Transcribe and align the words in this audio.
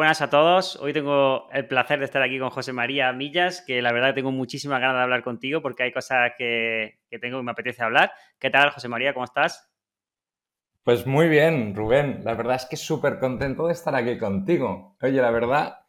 Buenas 0.00 0.22
a 0.22 0.30
todos. 0.30 0.76
Hoy 0.76 0.94
tengo 0.94 1.50
el 1.52 1.66
placer 1.66 1.98
de 1.98 2.06
estar 2.06 2.22
aquí 2.22 2.38
con 2.38 2.48
José 2.48 2.72
María 2.72 3.12
Millas, 3.12 3.62
que 3.66 3.82
la 3.82 3.92
verdad 3.92 4.14
tengo 4.14 4.32
muchísimas 4.32 4.80
ganas 4.80 4.96
de 4.96 5.02
hablar 5.02 5.22
contigo 5.22 5.60
porque 5.60 5.82
hay 5.82 5.92
cosas 5.92 6.32
que, 6.38 7.00
tengo 7.20 7.36
que 7.36 7.44
me 7.44 7.50
apetece 7.50 7.82
hablar. 7.82 8.10
¿Qué 8.38 8.48
tal, 8.48 8.70
José 8.70 8.88
María? 8.88 9.12
¿Cómo 9.12 9.26
estás? 9.26 9.70
Pues 10.84 11.06
muy 11.06 11.28
bien, 11.28 11.74
Rubén. 11.74 12.22
La 12.24 12.32
verdad 12.32 12.56
es 12.56 12.64
que 12.64 12.78
súper 12.78 13.18
contento 13.18 13.66
de 13.66 13.74
estar 13.74 13.94
aquí 13.94 14.16
contigo. 14.16 14.96
Oye, 15.02 15.20
la 15.20 15.30
verdad, 15.30 15.79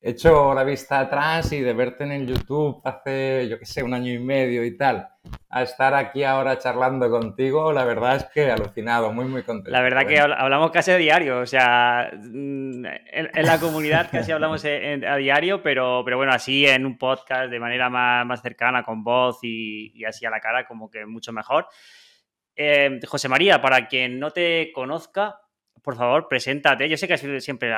hecho 0.00 0.54
la 0.54 0.64
vista 0.64 1.00
atrás 1.00 1.52
y 1.52 1.60
de 1.60 1.72
verte 1.72 2.04
en 2.04 2.12
el 2.12 2.26
YouTube 2.26 2.80
hace, 2.84 3.48
yo 3.48 3.58
qué 3.58 3.66
sé, 3.66 3.82
un 3.82 3.94
año 3.94 4.12
y 4.12 4.18
medio 4.18 4.64
y 4.64 4.76
tal, 4.76 5.08
a 5.50 5.62
estar 5.62 5.94
aquí 5.94 6.22
ahora 6.22 6.58
charlando 6.58 7.10
contigo, 7.10 7.72
la 7.72 7.84
verdad 7.84 8.16
es 8.16 8.24
que 8.26 8.50
alucinado, 8.50 9.12
muy, 9.12 9.24
muy 9.24 9.42
contento. 9.42 9.70
La 9.70 9.82
verdad 9.82 10.06
que 10.06 10.18
hablamos 10.18 10.70
casi 10.70 10.92
a 10.92 10.96
diario, 10.96 11.40
o 11.40 11.46
sea, 11.46 12.10
mm, 12.12 12.84
en, 12.84 13.46
la 13.46 13.58
comunidad 13.58 14.08
casi 14.10 14.30
hablamos 14.30 14.64
a 14.64 15.16
diario, 15.16 15.62
pero, 15.62 16.02
pero 16.04 16.16
bueno, 16.16 16.32
así 16.32 16.66
en 16.66 16.86
un 16.86 16.96
podcast 16.96 17.50
de 17.50 17.60
manera 17.60 17.90
más, 17.90 18.40
cercana, 18.40 18.84
con 18.84 19.02
voz 19.02 19.38
y, 19.42 20.04
así 20.04 20.24
a 20.24 20.30
la 20.30 20.40
cara, 20.40 20.66
como 20.66 20.90
que 20.90 21.06
mucho 21.06 21.32
mejor. 21.32 21.66
Eh, 22.54 23.00
José 23.06 23.28
María, 23.28 23.60
para 23.60 23.86
quien 23.88 24.18
no 24.18 24.30
te 24.30 24.72
conozca, 24.72 25.40
por 25.82 25.96
favor, 25.96 26.28
preséntate. 26.28 26.88
Yo 26.88 26.96
sé 26.96 27.06
que 27.06 27.14
ha 27.14 27.18
sido 27.18 27.38
siempre 27.40 27.72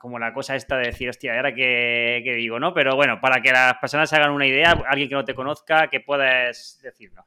como 0.00 0.18
la 0.18 0.32
cosa 0.32 0.56
esta 0.56 0.76
de 0.76 0.86
decir, 0.86 1.08
hostia, 1.08 1.34
ahora 1.34 1.54
qué, 1.54 2.22
digo, 2.36 2.58
¿no? 2.58 2.74
Pero 2.74 2.96
bueno, 2.96 3.20
para 3.20 3.40
que 3.40 3.52
las 3.52 3.74
personas 3.78 4.10
se 4.10 4.16
hagan 4.16 4.30
una 4.30 4.46
idea, 4.46 4.72
alguien 4.88 5.08
que 5.08 5.14
no 5.14 5.24
te 5.24 5.34
conozca, 5.34 5.88
¿qué 5.88 6.00
puedes 6.00 6.80
decirnos? 6.82 7.26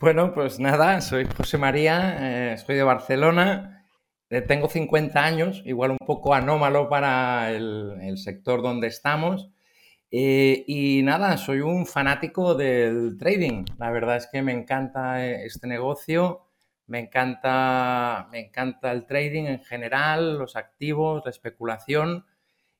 Bueno, 0.00 0.34
pues 0.34 0.58
nada, 0.58 1.00
soy 1.00 1.26
José 1.36 1.58
María, 1.58 2.52
eh, 2.52 2.58
soy 2.58 2.76
de 2.76 2.82
Barcelona, 2.82 3.86
eh, 4.28 4.42
tengo 4.42 4.68
50 4.68 5.24
años, 5.24 5.62
igual 5.64 5.92
un 5.92 5.98
poco 6.04 6.34
anómalo 6.34 6.88
para 6.88 7.52
el, 7.52 8.16
sector 8.16 8.62
donde 8.62 8.88
estamos. 8.88 9.50
Eh, 10.10 10.64
y 10.66 11.02
nada, 11.02 11.36
soy 11.36 11.60
un 11.60 11.86
fanático 11.86 12.54
del 12.54 13.16
trading. 13.18 13.64
La 13.78 13.90
verdad 13.90 14.16
es 14.16 14.28
que 14.30 14.42
me 14.42 14.52
encanta 14.52 15.24
este 15.26 15.66
negocio 15.66 16.45
me 16.86 17.00
encanta, 17.00 18.28
me 18.30 18.40
encanta 18.40 18.92
el 18.92 19.06
trading 19.06 19.44
en 19.44 19.60
general, 19.64 20.38
los 20.38 20.56
activos, 20.56 21.22
la 21.24 21.30
especulación 21.30 22.24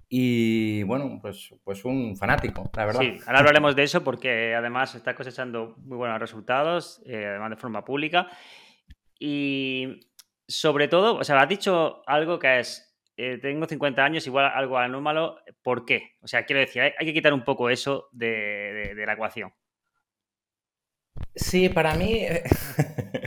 y 0.08 0.84
bueno, 0.84 1.18
pues, 1.20 1.52
pues 1.64 1.84
un 1.84 2.16
fanático, 2.16 2.70
la 2.76 2.86
verdad. 2.86 3.00
Sí, 3.00 3.18
ahora 3.26 3.40
hablaremos 3.40 3.74
de 3.74 3.82
eso 3.82 4.04
porque 4.04 4.54
además 4.54 4.94
está 4.94 5.16
cosechando 5.16 5.74
muy 5.78 5.96
buenos 5.96 6.20
resultados, 6.20 7.02
eh, 7.06 7.26
además 7.26 7.50
de 7.50 7.56
forma 7.56 7.84
pública. 7.84 8.28
Y 9.18 10.12
sobre 10.46 10.86
todo, 10.86 11.16
o 11.16 11.24
sea, 11.24 11.40
has 11.40 11.48
dicho 11.48 12.02
algo 12.06 12.38
que 12.38 12.60
es, 12.60 12.96
eh, 13.16 13.38
tengo 13.42 13.66
50 13.66 14.04
años, 14.04 14.26
igual 14.28 14.52
algo 14.54 14.78
anómalo, 14.78 15.38
¿por 15.62 15.84
qué? 15.84 16.12
O 16.20 16.28
sea, 16.28 16.44
quiero 16.44 16.60
decir, 16.60 16.82
hay, 16.82 16.92
que 17.06 17.14
quitar 17.14 17.32
un 17.32 17.44
poco 17.44 17.68
eso 17.68 18.08
de 18.12 19.02
la 19.04 19.14
ecuación. 19.14 19.52
Sí, 21.34 21.68
para 21.68 21.94
mí, 21.94 22.22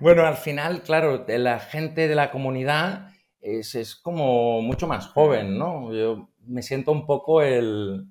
bueno, 0.00 0.26
al 0.26 0.36
final, 0.36 0.82
claro, 0.82 1.24
la 1.26 1.58
gente 1.58 2.08
de 2.08 2.14
la 2.14 2.30
comunidad 2.30 3.10
es, 3.40 3.96
como 3.96 4.62
mucho 4.62 4.86
más 4.86 5.08
joven, 5.08 5.58
¿no? 5.58 5.92
Yo 5.92 6.30
me 6.46 6.62
siento 6.62 6.92
un 6.92 7.06
poco 7.06 7.42
el, 7.42 8.10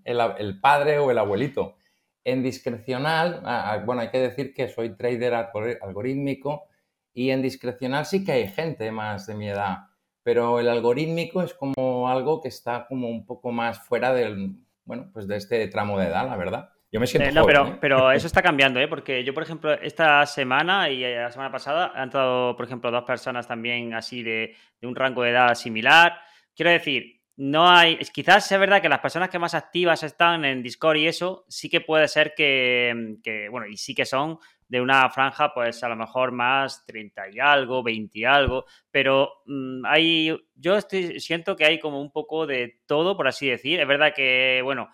padre 0.61 0.99
o 0.99 1.11
el 1.11 1.17
abuelito. 1.17 1.75
En 2.23 2.43
discrecional, 2.43 3.41
bueno, 3.85 4.01
hay 4.01 4.09
que 4.09 4.19
decir 4.19 4.53
que 4.53 4.67
soy 4.67 4.95
trader 4.95 5.33
algorítmico 5.81 6.65
y 7.13 7.31
en 7.31 7.41
discrecional 7.41 8.05
sí 8.05 8.25
que 8.25 8.33
hay 8.33 8.47
gente 8.47 8.91
más 8.91 9.25
de 9.27 9.35
mi 9.35 9.47
edad, 9.49 9.77
pero 10.23 10.59
el 10.59 10.67
algorítmico 10.67 11.41
es 11.41 11.53
como 11.53 12.09
algo 12.09 12.41
que 12.41 12.49
está 12.49 12.85
como 12.87 13.09
un 13.09 13.25
poco 13.25 13.51
más 13.51 13.79
fuera 13.79 14.13
del, 14.13 14.57
bueno, 14.83 15.09
pues 15.13 15.27
de 15.27 15.37
este 15.37 15.67
tramo 15.67 15.97
de 15.97 16.07
edad, 16.07 16.27
la 16.27 16.35
verdad. 16.35 16.69
Yo 16.97 17.01
me 17.01 17.05
siento. 17.05 17.29
Eh, 17.29 17.31
no, 17.31 17.45
pero, 17.45 17.67
¿eh? 17.67 17.77
pero 17.79 18.11
eso 18.11 18.25
está 18.25 18.41
cambiando, 18.41 18.79
¿eh? 18.79 18.87
Porque 18.87 19.23
yo, 19.23 19.31
por 19.31 19.43
ejemplo, 19.43 19.71
esta 19.73 20.25
semana 20.25 20.89
y 20.89 21.01
la 21.01 21.31
semana 21.31 21.51
pasada 21.51 21.91
han 21.93 22.05
entrado, 22.05 22.55
por 22.55 22.65
ejemplo, 22.65 22.89
dos 22.89 23.03
personas 23.03 23.47
también 23.47 23.93
así 23.93 24.23
de, 24.23 24.55
un 24.81 24.95
rango 24.95 25.21
de 25.21 25.29
edad 25.29 25.53
similar. 25.53 26.19
Quiero 26.55 26.71
decir, 26.71 27.21
no 27.35 27.69
hay. 27.69 27.97
Quizás 27.97 28.51
es 28.51 28.59
verdad 28.59 28.81
que 28.81 28.89
las 28.89 28.99
personas 28.99 29.29
que 29.29 29.37
más 29.37 29.53
activas 29.53 30.01
están 30.01 30.43
en 30.43 30.63
Discord 30.63 30.97
y 30.97 31.05
eso, 31.05 31.45
sí 31.47 31.69
que 31.69 31.81
puede 31.81 32.07
ser 32.07 32.33
que, 32.35 33.47
bueno, 33.51 33.67
y 33.67 33.77
sí 33.77 33.93
que 33.93 34.05
son 34.05 34.39
de 34.67 34.81
una 34.81 35.07
franja, 35.11 35.53
pues 35.53 35.83
a 35.83 35.89
lo 35.89 35.95
mejor 35.95 36.31
más 36.31 36.83
30 36.87 37.29
y 37.31 37.39
algo, 37.39 37.83
20 37.83 38.19
y 38.19 38.25
algo, 38.25 38.65
pero 38.89 39.43
mm, 39.45 39.85
hay, 39.85 40.35
yo 40.55 40.75
estoy, 40.75 41.19
siento 41.19 41.55
que 41.55 41.63
hay 41.63 41.79
como 41.79 42.01
un 42.01 42.11
poco 42.11 42.47
de 42.47 42.81
todo, 42.87 43.15
por 43.15 43.27
así 43.27 43.47
decir. 43.47 43.79
Es 43.79 43.87
verdad 43.87 44.13
que, 44.15 44.61
bueno, 44.63 44.89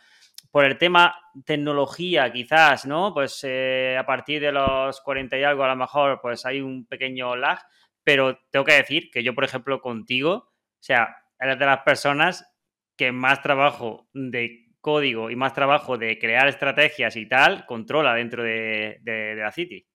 por 0.54 0.66
el 0.66 0.78
tema 0.78 1.16
tecnología, 1.46 2.32
quizás, 2.32 2.86
¿no? 2.86 3.12
Pues 3.12 3.44
eh, 3.44 3.98
a 4.00 4.06
partir 4.06 4.40
de 4.40 4.52
los 4.52 5.02
40 5.02 5.36
y 5.40 5.44
algo, 5.44 5.64
a 5.64 5.70
lo 5.70 5.76
mejor, 5.76 6.20
pues 6.22 6.46
hay 6.46 6.62
un 6.62 6.86
pequeño 6.86 7.36
lag, 7.36 7.58
pero 8.04 8.38
tengo 8.52 8.64
que 8.64 8.76
decir 8.76 9.10
que 9.12 9.24
yo, 9.24 9.34
por 9.34 9.46
ejemplo, 9.46 9.82
contigo, 9.82 10.32
o 10.36 10.80
sea, 10.80 11.18
eres 11.40 11.58
de 11.58 11.66
las 11.66 11.80
personas 11.80 12.56
que 12.96 13.12
más 13.12 13.42
trabajo 13.42 14.08
de 14.14 14.68
código 14.80 15.32
y 15.32 15.36
más 15.36 15.56
trabajo 15.56 15.98
de 15.98 16.20
crear 16.20 16.48
estrategias 16.48 17.16
y 17.16 17.28
tal 17.28 17.66
controla 17.66 18.14
dentro 18.14 18.44
de, 18.44 19.02
la 19.36 19.52
City. 19.52 19.88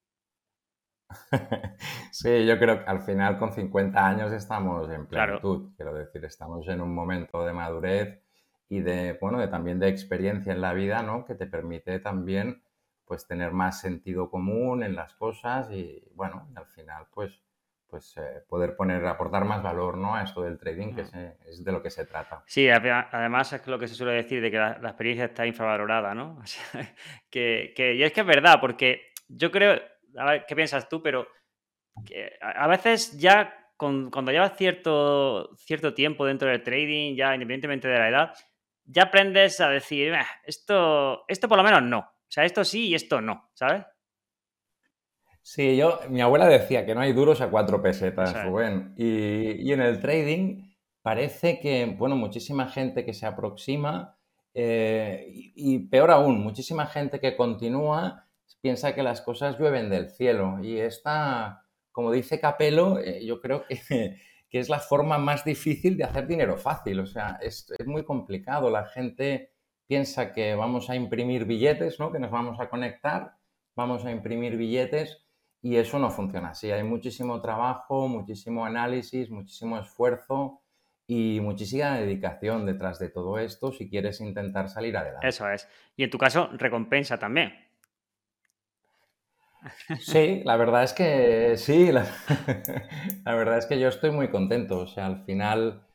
Sí, 2.10 2.44
yo 2.44 2.58
creo 2.58 2.84
que 2.84 2.91
al 2.91 3.02
final 3.02 3.38
con 3.38 3.52
50 3.52 4.04
años 4.04 4.32
estamos 4.32 4.91
en 4.91 5.06
plenitud. 5.06 5.72
Quiero 5.76 5.94
decir, 5.94 6.24
estamos 6.24 6.66
en 6.66 6.80
un 6.80 6.92
momento 6.92 7.44
de 7.44 7.52
madurez 7.52 8.28
y 8.68 8.80
de, 8.80 9.14
bueno, 9.20 9.38
de, 9.38 9.48
también 9.48 9.78
de 9.78 9.88
experiencia 9.88 10.52
en 10.52 10.60
la 10.60 10.74
vida, 10.74 11.02
¿no? 11.02 11.24
Que 11.24 11.34
te 11.34 11.46
permite 11.46 11.98
también, 12.00 12.62
pues, 13.06 13.26
tener 13.26 13.52
más 13.52 13.80
sentido 13.80 14.30
común 14.30 14.82
en 14.82 14.94
las 14.94 15.14
cosas 15.14 15.70
y, 15.70 16.02
bueno, 16.14 16.48
al 16.54 16.66
final, 16.66 17.06
pues, 17.12 17.40
pues 17.88 18.18
eh, 18.18 18.42
poder 18.46 18.76
poner, 18.76 19.06
aportar 19.06 19.46
más 19.46 19.62
valor, 19.62 19.96
¿no? 19.96 20.14
A 20.14 20.22
esto 20.22 20.42
del 20.42 20.58
trading, 20.58 20.94
que 20.94 21.00
es, 21.00 21.64
de 21.64 21.72
lo 21.72 21.82
que 21.82 21.88
se 21.88 22.04
trata. 22.04 22.42
Sí, 22.46 22.68
además 22.68 23.52
es 23.54 23.66
lo 23.66 23.78
que 23.78 23.88
se 23.88 23.94
suele 23.94 24.12
decir 24.12 24.42
de 24.42 24.50
que 24.50 24.58
la, 24.58 24.72
experiencia 24.72 25.24
está 25.24 25.46
infravalorada, 25.46 26.14
¿no? 26.14 26.38
que, 27.30 27.72
que, 27.74 27.94
y 27.94 28.02
es 28.02 28.12
que 28.12 28.20
es 28.20 28.26
verdad, 28.26 28.60
porque 28.60 29.12
yo 29.28 29.50
creo, 29.50 29.80
a 30.18 30.24
ver, 30.26 30.44
¿qué 30.46 30.54
piensas 30.54 30.86
tú? 30.88 31.02
Pero 31.02 31.26
a 32.40 32.66
veces 32.68 33.18
ya 33.18 33.58
cuando 33.78 34.32
llevas 34.32 34.56
cierto, 34.56 35.56
cierto 35.56 35.94
tiempo 35.94 36.26
dentro 36.26 36.48
del 36.48 36.62
trading, 36.62 37.14
ya 37.14 37.32
independientemente 37.34 37.86
de 37.86 37.98
la 37.98 38.08
edad, 38.08 38.34
ya 38.88 39.04
aprendes 39.04 39.60
a 39.60 39.69
decir, 39.69 40.15
esto, 40.44 41.25
esto 41.28 41.49
por 41.49 41.59
lo 41.59 41.65
menos 41.65 41.82
no. 41.82 41.99
O 41.99 42.31
sea, 42.31 42.44
esto 42.44 42.65
sí 42.65 42.88
y 42.88 42.94
esto 42.94 43.21
no, 43.21 43.50
¿sabes? 43.54 43.84
Sí, 45.43 45.76
yo, 45.76 46.00
mi 46.09 46.21
abuela 46.21 46.47
decía 46.47 46.84
que 46.84 46.94
no 46.94 47.00
hay 47.00 47.12
duros 47.12 47.41
a 47.41 47.50
cuatro 47.50 47.81
pesetas, 47.81 48.44
Rubén. 48.44 48.94
Y, 48.97 49.72
en 49.72 49.81
el 49.81 50.01
trading 50.01 50.74
parece 51.01 51.59
que, 51.60 51.86
bueno, 51.86 52.16
muchísima 52.16 52.68
gente 52.68 53.04
que 53.04 53.15
se 53.15 53.24
aproxima 53.24 54.18
eh, 54.53 55.27
y, 55.30 55.78
peor 55.89 56.10
aún, 56.10 56.41
muchísima 56.41 56.86
gente 56.86 57.21
que 57.21 57.36
continúa 57.36 58.27
piensa 58.60 58.95
que 58.95 59.03
las 59.03 59.21
cosas 59.22 59.59
llueven 59.59 59.89
del 59.89 60.10
cielo. 60.10 60.59
Y 60.62 60.78
esta, 60.78 61.65
como 61.92 62.12
dice 62.12 62.41
Capello, 62.41 62.98
eh, 62.98 63.24
yo 63.24 63.41
creo 63.41 63.65
que 63.66 64.21
que 64.50 64.59
es 64.59 64.68
la 64.68 64.78
forma 64.78 65.18
más 65.18 65.45
difícil 65.45 65.97
de 65.97 66.04
hacer 66.04 66.27
dinero 66.27 66.56
fácil. 66.56 67.00
O 67.00 67.06
sea, 67.06 67.39
es, 67.42 67.66
muy 67.86 68.04
complicado. 68.04 68.71
La 68.71 68.86
gente 68.86 69.53
piensa 69.86 70.33
que 70.33 70.54
vamos 70.54 70.91
a 70.91 70.97
imprimir 70.97 71.45
billetes, 71.45 71.98
¿no? 72.00 72.12
Que 72.12 72.18
nos 72.18 72.30
vamos 72.30 72.59
a 72.60 72.68
conectar, 72.68 73.34
vamos 73.77 74.04
a 74.04 74.10
imprimir 74.10 74.56
billetes 74.56 75.24
y 75.60 75.77
eso 75.77 75.98
no 75.98 76.10
funciona 76.10 76.50
así. 76.50 76.71
Hay 76.71 76.84
muchísimo 76.84 77.41
trabajo, 77.41 78.09
muchísimo 78.09 78.65
análisis, 78.65 79.30
muchísimo 79.30 79.78
esfuerzo 79.78 80.62
y 81.06 81.41
muchísima 81.41 81.98
dedicación 81.98 82.66
detrás 82.66 82.98
de 82.98 83.09
todo 83.09 83.39
esto 83.39 83.72
si 83.72 83.89
quieres 83.89 84.21
intentar 84.21 84.68
salir 84.68 84.97
adelante. 84.97 85.27
Eso 85.27 85.48
es. 85.48 85.68
Y 85.97 86.04
en 86.04 86.10
tu 86.10 86.18
caso, 86.18 86.50
recompensa 86.53 87.18
también. 87.18 87.67
Sí, 90.01 90.43
la 90.45 90.57
verdad 90.57 90.84
es 90.84 90.93
que 90.93 91.57
sí, 91.57 91.93
la, 91.93 92.05
verdad 93.25 93.59
es 93.59 93.66
que 93.66 93.78
yo 93.78 93.89
estoy 93.89 94.10
muy 94.10 94.28
contento. 94.28 94.81
O 94.81 94.87
sea, 94.87 95.07
al 95.07 95.25
final 95.25 95.87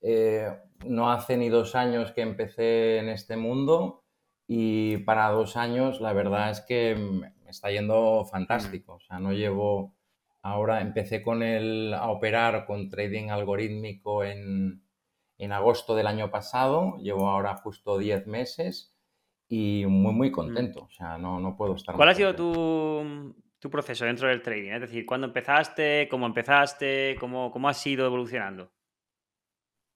eh, 0.00 0.50
no 0.86 1.10
hace 1.10 1.36
ni 1.36 1.48
dos 1.48 1.74
años 1.74 2.12
que 2.12 2.22
empecé 2.22 2.98
en 2.98 3.08
este 3.08 3.36
mundo 3.36 4.04
y 4.46 4.98
para 4.98 5.28
dos 5.28 5.56
años 5.56 6.00
la 6.00 6.12
verdad 6.12 6.50
es 6.50 6.60
que 6.62 6.96
me 6.96 7.50
está 7.50 7.70
yendo 7.70 8.24
fantástico. 8.24 8.94
O 8.94 9.00
sea, 9.00 9.18
no 9.18 9.32
llevo, 9.32 9.94
ahora 10.42 10.80
empecé 10.80 11.22
con 11.22 11.42
el, 11.42 11.94
a 11.94 12.10
operar 12.10 12.66
con 12.66 12.88
trading 12.88 13.28
algorítmico 13.28 14.24
en, 14.24 14.82
en 15.38 15.52
agosto 15.52 15.94
del 15.94 16.06
año 16.06 16.30
pasado, 16.30 16.96
llevo 16.98 17.28
ahora 17.28 17.56
justo 17.56 17.98
10 17.98 18.26
meses 18.26 18.89
y 19.52 19.84
muy, 19.86 20.14
muy 20.14 20.30
contento. 20.30 20.84
O 20.84 20.90
sea, 20.90 21.18
no, 21.18 21.40
no 21.40 21.56
puedo 21.56 21.74
estar 21.74 21.96
¿Cuál 21.96 22.08
ha 22.08 22.14
sido 22.14 22.34
tu, 22.34 23.34
tu, 23.58 23.68
proceso 23.68 24.04
dentro 24.04 24.28
del 24.28 24.40
trading? 24.40 24.70
Es 24.70 24.80
decir, 24.82 25.04
¿cuándo 25.04 25.26
empezaste? 25.26 26.08
¿Cómo 26.08 26.24
empezaste? 26.24 27.16
¿Cómo, 27.18 27.50
cómo 27.50 27.68
has 27.68 27.84
ido 27.84 28.06
evolucionando? 28.06 28.70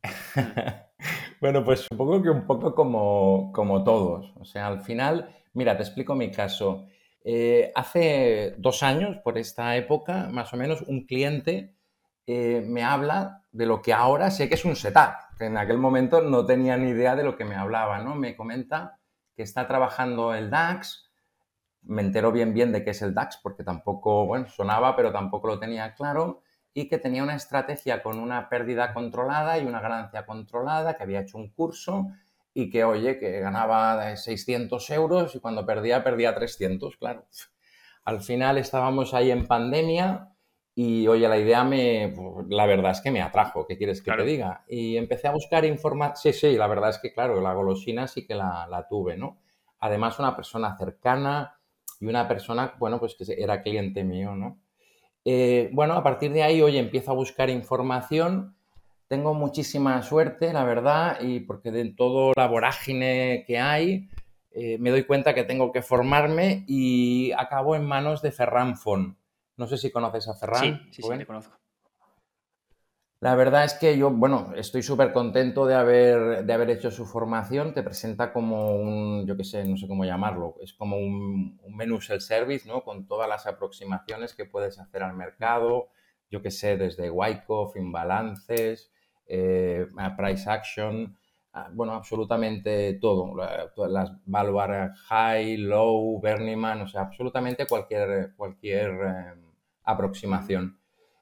bueno, 1.41 1.65
pues 1.65 1.83
supongo 1.83 2.21
que 2.21 2.31
un 2.31 2.47
poco 2.49 2.75
como, 2.75 3.53
como, 3.53 3.85
todos. 3.85 4.33
O 4.41 4.45
sea, 4.45 4.67
al 4.67 4.83
final, 4.83 5.33
mira, 5.53 5.77
te 5.77 5.85
explico 5.85 6.17
mi 6.17 6.33
caso. 6.33 6.89
Eh, 7.23 7.71
hace 7.77 8.57
dos 8.59 8.83
años, 8.83 9.19
por 9.19 9.39
esta 9.39 9.77
época, 9.77 10.29
más 10.33 10.53
o 10.53 10.57
menos, 10.57 10.83
un 10.83 11.07
cliente 11.07 11.77
eh, 12.27 12.61
me 12.67 12.83
habla 12.83 13.45
de 13.53 13.67
lo 13.67 13.81
que 13.81 13.93
ahora 13.93 14.33
sé 14.33 14.49
que 14.49 14.57
es 14.57 14.65
un 14.65 14.75
setup, 14.75 15.15
que 15.39 15.45
en 15.45 15.57
aquel 15.57 15.79
momento 15.79 16.23
no 16.23 16.45
tenía 16.45 16.77
ni 16.77 16.91
idea 16.91 17.15
de 17.15 17.23
lo 17.23 17.37
que 17.37 17.45
me 17.45 17.55
hablaba, 17.55 18.01
¿no? 18.01 18.17
Me 18.17 18.35
comenta 18.35 18.99
que 19.37 19.43
está 19.43 19.67
trabajando 19.67 20.35
el 20.35 20.51
DAX, 20.51 21.11
me 21.83 22.03
entero 22.03 22.33
bien 22.33 22.55
bien 22.55 22.73
de 22.73 22.83
qué 22.85 22.91
es 22.91 23.03
el 23.03 23.15
DAX 23.15 23.39
porque 23.43 23.65
tampoco, 23.65 24.27
bueno, 24.27 24.49
sonaba, 24.49 24.97
pero 24.97 25.13
tampoco 25.13 25.49
lo 25.49 25.59
tenía 25.59 25.95
claro, 25.95 26.43
y 26.73 26.89
que 26.89 26.99
tenía 26.99 27.23
una 27.23 27.37
estrategia 27.37 28.03
con 28.03 28.19
una 28.19 28.49
pérdida 28.49 28.93
controlada 28.93 29.59
y 29.59 29.67
una 29.67 29.81
ganancia 29.81 30.27
controlada, 30.27 30.97
que 30.97 31.05
había 31.05 31.21
hecho 31.21 31.39
un 31.39 31.51
curso 31.51 32.09
y 32.53 32.69
que, 32.71 32.85
oye, 32.85 33.19
que 33.19 33.41
ganaba 33.41 34.17
600 34.17 34.91
euros 34.91 35.35
y 35.35 35.41
cuando 35.41 35.65
perdía, 35.65 36.03
perdía 36.03 36.35
300, 36.35 36.97
claro. 36.97 37.27
Al 38.05 38.21
final 38.21 38.59
estábamos 38.59 39.15
ahí 39.15 39.31
en 39.31 39.47
pandemia 39.47 40.34
y, 40.75 41.07
oye, 41.07 41.29
la 41.29 41.39
idea 41.39 41.63
me, 41.63 42.13
pues, 42.15 42.47
la 42.49 42.67
verdad 42.67 42.91
es 42.91 43.01
que 43.01 43.11
me 43.11 43.23
atrajo, 43.23 43.67
¿qué 43.67 43.77
quieres 43.77 44.03
que 44.03 44.11
te 44.11 44.25
diga? 44.25 44.65
Y 44.69 44.97
empecé 44.97 45.29
a 45.29 45.33
buscar 45.33 45.65
información, 45.65 46.17
sí, 46.17 46.33
sí, 46.33 46.57
la 46.57 46.67
verdad 46.67 46.91
es 46.91 46.99
que, 46.99 47.13
claro, 47.13 47.41
la 47.41 47.55
golosina 47.55 48.09
sí 48.09 48.27
que 48.27 48.35
la, 48.35 48.67
la 48.69 48.89
tuve, 48.89 49.17
¿no? 49.17 49.39
Además, 49.81 50.19
una 50.19 50.35
persona 50.35 50.77
cercana 50.77 51.59
y 52.01 52.07
una 52.07 52.27
persona, 52.27 52.75
bueno, 52.79 52.99
pues 52.99 53.15
que 53.15 53.25
era 53.41 53.63
cliente 53.63 54.03
mío, 54.03 54.35
¿no? 54.35 54.59
Eh, 55.25 55.71
bueno, 55.73 55.95
a 55.95 56.03
partir 56.03 56.33
de 56.33 56.43
ahí, 56.43 56.61
hoy 56.61 56.77
empiezo 56.77 57.13
a 57.13 57.15
buscar 57.15 57.51
información. 57.51 58.57
Tengo 59.09 59.33
muchísima 59.35 60.03
suerte, 60.03 60.53
la 60.53 60.65
verdad, 60.65 61.19
y 61.21 61.41
porque 61.41 61.71
de 61.71 61.93
todo 61.93 62.33
la 62.37 62.47
vorágine 62.47 63.45
que 63.47 63.59
hay, 63.59 64.09
eh, 64.51 64.77
me 64.79 64.91
doy 64.91 65.05
cuenta 65.05 65.35
que 65.35 65.45
tengo 65.45 65.73
que 65.73 65.83
formarme 65.83 66.65
y 66.67 67.33
acabo 67.33 67.75
en 67.77 67.85
manos 67.85 68.23
de 68.23 68.33
Ferran 68.33 68.77
Fon. 68.77 69.17
No 69.57 69.67
sé 69.67 69.77
si 69.77 69.91
conoces 69.91 70.29
a 70.29 70.35
Ferran. 70.35 70.61
Sí, 70.61 70.81
sí, 70.91 71.03
sí, 71.03 71.17
le 71.17 71.27
conozco. 71.27 71.57
La 73.21 73.37
verdad 73.37 73.65
es 73.65 73.73
que 73.75 73.97
yo, 73.97 74.11
bueno, 74.11 74.53
estoy 74.55 74.83
súper 74.83 75.13
contento 75.13 75.65
de 75.65 75.75
haber, 75.75 76.45
de 76.45 76.53
haber 76.53 76.69
hecho 76.69 76.91
su 76.91 77.07
formación. 77.07 77.73
Te 77.73 77.83
presenta 77.83 78.33
como 78.33 78.77
un, 78.77 79.27
yo 79.27 79.37
qué 79.37 79.45
sé, 79.45 79.65
no 79.65 79.79
sé 79.79 79.89
cómo 79.89 80.05
llamarlo, 80.05 80.57
es 80.61 80.75
como 80.75 80.99
un, 80.99 81.59
un 81.63 81.77
menú 81.77 82.03
self-service, 82.03 82.69
¿no? 82.69 82.83
Con 82.83 83.07
todas 83.07 83.27
las 83.29 83.47
aproximaciones 83.47 84.35
que 84.35 84.45
puedes 84.45 84.79
hacer 84.79 85.03
al 85.03 85.15
mercado, 85.15 85.89
yo 86.31 86.43
qué 86.43 86.51
sé, 86.51 86.77
desde 86.77 87.11
Wyckoff, 87.11 87.77
imbalances, 87.77 88.91
eh, 89.27 89.87
price 90.19 90.51
action, 90.51 91.17
bueno, 91.73 91.95
absolutamente 91.95 92.95
todo. 92.95 93.35
Las 93.89 94.13
Valuar 94.27 94.93
High, 95.09 95.57
Low, 95.59 96.21
Berniman, 96.21 96.83
o 96.83 96.89
sea, 96.89 97.03
absolutamente 97.03 97.67
cualquier, 97.67 98.35
cualquier 98.37 98.91
eh, 98.91 99.35
aproximación. 99.85 100.79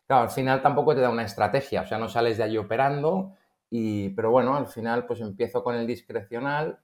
Claro, 0.06 0.24
al 0.24 0.30
final 0.30 0.62
tampoco 0.62 0.94
te 0.94 1.00
da 1.00 1.10
una 1.10 1.24
estrategia, 1.24 1.82
o 1.82 1.86
sea, 1.86 1.98
no 1.98 2.08
sales 2.08 2.38
de 2.38 2.44
allí 2.44 2.58
operando, 2.58 3.34
y, 3.70 4.10
pero 4.10 4.30
bueno, 4.30 4.54
al 4.56 4.66
final 4.66 5.06
pues 5.06 5.20
empiezo 5.20 5.64
con 5.64 5.74
el 5.74 5.86
discrecional 5.86 6.80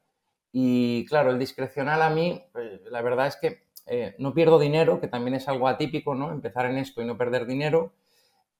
y 0.52 1.04
claro, 1.06 1.30
el 1.30 1.38
discrecional 1.38 2.02
a 2.02 2.10
mí, 2.10 2.42
pues, 2.52 2.80
la 2.90 3.02
verdad 3.02 3.26
es 3.26 3.36
que 3.36 3.68
eh, 3.86 4.14
no 4.18 4.34
pierdo 4.34 4.58
dinero, 4.58 5.00
que 5.00 5.08
también 5.08 5.34
es 5.34 5.48
algo 5.48 5.68
atípico, 5.68 6.14
¿no? 6.14 6.30
Empezar 6.30 6.66
en 6.66 6.78
esto 6.78 7.02
y 7.02 7.06
no 7.06 7.16
perder 7.18 7.46
dinero, 7.46 7.92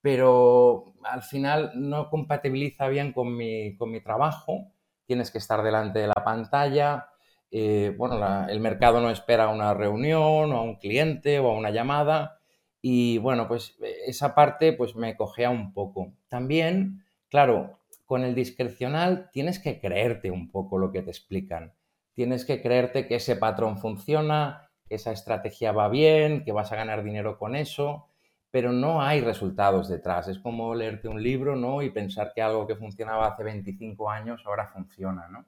pero 0.01 0.95
al 1.05 1.23
final 1.23 1.73
no 1.75 2.11
compatibiliza 2.11 2.89
bien 2.89 3.13
con 3.13 3.37
mi, 3.37 3.77
con 3.77 3.91
mi 3.91 4.01
trabajo, 4.03 4.73
tienes 5.07 5.31
que 5.31 5.39
estar 5.39 5.63
delante 5.63 5.99
de 6.01 6.09
la 6.09 6.23
pantalla, 6.25 7.09
eh, 7.51 7.95
bueno, 7.97 8.47
el 8.49 8.61
mercado 8.61 9.01
no 9.01 9.11
espera 9.11 9.45
a 9.45 9.49
una 9.49 9.73
reunión 9.75 10.53
o 10.53 10.59
a 10.59 10.63
un 10.63 10.77
cliente 10.77 11.39
o 11.39 11.49
a 11.49 11.55
una 11.55 11.71
llamada, 11.71 12.38
y 12.81 13.19
bueno, 13.19 13.49
pues 13.49 13.77
eh, 13.83 14.03
esa 14.07 14.35
parte 14.35 14.73
pues 14.73 14.95
me 14.95 15.17
cogea 15.17 15.51
un 15.51 15.73
poco. 15.73 16.13
También, 16.29 17.05
claro, 17.29 17.79
con 18.07 18.25
el 18.25 18.35
discrecional 18.35 19.31
tienes 19.33 19.59
que 19.59 19.81
creerte 19.81 20.31
un 20.31 20.51
poco 20.51 20.79
lo 20.79 20.93
que 20.93 21.03
te 21.03 21.11
explican. 21.11 21.73
Tienes 22.15 22.45
que 22.45 22.63
creerte 22.63 23.07
que 23.07 23.17
ese 23.17 23.37
patrón 23.37 23.79
funciona, 23.79 24.71
que 24.89 24.97
esa 24.97 25.13
estrategia 25.13 25.73
va 25.73 25.89
bien, 25.89 26.45
que 26.45 26.53
vas 26.53 26.73
a 26.73 26.77
ganar 26.77 27.05
dinero 27.05 27.39
con 27.39 27.55
eso, 27.55 28.09
pero 28.51 28.73
no 28.73 29.03
hay 29.03 29.21
resultados 29.21 29.89
detrás. 29.89 30.29
Es 30.29 30.39
como 30.39 30.75
leerte 30.75 31.09
un 31.09 31.23
libro, 31.23 31.55
¿no? 31.55 31.83
Y 31.83 31.91
pensar 31.91 32.33
que 32.35 32.43
algo 32.43 32.67
que 32.67 32.77
funcionaba 32.77 33.27
hace 33.27 33.45
25 33.45 34.11
años 34.11 34.43
ahora 34.47 34.69
funciona, 34.69 35.29
¿no? 35.29 35.45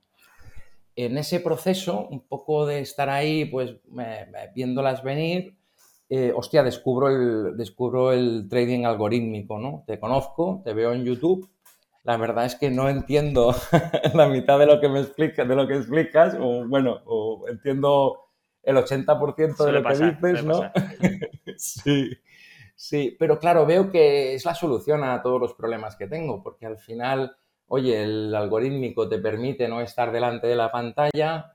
En 0.97 1.17
ese 1.17 1.41
proceso, 1.41 2.09
un 2.09 2.21
poco 2.21 2.67
de 2.67 2.81
estar 2.81 3.09
ahí, 3.09 3.47
pues 3.47 3.77
viéndolas 4.55 5.03
venir, 5.03 5.57
eh, 6.13 6.33
hostia, 6.35 6.65
descubro 6.65 7.09
el, 7.09 7.57
descubro 7.57 8.11
el 8.11 8.49
trading 8.51 8.85
algorítmico, 8.85 9.61
¿no? 9.61 9.85
Te 9.87 10.01
conozco, 10.01 10.61
te 10.65 10.75
veo 10.75 10.93
en 10.93 11.05
YouTube. 11.05 11.49
La 12.03 12.17
verdad 12.17 12.47
es 12.47 12.57
que 12.57 12.69
no 12.69 12.89
entiendo 12.89 13.55
la 14.15 14.27
mitad 14.27 14.59
de 14.59 14.67
lo 14.67 14.81
que 14.81 14.89
me 14.89 15.01
explicas, 15.01 15.47
de 15.47 15.55
lo 15.55 15.69
que 15.69 15.77
explicas, 15.77 16.37
o 16.41 16.67
bueno, 16.67 16.99
o 17.05 17.47
entiendo 17.49 18.25
el 18.65 18.77
80% 18.77 19.65
de 19.65 19.73
lo 19.73 19.85
que 19.85 20.05
dices, 20.05 20.45
¿no? 20.45 20.73
sí, 21.57 22.11
sí, 22.75 23.17
pero 23.17 23.39
claro, 23.39 23.65
veo 23.65 23.93
que 23.93 24.35
es 24.35 24.45
la 24.45 24.57
solución 24.57 25.05
a 25.05 25.23
todos 25.23 25.41
los 25.41 25.55
problemas 25.55 25.95
que 25.95 26.09
tengo, 26.09 26.43
porque 26.43 26.67
al 26.67 26.79
final, 26.79 27.37
oye, 27.69 28.03
el 28.03 28.35
algorítmico 28.35 29.09
te 29.09 29.19
permite 29.19 29.69
no 29.69 29.81
estar 29.81 30.11
delante 30.11 30.49
de 30.49 30.57
la 30.57 30.73
pantalla, 30.73 31.53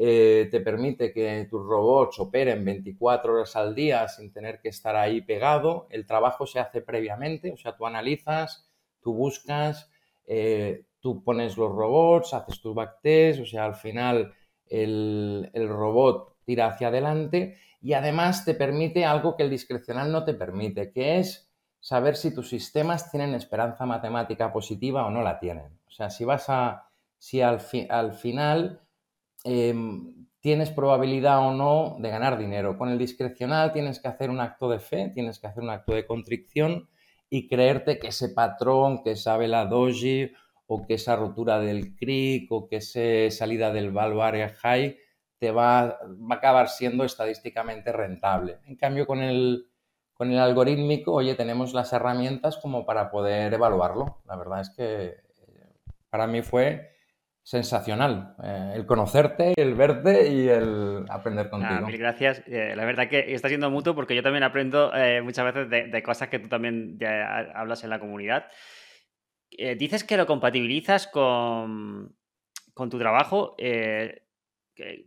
eh, 0.00 0.46
te 0.48 0.60
permite 0.60 1.12
que 1.12 1.48
tus 1.50 1.66
robots 1.66 2.20
operen 2.20 2.64
24 2.64 3.34
horas 3.34 3.56
al 3.56 3.74
día 3.74 4.06
sin 4.06 4.32
tener 4.32 4.60
que 4.60 4.68
estar 4.68 4.94
ahí 4.94 5.22
pegado. 5.22 5.88
El 5.90 6.06
trabajo 6.06 6.46
se 6.46 6.60
hace 6.60 6.80
previamente, 6.80 7.50
o 7.50 7.56
sea, 7.56 7.76
tú 7.76 7.84
analizas, 7.84 8.70
tú 9.00 9.12
buscas, 9.12 9.90
eh, 10.24 10.84
tú 11.00 11.24
pones 11.24 11.56
los 11.56 11.72
robots, 11.72 12.32
haces 12.32 12.60
tus 12.60 12.76
backtest, 12.76 13.40
o 13.40 13.44
sea, 13.44 13.64
al 13.64 13.74
final 13.74 14.32
el, 14.66 15.50
el 15.52 15.68
robot 15.68 16.36
tira 16.44 16.68
hacia 16.68 16.88
adelante 16.88 17.56
y 17.80 17.94
además 17.94 18.44
te 18.44 18.54
permite 18.54 19.04
algo 19.04 19.34
que 19.36 19.42
el 19.42 19.50
discrecional 19.50 20.12
no 20.12 20.24
te 20.24 20.34
permite, 20.34 20.92
que 20.92 21.18
es 21.18 21.50
saber 21.80 22.14
si 22.14 22.32
tus 22.32 22.48
sistemas 22.48 23.10
tienen 23.10 23.34
esperanza 23.34 23.84
matemática 23.84 24.52
positiva 24.52 25.04
o 25.06 25.10
no 25.10 25.22
la 25.22 25.40
tienen. 25.40 25.76
O 25.88 25.90
sea, 25.90 26.08
si 26.08 26.24
vas 26.24 26.48
a, 26.50 26.88
si 27.18 27.40
al, 27.40 27.60
al 27.88 28.12
final 28.12 28.80
Em, 29.50 30.26
tienes 30.40 30.70
probabilidad 30.70 31.38
o 31.38 31.54
no 31.54 31.96
de 32.00 32.10
ganar 32.10 32.36
dinero. 32.36 32.76
Con 32.76 32.90
el 32.90 32.98
discrecional 32.98 33.72
tienes 33.72 33.98
que 33.98 34.08
hacer 34.08 34.28
un 34.28 34.40
acto 34.40 34.68
de 34.68 34.78
fe, 34.78 35.10
tienes 35.14 35.38
que 35.38 35.46
hacer 35.46 35.62
un 35.62 35.70
acto 35.70 35.94
de 35.94 36.04
contrición 36.04 36.90
y 37.30 37.48
creerte 37.48 37.98
que 37.98 38.08
ese 38.08 38.28
patrón, 38.28 39.02
que 39.02 39.12
esa 39.12 39.38
vela 39.38 39.64
doji 39.64 40.32
o 40.66 40.86
que 40.86 40.94
esa 40.94 41.16
rotura 41.16 41.58
del 41.60 41.96
cric 41.96 42.52
o 42.52 42.68
que 42.68 42.76
esa 42.76 43.34
salida 43.34 43.72
del 43.72 43.90
value 43.90 44.20
area 44.20 44.50
high 44.50 44.98
te 45.38 45.50
va, 45.50 45.98
va, 46.02 46.34
a 46.34 46.34
acabar 46.34 46.68
siendo 46.68 47.04
estadísticamente 47.04 47.90
rentable. 47.90 48.58
En 48.66 48.76
cambio, 48.76 49.06
con 49.06 49.22
el, 49.22 49.70
con 50.12 50.30
el 50.30 50.38
algorítmico, 50.40 51.14
oye, 51.14 51.34
tenemos 51.36 51.72
las 51.72 51.90
herramientas 51.94 52.58
como 52.58 52.84
para 52.84 53.10
poder 53.10 53.54
evaluarlo. 53.54 54.18
La 54.26 54.36
verdad 54.36 54.60
es 54.60 54.70
que 54.70 55.04
eh, 55.04 55.16
para 56.10 56.26
mí 56.26 56.42
fue 56.42 56.97
sensacional. 57.48 58.34
Eh, 58.44 58.72
el 58.74 58.84
conocerte, 58.84 59.54
el 59.56 59.74
verte 59.74 60.28
y 60.28 60.48
el 60.48 61.06
aprender 61.08 61.48
contigo. 61.48 61.86
mil 61.86 61.96
gracias. 61.96 62.42
Eh, 62.46 62.74
la 62.76 62.84
verdad 62.84 63.08
que 63.08 63.32
está 63.32 63.48
siendo 63.48 63.70
mutuo 63.70 63.94
porque 63.94 64.14
yo 64.14 64.22
también 64.22 64.42
aprendo 64.42 64.94
eh, 64.94 65.22
muchas 65.22 65.46
veces 65.46 65.90
de, 65.90 66.02
cosas 66.02 66.28
que 66.28 66.40
tú 66.40 66.48
también 66.48 66.98
ya 66.98 67.38
hablas 67.54 67.84
en 67.84 67.90
la 67.90 68.00
comunidad. 68.00 68.48
dices 69.78 70.04
que 70.04 70.18
lo 70.18 70.26
compatibilizas 70.26 71.06
con, 71.06 72.14
con 72.74 72.90
tu 72.90 72.98
trabajo. 72.98 73.56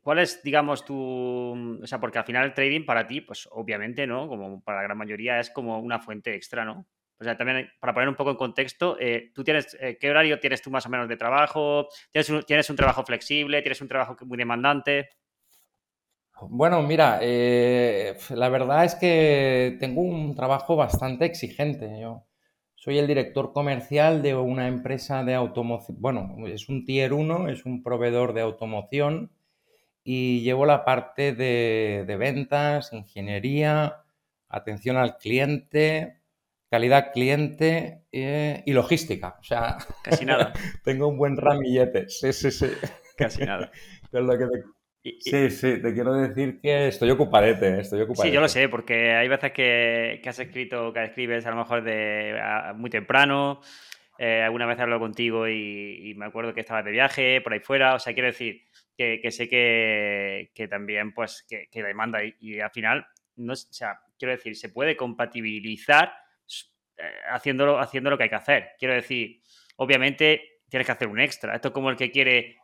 ¿Cuál 0.01 0.19
es, 0.19 0.41
digamos, 0.41 0.83
tu... 0.83 1.77
O 1.83 1.85
sea, 1.85 1.99
porque 1.99 2.17
al 2.17 2.25
final 2.25 2.45
el 2.45 2.55
trading 2.55 2.85
para 2.85 3.05
ti, 3.05 3.21
pues 3.21 3.47
obviamente, 3.51 4.07
¿no? 4.07 4.27
Como 4.27 4.63
para 4.63 4.79
la 4.79 4.83
gran 4.85 4.97
mayoría, 4.97 5.39
es 5.39 5.51
como 5.51 5.77
una 5.79 5.99
fuente 5.99 6.33
extra, 6.33 6.65
¿no? 6.65 6.87
O 7.21 7.23
sea, 7.23 7.37
también 7.37 7.69
para 7.79 7.93
poner 7.93 8.09
un 8.09 8.15
poco 8.15 8.31
en 8.31 8.35
contexto, 8.35 8.97
eh, 8.99 9.31
¿tú 9.33 9.43
tienes, 9.43 9.77
eh, 9.79 9.97
qué 10.01 10.09
horario 10.09 10.39
tienes 10.39 10.61
tú 10.61 10.71
más 10.71 10.85
o 10.87 10.89
menos 10.89 11.07
de 11.07 11.17
trabajo? 11.17 11.87
¿Tienes 12.11 12.29
un, 12.31 12.41
¿Tienes 12.41 12.69
un 12.71 12.75
trabajo 12.75 13.05
flexible? 13.05 13.61
¿Tienes 13.61 13.79
un 13.79 13.87
trabajo 13.87 14.17
muy 14.25 14.37
demandante? 14.37 15.09
Bueno, 16.49 16.81
mira, 16.81 17.19
eh, 17.21 18.17
la 18.31 18.49
verdad 18.49 18.83
es 18.83 18.95
que 18.95 19.77
tengo 19.79 20.01
un 20.01 20.35
trabajo 20.35 20.75
bastante 20.75 21.25
exigente. 21.25 21.99
Yo 22.01 22.25
soy 22.73 22.97
el 22.97 23.05
director 23.05 23.53
comercial 23.53 24.23
de 24.23 24.33
una 24.33 24.67
empresa 24.67 25.23
de 25.23 25.35
automoción. 25.35 25.97
Bueno, 26.01 26.35
es 26.47 26.67
un 26.67 26.83
Tier 26.83 27.13
1, 27.13 27.49
es 27.49 27.65
un 27.65 27.83
proveedor 27.83 28.33
de 28.33 28.41
automoción 28.41 29.31
y 30.03 30.41
llevo 30.41 30.65
la 30.65 30.83
parte 30.83 31.33
de, 31.33 32.15
ventas, 32.17 32.91
ingeniería, 32.93 33.97
atención 34.49 34.97
al 34.97 35.17
cliente, 35.19 36.20
calidad 36.71 37.11
cliente 37.11 38.05
eh, 38.13 38.63
y 38.65 38.71
logística. 38.71 39.35
O 39.39 39.43
sea, 39.43 39.77
casi 40.01 40.25
nada. 40.25 40.53
tengo 40.85 41.07
un 41.07 41.17
buen 41.17 41.35
ramillete. 41.35 42.09
Sí, 42.09 42.31
sí, 42.31 42.49
sí. 42.49 42.67
Casi 43.17 43.43
nada. 43.43 43.71
Sí, 45.03 45.49
sí, 45.49 45.81
te 45.81 45.95
quiero 45.95 46.13
decir 46.13 46.61
que 46.61 46.89
estoy 46.89 47.09
ocupadete, 47.09 47.79
estoy 47.79 48.01
ocupadete. 48.01 48.29
Sí, 48.29 48.35
yo 48.35 48.39
lo 48.39 48.47
sé, 48.47 48.69
porque 48.69 49.13
hay 49.13 49.27
veces 49.27 49.51
que, 49.51 50.21
has 50.23 50.37
escrito, 50.37 50.93
que 50.93 51.05
escribes 51.05 51.43
a 51.47 51.49
lo 51.49 51.55
mejor 51.55 51.83
de 51.83 52.39
muy 52.75 52.91
temprano, 52.91 53.61
eh, 54.19 54.43
alguna 54.43 54.67
vez 54.67 54.79
hablo 54.79 54.99
contigo 54.99 55.47
y, 55.47 56.13
me 56.15 56.25
acuerdo 56.25 56.53
que 56.53 56.59
estabas 56.59 56.85
de 56.85 56.91
viaje 56.91 57.41
por 57.41 57.53
ahí 57.53 57.61
fuera, 57.61 57.95
o 57.95 57.99
sea, 57.99 58.13
quiero 58.13 58.27
decir 58.27 58.61
que, 58.95 59.31
sé 59.31 59.49
que, 59.49 60.67
también, 60.69 61.15
pues, 61.15 61.47
que, 61.49 61.83
demanda 61.83 62.19
y, 62.23 62.59
al 62.59 62.69
final, 62.69 63.07
no, 63.37 63.53
o 63.53 63.55
sea, 63.55 64.01
quiero 64.19 64.33
decir, 64.33 64.55
se 64.55 64.69
puede 64.69 64.95
compatibilizar 64.95 66.13
haciéndolo, 67.31 67.79
haciendo 67.79 68.09
lo 68.09 68.17
que 68.17 68.23
hay 68.23 68.29
que 68.29 68.35
hacer. 68.35 68.71
Quiero 68.77 68.93
decir, 68.93 69.41
obviamente 69.77 70.59
tienes 70.69 70.85
que 70.85 70.91
hacer 70.91 71.07
un 71.07 71.19
extra. 71.19 71.55
Esto 71.55 71.69
es 71.69 71.73
como 71.73 71.89
el 71.89 71.95
que 71.95 72.11
quiere 72.11 72.57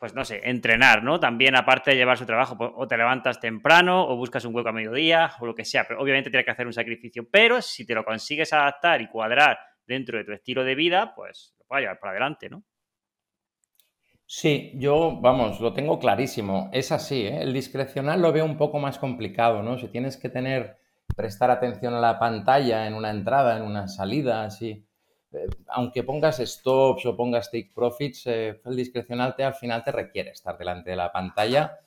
pues 0.00 0.14
no 0.14 0.24
sé, 0.24 0.40
entrenar, 0.44 1.04
¿no? 1.04 1.20
También 1.20 1.54
aparte 1.54 1.90
de 1.90 1.98
llevar 1.98 2.16
su 2.16 2.24
trabajo, 2.24 2.56
pues, 2.56 2.70
o 2.74 2.88
te 2.88 2.96
levantas 2.96 3.38
temprano 3.38 4.08
o 4.08 4.16
buscas 4.16 4.46
un 4.46 4.54
hueco 4.56 4.70
a 4.70 4.72
mediodía 4.72 5.32
o 5.40 5.46
lo 5.46 5.54
que 5.54 5.66
sea, 5.66 5.86
pero 5.86 6.00
obviamente 6.00 6.30
tienes 6.30 6.46
que 6.46 6.52
hacer 6.52 6.66
un 6.66 6.72
sacrificio, 6.72 7.28
pero 7.30 7.60
si 7.60 7.86
te 7.86 7.94
lo 7.94 8.02
consigues 8.02 8.50
adaptar 8.54 9.02
y 9.02 9.08
cuadrar 9.08 9.58
dentro 9.86 10.16
de 10.16 10.24
tu 10.24 10.32
estilo 10.32 10.64
de 10.64 10.74
vida, 10.74 11.14
pues 11.14 11.54
lo 11.58 11.66
puedes 11.66 11.82
llevar 11.82 12.00
para 12.00 12.12
adelante, 12.12 12.48
¿no? 12.48 12.64
Sí, 14.24 14.72
yo, 14.76 15.18
vamos, 15.20 15.60
lo 15.60 15.74
tengo 15.74 15.98
clarísimo. 15.98 16.70
Es 16.72 16.92
así, 16.92 17.26
¿eh? 17.26 17.42
El 17.42 17.52
discrecional 17.52 18.22
lo 18.22 18.32
veo 18.32 18.44
un 18.44 18.56
poco 18.56 18.78
más 18.78 18.96
complicado, 18.96 19.62
¿no? 19.62 19.76
Si 19.76 19.88
tienes 19.88 20.16
que 20.16 20.28
tener, 20.28 20.78
prestar 21.16 21.50
atención 21.50 21.94
a 21.94 22.00
la 22.00 22.18
pantalla 22.18 22.86
en 22.86 22.94
una 22.94 23.10
entrada, 23.10 23.56
en 23.56 23.62
una 23.62 23.88
salida, 23.88 24.44
así 24.44 24.86
eh, 25.32 25.46
aunque 25.68 26.02
pongas 26.02 26.38
stops 26.38 27.06
o 27.06 27.16
pongas 27.16 27.50
take 27.50 27.70
profits, 27.74 28.26
eh, 28.26 28.60
el 28.64 28.76
discrecional 28.76 29.36
te, 29.36 29.44
al 29.44 29.54
final 29.54 29.84
te 29.84 29.92
requiere 29.92 30.30
estar 30.30 30.58
delante 30.58 30.90
de 30.90 30.96
la 30.96 31.12
pantalla 31.12 31.78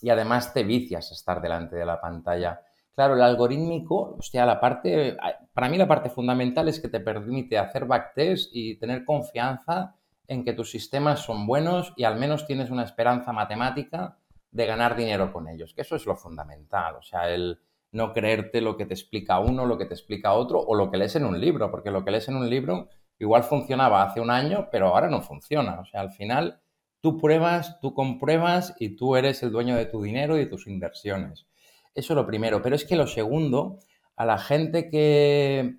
y 0.00 0.10
además 0.10 0.54
te 0.54 0.62
vicias 0.62 1.10
estar 1.10 1.40
delante 1.40 1.76
de 1.76 1.84
la 1.84 2.00
pantalla. 2.00 2.60
Claro, 2.94 3.14
el 3.14 3.22
algorítmico, 3.22 4.16
hostia, 4.18 4.44
la 4.46 4.60
parte, 4.60 5.16
para 5.52 5.68
mí 5.68 5.78
la 5.78 5.88
parte 5.88 6.10
fundamental 6.10 6.68
es 6.68 6.78
que 6.78 6.88
te 6.88 7.00
permite 7.00 7.58
hacer 7.58 7.86
backtest 7.86 8.50
y 8.52 8.76
tener 8.76 9.04
confianza 9.04 9.96
en 10.28 10.44
que 10.44 10.52
tus 10.52 10.70
sistemas 10.70 11.20
son 11.20 11.46
buenos 11.46 11.92
y 11.96 12.04
al 12.04 12.16
menos 12.16 12.46
tienes 12.46 12.70
una 12.70 12.84
esperanza 12.84 13.32
matemática 13.32 14.18
de 14.50 14.66
ganar 14.66 14.94
dinero 14.94 15.32
con 15.32 15.48
ellos, 15.48 15.72
que 15.74 15.80
eso 15.80 15.96
es 15.96 16.04
lo 16.06 16.16
fundamental, 16.16 16.96
o 16.96 17.02
sea, 17.02 17.30
el, 17.30 17.58
no 17.92 18.12
creerte 18.12 18.60
lo 18.60 18.76
que 18.76 18.86
te 18.86 18.94
explica 18.94 19.38
uno, 19.38 19.66
lo 19.66 19.78
que 19.78 19.84
te 19.84 19.94
explica 19.94 20.32
otro 20.32 20.60
o 20.60 20.74
lo 20.74 20.90
que 20.90 20.96
lees 20.96 21.14
en 21.16 21.26
un 21.26 21.40
libro, 21.40 21.70
porque 21.70 21.90
lo 21.90 22.04
que 22.04 22.10
lees 22.10 22.28
en 22.28 22.36
un 22.36 22.48
libro 22.48 22.88
igual 23.18 23.44
funcionaba 23.44 24.02
hace 24.02 24.20
un 24.20 24.30
año, 24.30 24.68
pero 24.72 24.88
ahora 24.88 25.08
no 25.08 25.22
funciona. 25.22 25.78
O 25.80 25.84
sea, 25.84 26.00
al 26.00 26.10
final 26.10 26.60
tú 27.00 27.18
pruebas, 27.18 27.78
tú 27.80 27.94
compruebas 27.94 28.74
y 28.80 28.96
tú 28.96 29.14
eres 29.16 29.42
el 29.42 29.52
dueño 29.52 29.76
de 29.76 29.86
tu 29.86 30.02
dinero 30.02 30.36
y 30.36 30.40
de 30.40 30.46
tus 30.46 30.66
inversiones. 30.66 31.46
Eso 31.94 32.14
es 32.14 32.16
lo 32.16 32.26
primero. 32.26 32.62
Pero 32.62 32.74
es 32.74 32.84
que 32.84 32.96
lo 32.96 33.06
segundo, 33.06 33.78
a 34.16 34.24
la 34.24 34.38
gente 34.38 34.88
que 34.88 35.76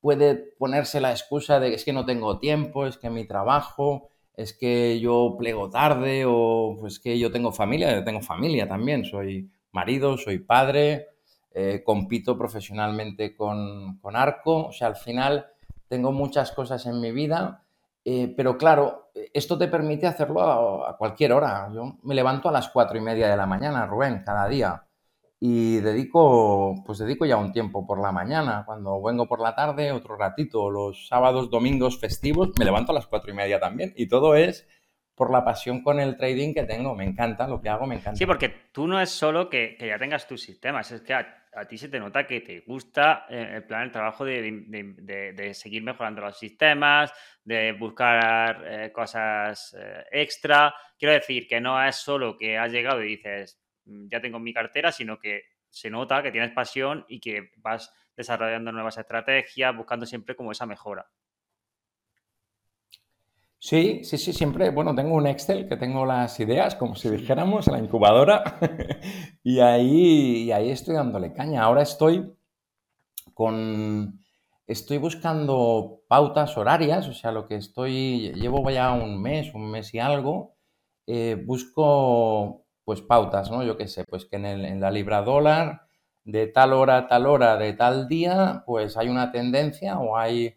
puede 0.00 0.36
ponerse 0.58 1.00
la 1.00 1.10
excusa 1.10 1.60
de 1.60 1.70
que 1.70 1.74
es 1.76 1.84
que 1.84 1.92
no 1.92 2.06
tengo 2.06 2.38
tiempo, 2.38 2.86
es 2.86 2.96
que 2.96 3.10
mi 3.10 3.26
trabajo, 3.26 4.08
es 4.34 4.56
que 4.56 5.00
yo 5.00 5.36
plego 5.38 5.68
tarde 5.70 6.24
o 6.26 6.76
pues 6.78 7.00
que 7.00 7.18
yo 7.18 7.30
tengo 7.30 7.52
familia, 7.52 7.94
yo 7.94 8.04
tengo 8.04 8.20
familia 8.20 8.68
también, 8.68 9.04
soy 9.04 9.50
marido, 9.72 10.16
soy 10.16 10.38
padre, 10.38 11.08
eh, 11.58 11.82
compito 11.82 12.36
profesionalmente 12.36 13.34
con, 13.34 13.98
Arco, 14.12 14.66
o 14.66 14.72
sea, 14.72 14.88
al 14.88 14.96
final 14.96 15.46
tengo 15.88 16.12
muchas 16.12 16.52
cosas 16.52 16.84
en 16.84 17.00
mi 17.00 17.12
vida, 17.12 17.64
eh, 18.04 18.30
pero 18.36 18.58
claro, 18.58 19.10
esto 19.32 19.56
te 19.56 19.66
permite 19.66 20.06
hacerlo 20.06 20.42
a, 20.84 20.98
cualquier 20.98 21.32
hora. 21.32 21.70
Yo 21.72 21.96
me 22.02 22.14
levanto 22.14 22.50
a 22.50 22.52
las 22.52 22.68
cuatro 22.68 22.98
y 22.98 23.00
media 23.00 23.30
de 23.30 23.38
la 23.38 23.46
mañana, 23.46 23.86
Rubén, 23.86 24.22
cada 24.22 24.46
día, 24.48 24.84
y 25.40 25.76
dedico, 25.78 26.74
pues 26.84 26.98
dedico 26.98 27.24
ya 27.24 27.38
un 27.38 27.52
tiempo 27.52 27.86
por 27.86 28.02
la 28.02 28.12
mañana. 28.12 28.64
Cuando 28.66 29.00
vengo 29.00 29.26
por 29.26 29.40
la 29.40 29.54
tarde, 29.54 29.92
otro 29.92 30.16
ratito, 30.18 30.70
los 30.70 31.08
sábados, 31.08 31.48
domingos, 31.48 31.98
festivos, 31.98 32.50
me 32.58 32.66
levanto 32.66 32.92
a 32.92 32.96
las 32.96 33.06
cuatro 33.06 33.30
y 33.30 33.34
media 33.34 33.58
también, 33.58 33.94
y 33.96 34.08
todo 34.08 34.34
es 34.34 34.68
por 35.16 35.32
la 35.32 35.44
pasión 35.44 35.82
con 35.82 35.98
el 35.98 36.16
trading 36.16 36.52
que 36.52 36.64
tengo. 36.64 36.94
Me 36.94 37.04
encanta 37.04 37.48
lo 37.48 37.60
que 37.60 37.70
hago, 37.70 37.86
me 37.86 37.96
encanta. 37.96 38.16
Sí, 38.16 38.26
porque 38.26 38.50
tú 38.70 38.86
no 38.86 39.00
es 39.00 39.10
solo 39.10 39.48
que, 39.48 39.76
ya 39.80 39.98
tengas 39.98 40.28
tus 40.28 40.42
sistemas, 40.42 40.92
es 40.92 41.00
que 41.00 41.14
a 41.14 41.64
ti 41.66 41.78
se 41.78 41.88
te 41.88 41.98
nota 41.98 42.26
que 42.26 42.42
te 42.42 42.60
gusta 42.60 43.24
eh, 43.30 43.54
el 43.54 43.64
plan, 43.64 43.84
el 43.84 43.90
trabajo 43.90 44.26
de, 44.26 45.50
seguir 45.54 45.82
mejorando 45.82 46.20
los 46.20 46.38
sistemas, 46.38 47.12
de 47.42 47.72
buscar 47.72 48.62
eh, 48.66 48.92
cosas 48.92 49.74
eh, 49.80 50.04
extra. 50.12 50.74
Quiero 50.98 51.14
decir 51.14 51.48
que 51.48 51.60
no 51.62 51.82
es 51.82 51.96
solo 51.96 52.36
que 52.36 52.58
has 52.58 52.70
llegado 52.70 53.02
y 53.02 53.16
dices, 53.16 53.58
mm, 53.86 54.08
ya 54.10 54.20
tengo 54.20 54.38
mi 54.38 54.52
cartera, 54.52 54.92
sino 54.92 55.18
que 55.18 55.44
se 55.70 55.88
nota 55.88 56.22
que 56.22 56.30
tienes 56.30 56.52
pasión 56.52 57.06
y 57.08 57.20
que 57.20 57.52
vas 57.56 57.90
desarrollando 58.14 58.70
nuevas 58.70 58.98
estrategias, 58.98 59.74
buscando 59.74 60.04
siempre 60.04 60.36
como 60.36 60.52
esa 60.52 60.66
mejora. 60.66 61.06
Sí, 63.58 64.04
sí, 64.04 64.16
sí, 64.18 64.32
siempre, 64.32 64.70
bueno, 64.70 64.94
tengo 64.94 65.14
un 65.16 65.26
Excel 65.26 65.68
que 65.68 65.76
tengo 65.76 66.06
las 66.06 66.38
ideas, 66.40 66.74
como 66.76 66.94
si 66.94 67.08
dijéramos, 67.10 67.66
en 67.66 67.72
la 67.74 67.78
incubadora, 67.80 68.58
y 69.42 69.60
ahí, 69.60 70.52
ahí 70.52 70.70
estoy 70.70 70.94
dándole 70.94 71.32
caña. 71.32 71.62
Ahora 71.62 71.82
estoy 71.82 72.32
con, 73.34 74.20
estoy 74.66 74.98
buscando 74.98 76.02
pautas 76.08 76.56
horarias, 76.56 77.08
o 77.08 77.12
sea, 77.14 77.32
lo 77.32 77.46
que 77.46 77.56
estoy, 77.56 78.32
llevo 78.34 78.68
ya 78.70 78.92
un 78.92 79.20
mes, 79.22 79.52
un 79.54 79.70
mes 79.70 79.92
y 79.94 79.98
algo, 79.98 80.56
eh, 81.06 81.36
busco, 81.46 82.64
pues, 82.84 83.02
pautas, 83.02 83.50
¿no? 83.50 83.62
Yo 83.62 83.76
qué 83.76 83.88
sé, 83.88 84.04
pues 84.04 84.24
que 84.26 84.36
en, 84.36 84.46
en 84.46 84.80
la 84.80 84.90
libra 84.90 85.22
dólar, 85.22 85.82
de 86.24 86.46
tal 86.48 86.72
hora 86.72 86.98
a 86.98 87.08
tal 87.08 87.26
hora, 87.26 87.56
de 87.56 87.72
tal 87.74 88.08
día, 88.08 88.62
pues 88.66 88.96
hay 88.96 89.08
una 89.08 89.30
tendencia 89.32 89.98
o 89.98 90.16
hay 90.16 90.56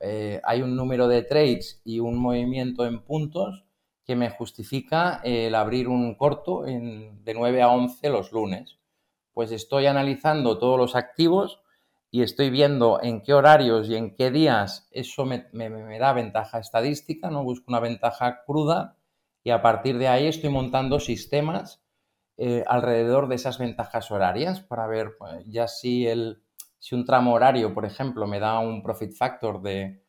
eh, 0.00 0.40
hay 0.44 0.62
un 0.62 0.76
número 0.76 1.08
de 1.08 1.22
trades 1.22 1.80
y 1.84 2.00
un 2.00 2.16
movimiento 2.16 2.86
en 2.86 3.02
puntos 3.02 3.64
que 4.04 4.16
me 4.16 4.30
justifica 4.30 5.20
el 5.22 5.54
abrir 5.54 5.88
un 5.88 6.14
corto 6.14 6.62
de 6.62 7.34
9 7.34 7.62
a 7.62 7.68
11 7.68 8.08
los 8.08 8.32
lunes. 8.32 8.78
Pues 9.34 9.52
estoy 9.52 9.86
analizando 9.86 10.58
todos 10.58 10.78
los 10.78 10.96
activos 10.96 11.60
y 12.10 12.22
estoy 12.22 12.48
viendo 12.48 13.00
en 13.02 13.22
qué 13.22 13.34
horarios 13.34 13.88
y 13.88 13.96
en 13.96 14.14
qué 14.14 14.30
días 14.30 14.88
eso 14.92 15.26
me, 15.26 15.44
da 15.98 16.12
ventaja 16.14 16.58
estadística, 16.58 17.30
no 17.30 17.44
busco 17.44 17.66
una 17.68 17.80
ventaja 17.80 18.44
cruda 18.46 18.96
y 19.44 19.50
a 19.50 19.60
partir 19.60 19.98
de 19.98 20.08
ahí 20.08 20.26
estoy 20.26 20.50
montando 20.50 21.00
sistemas 21.00 21.82
eh, 22.38 22.64
alrededor 22.66 23.28
de 23.28 23.34
esas 23.34 23.58
ventajas 23.58 24.10
horarias 24.10 24.60
para 24.60 24.86
ver 24.86 25.16
pues, 25.18 25.44
ya 25.46 25.68
si 25.68 26.06
el, 26.06 26.42
si 26.78 26.94
un 26.94 27.04
tramo 27.04 27.34
horario, 27.34 27.74
por 27.74 27.84
ejemplo, 27.84 28.26
me 28.26 28.38
da 28.38 28.58
un 28.58 28.82
profit 28.82 29.12
factor 29.12 29.60
de... 29.62 30.02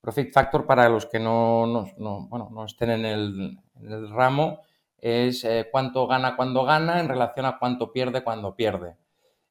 Profit 0.00 0.32
factor 0.32 0.66
para 0.66 0.88
los 0.88 1.06
que 1.06 1.20
no, 1.20 1.66
no, 1.66 2.64
estén 2.64 2.90
en 2.90 3.04
el, 3.04 3.58
ramo 4.10 4.60
es 4.98 5.44
eh, 5.44 5.68
cuánto 5.70 6.06
gana 6.06 6.34
cuando 6.34 6.64
gana 6.64 7.00
en 7.00 7.08
relación 7.08 7.46
a 7.46 7.58
cuánto 7.58 7.92
pierde 7.92 8.24
cuando 8.24 8.56
pierde. 8.56 8.96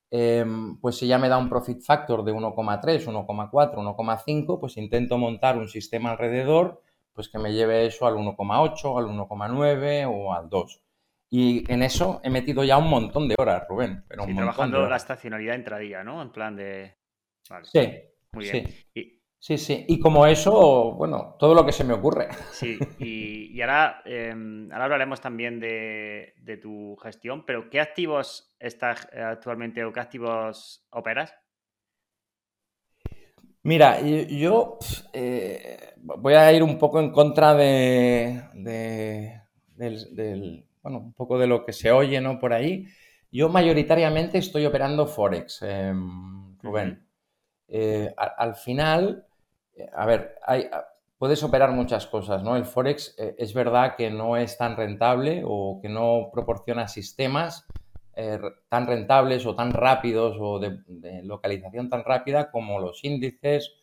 Em, 0.09 0.77
pues 0.79 0.97
si 0.97 1.07
ya 1.07 1.17
me 1.17 1.29
da 1.29 1.37
un 1.37 1.49
profit 1.49 1.81
factor 1.81 2.23
de 2.25 2.33
1,3, 2.33 3.05
1,4, 3.07 3.75
1,5, 3.75 4.59
pues 4.59 4.75
intento 4.75 5.17
montar 5.17 5.57
un 5.57 5.69
sistema 5.69 6.11
alrededor 6.11 6.81
pues 7.13 7.29
que 7.29 7.39
me 7.39 7.53
lleve 7.53 7.85
eso 7.85 8.07
al 8.07 8.15
1,8, 8.15 8.97
al 8.97 9.05
1,9 9.05 10.05
o 10.09 10.33
al 10.33 10.49
2. 10.49 10.81
Y 11.33 11.63
en 11.71 11.81
eso 11.81 12.19
he 12.23 12.29
metido 12.29 12.61
ya 12.65 12.77
un 12.77 12.89
montón 12.89 13.29
de 13.29 13.35
horas, 13.39 13.63
Rubén. 13.69 14.03
Pero 14.09 14.25
trabajando 14.25 14.87
la 14.87 14.97
estacionalidad 14.97 15.55
intradía, 15.55 16.03
¿no? 16.03 16.21
En 16.21 16.29
plan 16.29 16.57
de. 16.57 16.97
Sí. 17.63 17.79
Muy 18.33 18.51
bien. 18.51 18.67
Sí. 18.93 19.21
Sí, 19.43 19.85
Y 19.87 19.99
como 19.99 20.27
eso, 20.27 20.91
bueno, 20.91 21.35
todo 21.39 21.55
lo 21.55 21.65
que 21.65 21.71
se 21.71 21.83
me 21.83 21.93
ocurre. 21.93 22.27
Sí, 22.51 22.77
y, 22.99 23.59
ahora, 23.61 24.03
em, 24.05 24.71
ahora 24.71 24.83
hablaremos 24.83 25.19
también 25.19 25.59
de, 25.59 26.59
tu 26.61 26.95
gestión, 26.97 27.43
pero 27.43 27.67
¿qué 27.69 27.79
activos 27.79 28.53
estás 28.59 29.07
actualmente 29.11 29.83
o 29.83 29.91
qué 29.91 29.99
activos 29.99 30.85
operas? 30.91 31.33
Mira, 33.63 33.99
yo 34.01 34.77
eh, 35.11 35.93
voy 35.97 36.33
a 36.35 36.53
ir 36.53 36.61
un 36.61 36.77
poco 36.77 36.99
en 36.99 37.11
contra 37.11 37.55
de, 37.55 38.43
del, 39.75 40.67
bueno, 40.81 40.99
un 40.99 41.13
poco 41.13 41.37
de 41.37 41.47
lo 41.47 41.63
que 41.65 41.73
se 41.73 41.91
oye, 41.91 42.19
¿no? 42.21 42.39
Por 42.39 42.53
ahí. 42.53 42.87
Yo 43.31 43.49
mayoritariamente 43.49 44.37
estoy 44.37 44.65
operando 44.65 45.07
Forex, 45.07 45.61
em, 45.61 46.57
Rubén. 46.59 47.07
Eh, 47.67 48.13
al 48.17 48.55
final, 48.55 49.25
eh, 49.73 49.89
a 49.95 50.05
ver, 50.05 50.35
hay, 50.45 50.69
puedes 51.17 51.41
operar 51.43 51.71
muchas 51.71 52.05
cosas, 52.07 52.43
¿no? 52.43 52.57
El 52.57 52.65
Forex 52.65 53.15
eh, 53.17 53.35
es 53.37 53.53
verdad 53.53 53.95
que 53.95 54.09
no 54.09 54.35
es 54.35 54.57
tan 54.57 54.75
rentable 54.75 55.43
o 55.45 55.79
que 55.81 55.87
no 55.87 56.29
proporciona 56.33 56.87
sistemas 56.87 57.65
tan 58.69 58.85
rentables 58.85 59.45
o 59.47 59.55
tan 59.55 59.71
rápidos 59.71 60.37
o 60.39 60.59
de, 60.59 61.23
localización 61.23 61.89
tan 61.89 62.03
rápida 62.03 62.51
como 62.51 62.79
los 62.79 63.03
índices 63.03 63.73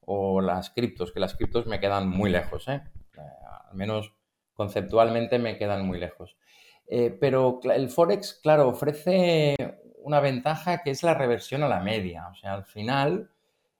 o 0.00 0.42
las 0.42 0.68
criptos, 0.70 1.12
que 1.12 1.20
las 1.20 1.34
criptos 1.34 1.66
me 1.66 1.80
quedan 1.80 2.06
muy 2.08 2.28
lejos, 2.28 2.68
¿eh? 2.68 2.82
al 3.16 3.74
menos 3.74 4.12
conceptualmente 4.52 5.38
me 5.38 5.56
quedan 5.56 5.86
muy 5.86 5.98
lejos. 5.98 6.36
Pero 6.88 7.60
el 7.64 7.88
Forex, 7.88 8.40
claro, 8.42 8.68
ofrece 8.68 9.56
una 10.06 10.20
ventaja 10.20 10.82
que 10.82 10.90
es 10.90 11.02
la 11.02 11.14
reversión 11.14 11.62
a 11.64 11.68
la 11.68 11.80
media. 11.80 12.28
O 12.30 12.34
sea, 12.34 12.54
al 12.54 12.64
final, 12.64 13.28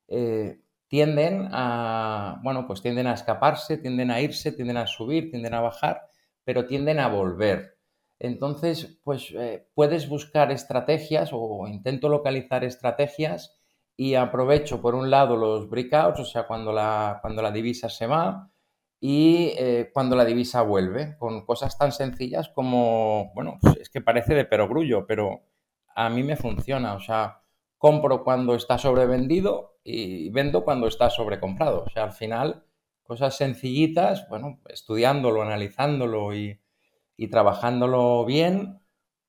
eh, 0.09 0.61
tienden 0.89 1.49
a, 1.53 2.41
bueno, 2.43 2.67
pues 2.67 2.83
tienden 2.83 3.07
a 3.07 3.15
escaparse, 3.15 3.79
tienden 3.79 4.11
a 4.11 4.21
irse, 4.21 4.53
tienden 4.53 4.77
a 4.77 4.87
subir, 4.87 5.31
tienden 5.31 5.55
a 5.55 5.61
bajar, 5.61 6.09
pero 6.45 6.67
tienden 6.67 6.99
a 7.01 7.09
volver. 7.09 7.77
Entonces, 8.19 8.99
pues 9.05 9.33
eh, 9.37 9.69
puedes 9.75 10.09
buscar 10.09 10.51
estrategias 10.51 11.31
o 11.33 11.67
intento 11.69 12.09
localizar 12.09 12.65
estrategias 12.65 13.59
y 13.97 14.15
aprovecho 14.15 14.81
por 14.81 14.95
un 14.95 15.11
lado 15.11 15.37
los 15.37 15.69
breakouts, 15.69 16.21
o 16.21 16.25
sea, 16.25 16.47
cuando 16.47 16.73
la, 16.73 17.19
cuando 17.23 17.43
la 17.43 17.51
divisa 17.51 17.89
se 17.89 18.07
va 18.07 18.51
y 19.01 19.53
eh, 19.59 19.91
cuando 19.93 20.17
la 20.17 20.25
divisa 20.25 20.63
vuelve, 20.63 21.17
con 21.19 21.45
cosas 21.45 21.77
tan 21.79 21.93
sencillas 21.93 22.49
como, 22.49 23.33
bueno, 23.35 23.59
pues 23.61 23.77
es 23.77 23.91
que 23.91 24.01
parece 24.01 24.35
de 24.35 24.45
perogrullo, 24.45 25.07
pero 25.07 25.43
a 25.95 26.09
mí 26.09 26.23
me 26.23 26.37
funciona, 26.37 26.95
o 26.95 27.01
sea, 27.01 27.43
compro 27.79 28.25
cuando 28.25 28.55
está 28.55 28.79
sobrevendido 28.79 29.79
y 29.85 30.31
vendo 30.31 30.65
cuando 30.65 30.89
está 30.89 31.11
sobrecomprado. 31.11 31.85
O 31.85 31.91
sea, 31.91 32.05
al 32.05 32.13
final, 32.13 32.65
cosas 33.03 33.37
sencillitas, 33.37 34.29
bueno, 34.29 34.61
estudiándolo, 34.69 35.43
analizándolo 35.43 36.35
y, 36.35 36.61
trabajándolo 37.31 38.25
bien, 38.25 38.81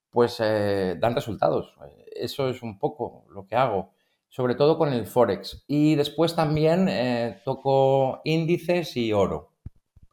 pues 0.09 0.39
eh, 0.39 0.95
dan 0.99 1.15
resultados. 1.15 1.73
Eso 2.11 2.49
es 2.49 2.63
un 2.63 2.79
poco 2.79 3.25
lo 3.29 3.45
que 3.45 3.55
hago, 3.55 3.91
sobre 4.29 4.55
todo 4.55 4.77
con 4.77 4.91
el 4.93 5.07
Forex. 5.07 5.65
Y 5.67 5.95
después 5.95 6.35
también 6.35 6.87
eh, 6.89 7.41
toco 7.45 8.21
índices 8.23 8.97
y 8.97 9.13
oro. 9.13 9.56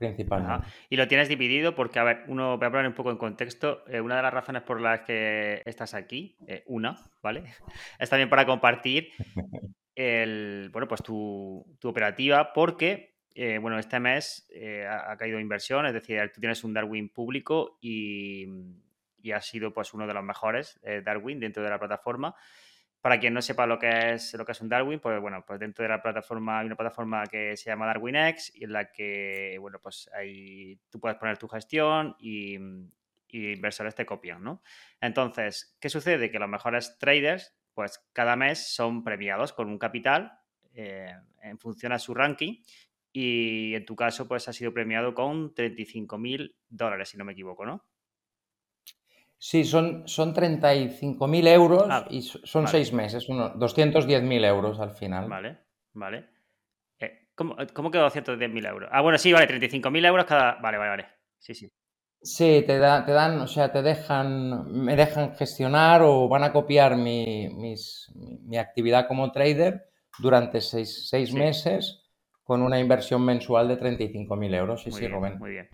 Principalmente. 0.07 0.67
Y 0.91 0.97
lo 0.97 1.09
tienes 1.09 1.29
dividido 1.29 1.75
porque, 1.75 1.99
a 1.99 2.05
ver, 2.05 2.25
uno, 2.29 2.57
voy 2.57 2.65
a 2.65 2.67
hablar 2.67 2.87
un 2.87 2.95
poco 2.95 3.11
en 3.11 3.17
contexto. 3.17 3.85
Eh, 3.89 4.01
una 4.01 4.17
de 4.17 4.23
las 4.23 4.35
razones 4.35 4.63
por 4.63 4.81
las 4.81 5.01
que 5.01 5.63
estás 5.65 5.95
aquí, 5.95 6.37
una, 6.67 6.99
¿vale? 7.23 7.45
Es 7.99 8.11
también 8.11 8.29
para 8.29 8.47
compartir 8.47 9.11
el, 9.95 10.71
bueno, 10.73 10.89
pues 10.89 11.03
tu, 11.03 11.65
operativa 11.83 12.53
porque, 12.53 13.17
eh, 13.35 13.59
bueno, 13.59 13.79
este 13.79 14.01
mes 14.01 14.47
eh, 14.51 14.87
ha, 14.87 15.17
caído 15.17 15.39
inversión, 15.39 15.87
es 15.87 15.93
decir, 15.93 16.21
tú 16.33 16.41
tienes 16.41 16.65
un 16.65 16.75
Darwin 16.75 17.09
público 17.09 17.79
y, 17.81 18.47
y 19.25 19.33
has 19.33 19.47
sido 19.47 19.73
pues 19.73 19.95
uno 19.95 20.07
de 20.07 20.15
los 20.15 20.23
mejores 20.23 20.79
eh, 20.83 21.03
Darwin 21.05 21.41
dentro 21.41 21.63
de 21.63 21.71
la 21.71 21.79
plataforma. 21.79 22.35
Para 23.05 23.21
quien 23.21 23.35
no 23.35 23.43
sepa 23.43 23.67
lo 23.67 23.79
que 23.79 24.15
es 24.15 24.33
lo 24.33 24.47
que 24.47 24.53
es 24.53 24.63
un 24.63 24.71
Darwin, 24.71 24.99
pues 24.99 25.21
bueno, 25.21 25.45
pues 25.47 25.61
dentro 25.61 25.83
de 25.83 25.91
la 25.91 26.01
plataforma 26.01 26.61
hay 26.61 26.67
una 26.67 26.75
plataforma 26.75 27.27
que 27.27 27.55
se 27.55 27.69
llama 27.69 27.85
DarwinX 27.85 28.57
y 28.57 28.65
en 28.65 28.73
la 28.73 28.91
que, 28.91 29.59
bueno, 29.61 29.79
pues 29.79 30.09
ahí 30.15 30.81
tú 30.89 30.99
puedes 31.01 31.19
poner 31.19 31.37
tu 31.37 31.47
gestión 31.47 32.17
y, 32.19 32.57
y 33.29 33.53
inversores 33.53 33.95
te 33.95 34.07
copian, 34.07 34.43
¿no? 34.43 34.63
Entonces, 35.03 35.77
¿qué 35.79 35.91
sucede? 35.91 36.31
Que 36.31 36.39
los 36.39 36.49
mejores 36.49 36.97
traders 36.97 37.55
pues 37.75 38.03
cada 38.15 38.37
mes 38.37 38.75
son 38.75 39.05
premiados 39.05 39.53
con 39.53 39.69
un 39.69 39.79
capital 39.79 40.41
eh, 40.73 41.15
en 41.43 41.59
función 41.59 41.93
a 41.93 41.99
su 41.99 42.15
ranking 42.15 42.63
y 43.13 43.75
en 43.75 43.85
tu 43.85 43.97
caso 43.97 44.27
pues 44.27 44.49
ha 44.49 44.55
sido 44.55 44.73
premiado 44.73 45.13
con 45.13 45.53
35 45.53 46.17
mil 46.17 46.57
dólares, 46.71 47.11
si 47.11 47.19
no 47.19 47.27
me 47.27 47.33
equivoco, 47.33 47.67
¿no? 47.67 47.85
Sí, 49.47 49.63
son, 49.65 50.09
son 50.09 50.33
35 50.33 51.29
mil 51.29 51.47
euros 51.47 51.87
ah, 51.91 52.07
y 52.09 52.23
son 52.23 52.67
seis 52.67 52.95
meses, 52.95 53.29
unos 53.29 53.59
210 53.59 54.23
mil 54.23 54.43
euros 54.43 54.81
al 54.81 54.93
final. 54.93 55.29
Vale, 55.29 55.59
vale. 55.93 56.25
Eh, 56.99 57.29
¿cómo, 57.35 57.55
¿Cómo 57.75 57.91
quedó 57.91 58.05
210 58.05 58.51
mil 58.51 58.65
euros? 58.65 58.89
Ah, 58.91 59.03
bueno, 59.03 59.19
sí, 59.19 59.35
vale, 59.35 59.47
35 59.47 59.91
mil 59.91 60.03
euros 60.07 60.25
cada... 60.25 60.55
Vale, 60.63 60.79
vale, 60.79 60.91
vale. 60.91 61.07
Sí, 61.39 61.55
sí. 61.55 61.69
Sí, 62.23 62.65
te, 62.67 62.79
da, 62.79 63.05
te 63.05 63.13
dan, 63.13 63.39
o 63.39 63.47
sea, 63.47 63.71
te 63.71 63.83
dejan, 63.83 64.73
me 64.73 64.97
dejan 64.97 65.35
gestionar 65.35 66.01
o 66.01 66.27
van 66.27 66.45
a 66.45 66.51
copiar 66.51 66.97
mi, 66.97 67.51
mis, 67.51 68.11
mi 68.15 68.57
actividad 68.57 69.07
como 69.07 69.31
trader 69.31 69.91
durante 70.21 70.63
seis, 70.63 71.35
meses 71.35 72.03
con 72.45 72.63
una 72.63 72.81
inversión 72.81 73.23
mensual 73.23 73.69
de 73.69 73.79
35.000 73.79 74.55
euros. 74.55 74.83
Sí, 74.85 74.91
sí, 74.91 75.07
Rubén. 75.07 75.39
Muy 75.39 75.51
bien. 75.51 75.69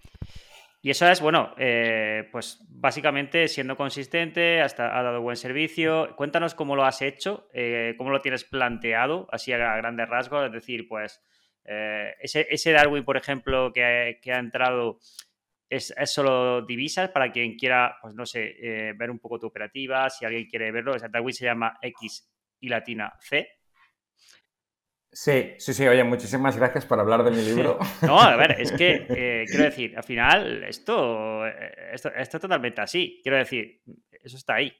Y 0.82 0.90
eso 0.90 1.06
es, 1.08 1.20
bueno, 1.20 1.54
eh, 1.58 2.28
pues 2.32 2.64
básicamente 2.70 3.48
siendo 3.48 3.76
consistente, 3.76 4.62
hasta 4.62 4.98
ha 4.98 5.02
dado 5.02 5.20
buen 5.20 5.36
servicio. 5.36 6.14
Cuéntanos 6.16 6.54
cómo 6.54 6.74
lo 6.74 6.84
has 6.84 7.02
hecho, 7.02 7.48
eh, 7.52 7.94
cómo 7.98 8.10
lo 8.10 8.20
tienes 8.20 8.44
planteado, 8.44 9.28
así 9.30 9.52
a 9.52 9.58
grandes 9.58 10.08
rasgos. 10.08 10.46
Es 10.46 10.52
decir, 10.52 10.88
pues 10.88 11.22
eh, 11.64 12.14
ese, 12.20 12.72
Darwin, 12.72 13.04
por 13.04 13.18
ejemplo, 13.18 13.72
que, 13.74 14.18
que 14.22 14.32
ha 14.32 14.38
entrado 14.38 14.98
es, 15.70 15.94
solo 16.06 16.62
divisas 16.62 17.10
para 17.10 17.30
quien 17.30 17.56
quiera, 17.56 17.96
pues 18.02 18.14
no 18.14 18.26
sé, 18.26 18.56
eh, 18.60 18.92
ver 18.94 19.10
un 19.10 19.20
poco 19.20 19.38
tu 19.38 19.46
operativa, 19.46 20.10
si 20.10 20.24
alguien 20.24 20.46
quiere 20.46 20.72
verlo. 20.72 20.92
O 20.92 20.98
Darwin 20.98 21.32
se 21.32 21.44
llama 21.44 21.78
X 21.80 22.28
y 22.58 22.68
latina 22.68 23.14
C. 23.20 23.59
Sí, 25.12 25.54
sí, 25.58 25.74
sí, 25.74 25.88
oye, 25.88 26.04
muchísimas 26.04 26.56
gracias 26.56 26.86
por 26.86 27.00
hablar 27.00 27.24
de 27.24 27.32
mi 27.32 27.42
libro. 27.42 27.78
no, 28.02 28.20
a 28.20 28.36
ver, 28.36 28.60
es 28.60 28.70
que 28.70 29.06
eh, 29.08 29.44
quiero 29.48 29.64
decir, 29.64 29.96
al 29.96 30.04
final 30.04 30.62
esto, 30.64 31.46
eh, 31.46 31.92
esto, 31.92 32.10
esto 32.10 32.36
es 32.36 32.40
totalmente 32.40 32.80
así. 32.80 33.20
Quiero 33.22 33.38
decir, 33.38 33.82
eso 34.22 34.36
está 34.36 34.54
ahí. 34.54 34.72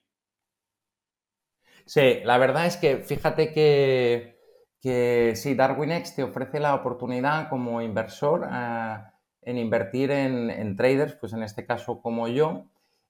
Sí, 1.85 2.21
la 2.25 2.39
verdad 2.39 2.67
es 2.67 2.77
que 2.77 2.99
fíjate 2.99 3.53
que, 3.53 4.39
que 4.81 5.33
sí, 5.35 5.55
DarwinX 5.55 6.15
te 6.15 6.23
ofrece 6.23 6.61
la 6.61 6.77
oportunidad 6.77 7.49
como 7.49 7.83
inversor 7.83 8.47
a 8.49 9.15
en 9.43 9.59
invertir 9.59 10.11
en, 10.11 10.77
traders, 10.77 11.15
pues 11.15 11.33
en 11.33 11.43
este 11.43 11.67
caso 11.67 12.01
como 12.01 12.29
yo. 12.29 12.67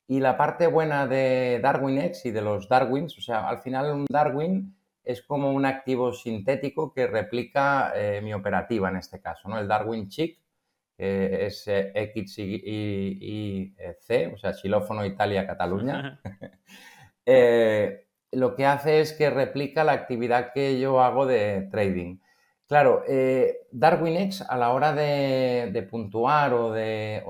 Y 0.07 0.21
la 0.21 0.37
parte 0.37 0.67
buena 0.67 1.07
de 1.07 1.61
DarwinX 1.63 2.27
y 2.27 2.31
de 2.31 2.41
los 2.41 2.69
Darwins, 2.69 3.17
o 3.19 3.21
sea, 3.21 3.49
al 3.49 3.59
final 3.59 3.93
un 3.93 4.07
Darwin 4.09 4.75
es 5.11 5.23
como 5.23 5.53
un 5.53 5.67
activo 5.67 6.13
sintético 6.13 6.93
que 6.93 7.07
replica 7.07 7.93
eh, 7.95 8.21
mi 8.23 8.33
operativa 8.33 8.89
en 8.89 8.97
este 8.97 9.21
caso, 9.21 9.49
¿no? 9.49 9.59
El 9.59 9.69
Darwin 9.69 10.09
Chic, 10.09 10.39
que 10.97 11.47
es 11.47 11.67
eh, 11.67 11.93
X 11.95 12.39
y, 12.39 13.75
C, 14.01 14.27
o 14.29 14.37
sea, 14.37 14.53
xilófono 14.53 15.05
Italia 15.05 15.47
Cataluña. 15.47 16.21
Eh, 17.27 18.09
lo 18.33 18.57
que 18.57 18.67
hace 18.67 19.01
es 19.01 19.13
que 19.13 19.31
replica 19.31 19.85
la 19.85 19.93
actividad 19.93 20.53
que 20.53 20.81
yo 20.81 21.01
hago 21.01 21.27
de 21.27 21.69
trading. 21.71 22.19
Claro, 22.67 23.05
eh, 23.07 23.67
DarwinX 23.71 24.41
a 24.41 24.57
la 24.57 24.71
hora 24.71 24.93
de, 24.93 25.87
puntuar 25.89 26.55
o 26.55 26.73
de, 26.73 27.23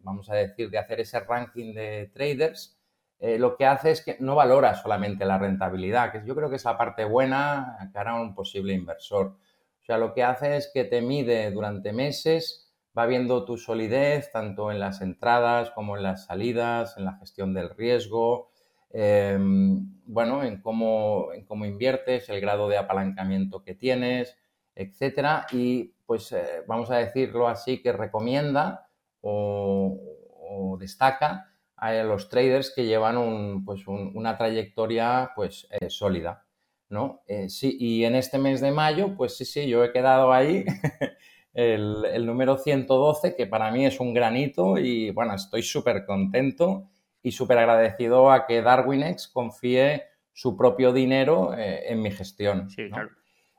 vamos 0.00 0.30
a 0.30 0.36
decir, 0.36 0.70
de 0.70 0.78
hacer 0.78 1.00
ese 1.00 1.20
ranking 1.20 1.74
de 1.74 2.10
traders, 2.14 2.75
eh, 3.18 3.38
lo 3.38 3.56
que 3.56 3.66
hace 3.66 3.90
es 3.90 4.02
que 4.02 4.16
no 4.20 4.34
valora 4.34 4.74
solamente 4.74 5.24
la 5.24 5.38
rentabilidad, 5.38 6.12
que 6.12 6.22
yo 6.26 6.34
creo 6.34 6.50
que 6.50 6.56
es 6.56 6.64
la 6.64 6.76
parte 6.76 7.04
buena 7.04 7.90
que 7.92 7.98
hará 7.98 8.14
un 8.14 8.34
posible 8.34 8.74
inversor. 8.74 9.26
O 9.26 9.84
sea, 9.84 9.98
lo 9.98 10.12
que 10.14 10.22
hace 10.22 10.56
es 10.56 10.70
que 10.72 10.84
te 10.84 11.00
mide 11.00 11.50
durante 11.50 11.92
meses, 11.92 12.72
va 12.96 13.06
viendo 13.06 13.44
tu 13.44 13.56
solidez 13.56 14.30
tanto 14.32 14.70
en 14.70 14.80
las 14.80 15.00
entradas 15.00 15.70
como 15.70 15.96
en 15.96 16.02
las 16.02 16.26
salidas, 16.26 16.96
en 16.96 17.04
la 17.04 17.18
gestión 17.18 17.54
del 17.54 17.70
riesgo, 17.70 18.50
Em, 18.98 19.92
bueno, 20.06 20.42
en 20.42 20.62
cómo, 20.62 21.30
en 21.34 21.44
cómo 21.44 21.66
inviertes, 21.66 22.30
el 22.30 22.40
grado 22.40 22.66
de 22.68 22.78
apalancamiento 22.78 23.62
que 23.62 23.74
tienes, 23.74 24.38
etcétera. 24.74 25.46
Y 25.52 25.94
pues 26.06 26.32
eh, 26.32 26.62
vamos 26.66 26.90
a 26.90 26.96
decirlo 26.96 27.46
así, 27.48 27.82
que 27.82 27.92
recomienda 27.92 28.88
o, 29.20 30.78
destaca 30.80 31.52
a 31.76 31.92
los 32.02 32.28
traders 32.28 32.72
que 32.74 32.86
llevan 32.86 33.16
un, 33.18 33.64
pues 33.64 33.86
una 33.86 34.36
trayectoria 34.36 35.32
pues 35.34 35.68
eh, 35.70 35.90
sólida. 35.90 36.46
¿no? 36.88 37.22
Eh, 37.26 37.48
sí, 37.48 37.76
y 37.78 38.04
en 38.04 38.14
este 38.14 38.38
mes 38.38 38.60
de 38.60 38.70
mayo, 38.70 39.16
pues 39.16 39.36
sí, 39.36 39.44
sí, 39.44 39.66
yo 39.66 39.84
he 39.84 39.92
quedado 39.92 40.32
ahí. 40.32 40.64
el, 41.52 42.04
el 42.04 42.26
número 42.26 42.58
112, 42.58 43.34
que 43.34 43.46
para 43.46 43.70
mí 43.70 43.86
es 43.86 43.98
un 44.00 44.14
granito 44.14 44.78
y 44.78 45.10
bueno, 45.10 45.34
estoy 45.34 45.62
súper 45.62 46.04
contento 46.04 46.90
y 47.22 47.32
súper 47.32 47.58
agradecido 47.58 48.30
a 48.30 48.46
que 48.46 48.62
DarwinX 48.62 49.28
confíe 49.28 50.04
su 50.32 50.56
propio 50.56 50.92
dinero 50.92 51.54
eh, 51.54 51.90
en 51.90 52.02
mi 52.02 52.10
gestión. 52.10 52.68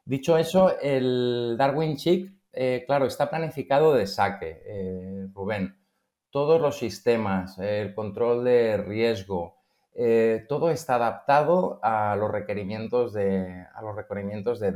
Dicho 0.05 0.37
eso, 0.37 0.79
el 0.79 1.55
Darwin 1.57 1.97
Chic, 1.97 2.31
eh, 2.53 2.83
claro, 2.85 3.07
está 3.07 3.29
planificado 3.29 3.93
de 3.93 4.07
saque, 4.07 5.27
Rubén, 5.33 5.75
todos 6.29 6.61
los 6.61 6.77
sistemas, 6.77 7.57
el 7.59 7.93
control 7.93 8.43
de 8.43 8.77
riesgo, 8.77 9.57
eh, 9.95 10.45
todo 10.47 10.69
está 10.69 10.95
adaptado 10.95 11.79
a 11.81 12.15
los 12.15 12.31
requerimientos 12.31 13.13
de, 13.13 13.65
a 13.73 13.81
los 13.81 13.95
requerimientos 13.95 14.59
de 14.59 14.71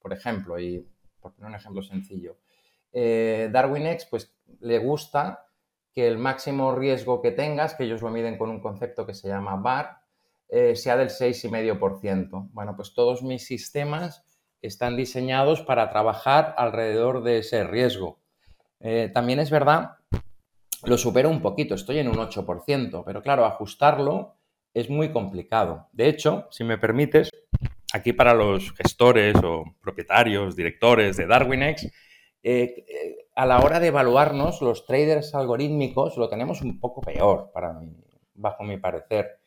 por 0.00 0.12
ejemplo, 0.12 0.58
y 0.58 0.86
por 1.20 1.32
poner 1.32 1.50
un 1.50 1.56
ejemplo 1.56 1.82
sencillo. 1.82 2.36
Eh, 2.92 3.50
pues 4.10 4.34
le 4.60 4.78
gusta 4.78 5.46
que 5.92 6.06
el 6.06 6.18
máximo 6.18 6.74
riesgo 6.74 7.20
que 7.20 7.30
tengas, 7.30 7.74
que 7.74 7.84
ellos 7.84 8.02
lo 8.02 8.10
miden 8.10 8.38
con 8.38 8.50
un 8.50 8.60
concepto 8.60 9.06
que 9.06 9.14
se 9.14 9.28
llama 9.28 9.56
VAR, 9.56 10.02
eh, 10.48 10.76
sea 10.76 10.96
del 10.96 11.08
6,5%. 11.08 12.48
Bueno, 12.52 12.76
pues 12.76 12.94
todos 12.94 13.22
mis 13.22 13.46
sistemas 13.46 14.24
están 14.60 14.96
diseñados 14.96 15.62
para 15.62 15.90
trabajar 15.90 16.54
alrededor 16.56 17.22
de 17.22 17.38
ese 17.38 17.64
riesgo. 17.64 18.18
Eh, 18.80 19.10
también 19.12 19.40
es 19.40 19.50
verdad, 19.50 19.96
lo 20.84 20.98
supero 20.98 21.28
un 21.28 21.40
poquito, 21.40 21.74
estoy 21.74 21.98
en 21.98 22.08
un 22.08 22.16
8%, 22.16 23.02
pero 23.04 23.22
claro, 23.22 23.44
ajustarlo 23.44 24.36
es 24.74 24.88
muy 24.88 25.10
complicado. 25.12 25.88
De 25.92 26.08
hecho, 26.08 26.48
si 26.50 26.64
me 26.64 26.78
permites, 26.78 27.30
aquí 27.92 28.12
para 28.12 28.34
los 28.34 28.72
gestores 28.72 29.36
o 29.44 29.64
propietarios, 29.80 30.56
directores 30.56 31.16
de 31.16 31.26
DarwinX, 31.26 31.90
eh, 32.42 32.84
a 33.34 33.46
la 33.46 33.60
hora 33.60 33.80
de 33.80 33.88
evaluarnos, 33.88 34.62
los 34.62 34.86
traders 34.86 35.34
algorítmicos 35.34 36.16
lo 36.16 36.28
tenemos 36.28 36.62
un 36.62 36.80
poco 36.80 37.00
peor, 37.00 37.50
para 37.52 37.78
bajo 38.34 38.64
mi 38.64 38.78
parecer 38.78 39.42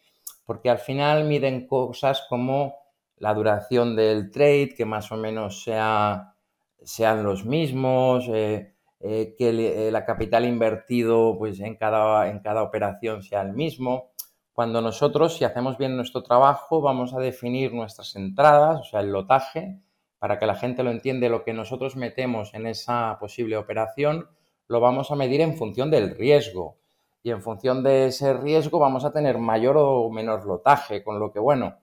porque 0.46 0.70
al 0.70 0.78
final 0.78 1.26
miden 1.26 1.68
cosas 1.68 2.26
como 2.30 2.76
la 3.18 3.34
duración 3.34 3.96
del 3.96 4.32
trade, 4.32 4.76
que 4.76 4.86
más 4.86 5.12
o 5.12 5.18
menos 5.18 5.64
sea, 5.64 6.36
sean 6.84 7.24
los 7.24 7.46
mismos, 7.46 8.26
eh, 8.32 8.75
eh, 9.00 9.36
que 9.38 9.50
eh, 9.88 9.92
la 9.92 10.06
capital 10.06 10.46
invertido 10.46 11.38
pues, 11.38 11.60
en, 11.60 11.76
cada, 11.76 12.30
en 12.30 12.40
cada 12.40 12.64
operación 12.64 13.24
sea 13.24 13.42
el 13.42 13.54
mismo. 13.54 14.12
Cuando 14.54 14.82
nosotros, 14.82 15.38
si 15.38 15.44
hacemos 15.44 15.78
bien 15.78 15.96
nuestro 15.96 16.24
trabajo, 16.24 16.82
vamos 16.82 17.14
a 17.14 17.20
definir 17.20 17.74
nuestras 17.74 18.16
entradas, 18.16 18.80
o 18.80 18.84
sea, 18.84 19.02
el 19.02 19.12
lotaje, 19.12 19.80
para 20.18 20.40
que 20.40 20.46
la 20.46 20.56
gente 20.56 20.82
lo 20.82 20.92
entienda, 20.92 21.28
lo 21.30 21.44
que 21.44 21.54
nosotros 21.54 21.96
metemos 21.96 22.54
en 22.54 22.66
esa 22.68 23.18
posible 23.20 23.58
operación, 23.58 24.30
lo 24.68 24.80
vamos 24.80 25.12
a 25.12 25.16
medir 25.16 25.42
en 25.42 25.56
función 25.58 25.92
del 25.92 26.16
riesgo 26.16 26.78
y 27.22 27.32
en 27.32 27.42
función 27.42 27.84
de 27.84 28.08
ese 28.08 28.34
riesgo 28.34 28.80
vamos 28.80 29.04
a 29.04 29.12
tener 29.12 29.38
mayor 29.38 29.78
o 29.78 30.10
menor 30.10 30.46
lotaje, 30.46 31.04
con 31.04 31.20
lo 31.20 31.32
que, 31.32 31.40
bueno, 31.40 31.76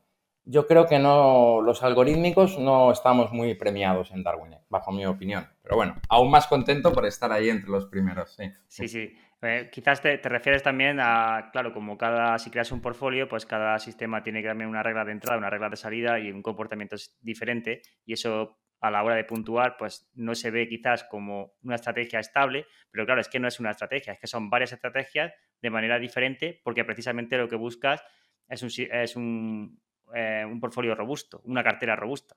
yo 0.45 0.67
creo 0.67 0.87
que 0.87 0.99
no, 0.99 1.61
los 1.61 1.83
algorítmicos 1.83 2.59
no 2.59 2.91
estamos 2.91 3.33
muy 3.33 3.55
premiados 3.55 4.11
en 4.11 4.23
Darwin, 4.23 4.57
bajo 4.69 4.91
mi 4.93 5.07
opinión. 5.07 5.47
Pero 5.63 5.77
bueno, 5.77 5.97
aún 6.09 6.31
más 6.31 6.47
contento 6.47 6.93
por 6.93 7.07
estar 7.07 7.31
ahí 7.33 7.49
entre 7.49 7.71
los 7.71 7.87
primeros, 7.87 8.35
sí. 8.35 8.51
Sí. 8.89 9.15
Eh, 9.45 9.71
quizás 9.73 10.01
te, 10.01 10.17
refieres 10.19 10.63
también 10.63 10.99
a, 11.01 11.51
claro, 11.53 11.73
como 11.73 11.99
cada, 11.99 12.39
si 12.39 12.51
creas 12.51 12.71
un 12.71 12.81
portfolio, 12.81 13.29
pues 13.29 13.45
cada 13.45 13.79
sistema 13.81 14.23
tiene 14.23 14.41
también 14.43 14.71
una 14.71 14.85
regla 14.85 15.05
de 15.05 15.13
entrada, 15.13 15.39
una 15.39 15.51
regla 15.51 15.69
de 15.69 15.77
salida 15.77 16.21
y 16.21 16.31
un 16.31 16.43
comportamiento 16.43 16.95
diferente 17.21 17.83
y 18.05 18.13
eso 18.13 18.61
a 18.81 18.91
la 18.91 19.03
hora 19.03 19.17
de 19.17 19.25
puntuar, 19.25 19.77
pues 19.77 20.11
no 20.15 20.35
se 20.35 20.51
ve 20.51 20.69
quizás 20.69 21.05
como 21.05 21.55
una 21.63 21.77
estrategia 21.77 22.21
estable, 22.21 22.67
pero 22.91 23.05
claro, 23.05 23.21
es 23.21 23.29
que 23.29 23.41
no 23.41 23.49
es 23.49 23.59
una 23.59 23.71
estrategia, 23.71 24.13
es 24.13 24.21
que 24.21 24.27
son 24.29 24.49
varias 24.49 24.73
estrategias 24.73 25.33
de 25.61 25.71
manera 25.71 25.99
diferente 25.99 26.61
porque 26.63 26.85
precisamente 26.85 27.37
lo 27.37 27.49
que 27.49 27.57
buscas 27.57 28.03
es 28.49 28.63
un, 28.63 28.71
es 28.93 29.17
un, 29.17 29.81
eh, 30.15 30.45
un 30.45 30.61
portfolio 30.61 30.95
robusto, 30.95 31.41
una 31.45 31.63
cartera 31.63 31.97
robusta. 31.97 32.37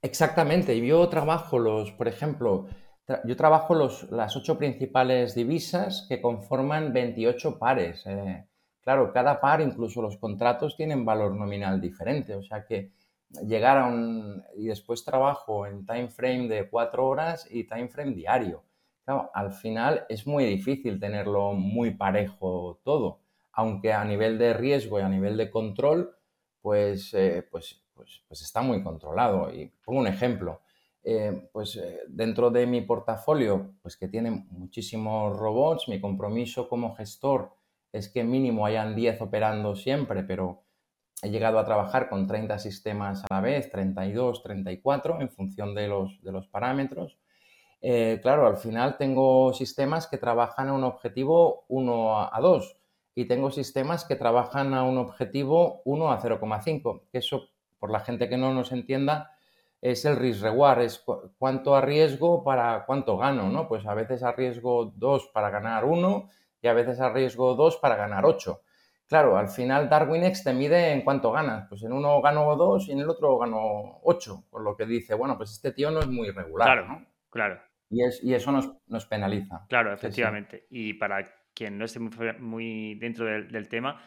Exactamente, 0.00 0.78
yo 0.86 1.08
trabajo 1.08 1.58
los, 1.58 1.90
por 1.92 2.06
ejemplo, 2.06 2.68
yo 3.24 3.36
trabajo 3.36 3.74
los, 3.74 4.10
las 4.10 4.36
ocho 4.36 4.56
principales 4.58 5.34
divisas 5.34 6.06
que 6.08 6.20
conforman 6.20 6.92
28 6.92 7.58
pares. 7.58 8.06
Eh, 8.06 8.44
claro, 8.80 9.12
cada 9.12 9.40
par, 9.40 9.60
incluso 9.60 10.00
los 10.00 10.18
contratos, 10.18 10.76
tienen 10.76 11.04
valor 11.04 11.34
nominal 11.34 11.80
diferente, 11.80 12.34
o 12.34 12.42
sea 12.42 12.64
que 12.64 12.92
llegar 13.46 13.78
a 13.78 13.86
un... 13.86 14.42
y 14.56 14.66
después 14.66 15.04
trabajo 15.04 15.66
en 15.66 15.84
time 15.84 16.08
frame 16.08 16.48
de 16.48 16.68
cuatro 16.68 17.06
horas 17.06 17.46
y 17.50 17.64
time 17.64 17.88
frame 17.88 18.12
diario. 18.12 18.64
Claro, 19.04 19.30
al 19.34 19.52
final 19.52 20.04
es 20.08 20.26
muy 20.26 20.44
difícil 20.44 21.00
tenerlo 21.00 21.52
muy 21.54 21.92
parejo 21.94 22.80
todo, 22.84 23.20
aunque 23.52 23.92
a 23.92 24.04
nivel 24.04 24.38
de 24.38 24.52
riesgo 24.52 25.00
y 25.00 25.02
a 25.02 25.08
nivel 25.08 25.36
de 25.36 25.50
control, 25.50 26.14
pues, 26.62 27.14
eh, 27.14 27.46
pues, 27.50 27.82
pues, 27.94 28.22
pues, 28.26 28.42
está 28.42 28.62
muy 28.62 28.82
controlado. 28.82 29.52
Y 29.52 29.72
pongo 29.84 30.00
un 30.00 30.06
ejemplo. 30.06 30.60
Eh, 31.04 31.48
pues 31.52 31.76
eh, 31.76 32.00
dentro 32.08 32.50
de 32.50 32.66
mi 32.66 32.82
portafolio, 32.82 33.74
pues 33.80 33.96
que 33.96 34.08
tiene 34.08 34.30
muchísimos 34.50 35.36
robots, 35.38 35.88
mi 35.88 36.00
compromiso 36.00 36.68
como 36.68 36.94
gestor 36.94 37.54
es 37.92 38.08
que 38.08 38.24
mínimo 38.24 38.66
hayan 38.66 38.94
10 38.94 39.22
operando 39.22 39.74
siempre, 39.74 40.22
pero 40.24 40.64
he 41.22 41.30
llegado 41.30 41.58
a 41.58 41.64
trabajar 41.64 42.10
con 42.10 42.26
30 42.26 42.58
sistemas 42.58 43.24
a 43.24 43.34
la 43.34 43.40
vez, 43.40 43.70
32, 43.70 44.42
34, 44.42 45.20
en 45.20 45.30
función 45.30 45.74
de 45.74 45.88
los, 45.88 46.20
de 46.22 46.32
los 46.32 46.46
parámetros. 46.48 47.18
Claro, 47.80 48.46
al 48.46 48.56
final 48.56 48.96
tengo 48.98 49.54
sistemas 49.54 50.08
que 50.08 50.18
trabajan 50.18 50.68
a 50.68 50.74
un 50.74 50.84
objetivo 50.84 51.64
1 51.68 52.34
a 52.34 52.40
2 52.40 52.77
y 53.18 53.24
tengo 53.24 53.50
sistemas 53.50 54.04
que 54.04 54.14
trabajan 54.14 54.74
a 54.74 54.84
un 54.84 54.96
objetivo 54.96 55.82
1 55.84 56.12
a 56.12 56.20
0,5, 56.20 57.02
que 57.10 57.18
eso, 57.18 57.48
por 57.80 57.90
la 57.90 57.98
gente 57.98 58.28
que 58.28 58.36
no 58.36 58.54
nos 58.54 58.70
entienda, 58.70 59.32
es 59.80 60.04
el 60.04 60.14
risk 60.14 60.44
reward, 60.44 60.82
es 60.82 61.04
cuánto 61.36 61.74
arriesgo 61.74 62.44
para 62.44 62.84
cuánto 62.86 63.18
gano, 63.18 63.48
¿no? 63.48 63.66
Pues 63.66 63.84
a 63.86 63.94
veces 63.94 64.22
arriesgo 64.22 64.92
2 64.94 65.30
para 65.34 65.50
ganar 65.50 65.84
1 65.84 66.30
y 66.62 66.68
a 66.68 66.72
veces 66.74 67.00
arriesgo 67.00 67.56
2 67.56 67.78
para 67.78 67.96
ganar 67.96 68.24
8. 68.24 68.62
Claro, 69.08 69.36
al 69.36 69.48
final 69.48 69.88
DarwinX 69.88 70.44
te 70.44 70.52
mide 70.52 70.92
en 70.92 71.02
cuánto 71.02 71.32
ganas. 71.32 71.66
Pues 71.68 71.82
en 71.82 71.92
uno 71.92 72.22
gano 72.22 72.54
dos 72.54 72.86
y 72.86 72.92
en 72.92 73.00
el 73.00 73.10
otro 73.10 73.36
gano 73.36 73.98
ocho. 74.04 74.44
Por 74.48 74.62
lo 74.62 74.76
que 74.76 74.86
dice, 74.86 75.14
bueno, 75.14 75.36
pues 75.36 75.50
este 75.50 75.72
tío 75.72 75.90
no 75.90 75.98
es 75.98 76.06
muy 76.06 76.30
regular. 76.30 76.68
Claro, 76.68 76.86
¿no? 76.86 77.06
claro. 77.30 77.60
Y, 77.90 78.04
es, 78.04 78.22
y 78.22 78.34
eso 78.34 78.52
nos, 78.52 79.06
penaliza. 79.06 79.64
Claro, 79.68 79.92
efectivamente. 79.92 80.66
Y 80.70 80.94
para 80.94 81.24
quien 81.58 81.76
no 81.76 81.86
esté 81.86 81.98
muy, 81.98 82.94
dentro 82.94 83.26
del, 83.26 83.68
tema, 83.68 84.00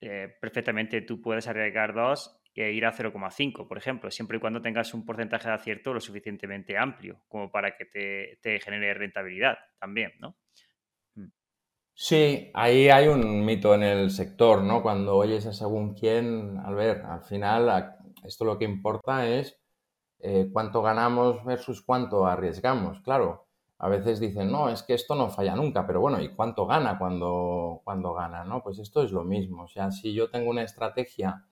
eh, 0.00 0.32
perfectamente 0.40 1.00
tú 1.02 1.20
puedes 1.20 1.48
arriesgar 1.48 1.92
dos 1.92 2.40
e 2.54 2.72
ir 2.72 2.86
a 2.86 2.92
0,5, 2.92 3.66
por 3.66 3.76
ejemplo, 3.76 4.10
siempre 4.10 4.36
y 4.36 4.40
cuando 4.40 4.62
tengas 4.62 4.94
un 4.94 5.04
porcentaje 5.04 5.48
de 5.48 5.54
acierto 5.54 5.92
lo 5.92 6.00
suficientemente 6.00 6.78
amplio 6.78 7.20
como 7.28 7.50
para 7.50 7.76
que 7.76 7.86
te, 8.40 8.60
genere 8.60 8.94
rentabilidad 8.94 9.58
también, 9.78 10.12
¿no? 10.20 10.36
Sí, 11.92 12.50
ahí 12.54 12.88
hay 12.88 13.08
un 13.08 13.44
mito 13.44 13.74
en 13.74 13.82
el 13.82 14.10
sector, 14.10 14.62
¿no? 14.62 14.80
Cuando 14.82 15.16
oyes 15.16 15.44
a 15.46 15.52
según 15.52 15.94
quién, 15.94 16.56
al 16.64 16.76
ver, 16.76 17.02
al 17.04 17.22
final 17.22 17.96
esto 18.22 18.44
lo 18.44 18.58
que 18.58 18.64
importa 18.64 19.26
es 19.26 19.58
eh, 20.20 20.48
cuánto 20.52 20.82
ganamos 20.82 21.44
versus 21.44 21.82
cuánto 21.82 22.26
arriesgamos. 22.26 23.00
Claro, 23.00 23.45
a 23.78 23.88
veces 23.88 24.20
dicen, 24.20 24.50
no, 24.50 24.68
es 24.70 24.82
que 24.82 24.94
esto 24.94 25.14
no 25.14 25.28
falla 25.28 25.54
nunca, 25.54 25.86
pero 25.86 26.00
bueno, 26.00 26.20
¿y 26.20 26.30
cuánto 26.30 26.66
gana 26.66 26.98
cuando, 26.98 27.82
cuando 27.84 28.14
gana? 28.14 28.44
¿no? 28.44 28.62
Pues 28.62 28.78
esto 28.78 29.02
es 29.02 29.12
lo 29.12 29.24
mismo. 29.24 29.64
O 29.64 29.68
sea, 29.68 29.90
si 29.90 30.14
yo 30.14 30.30
tengo 30.30 30.50
una 30.50 30.62
estrategia 30.62 31.44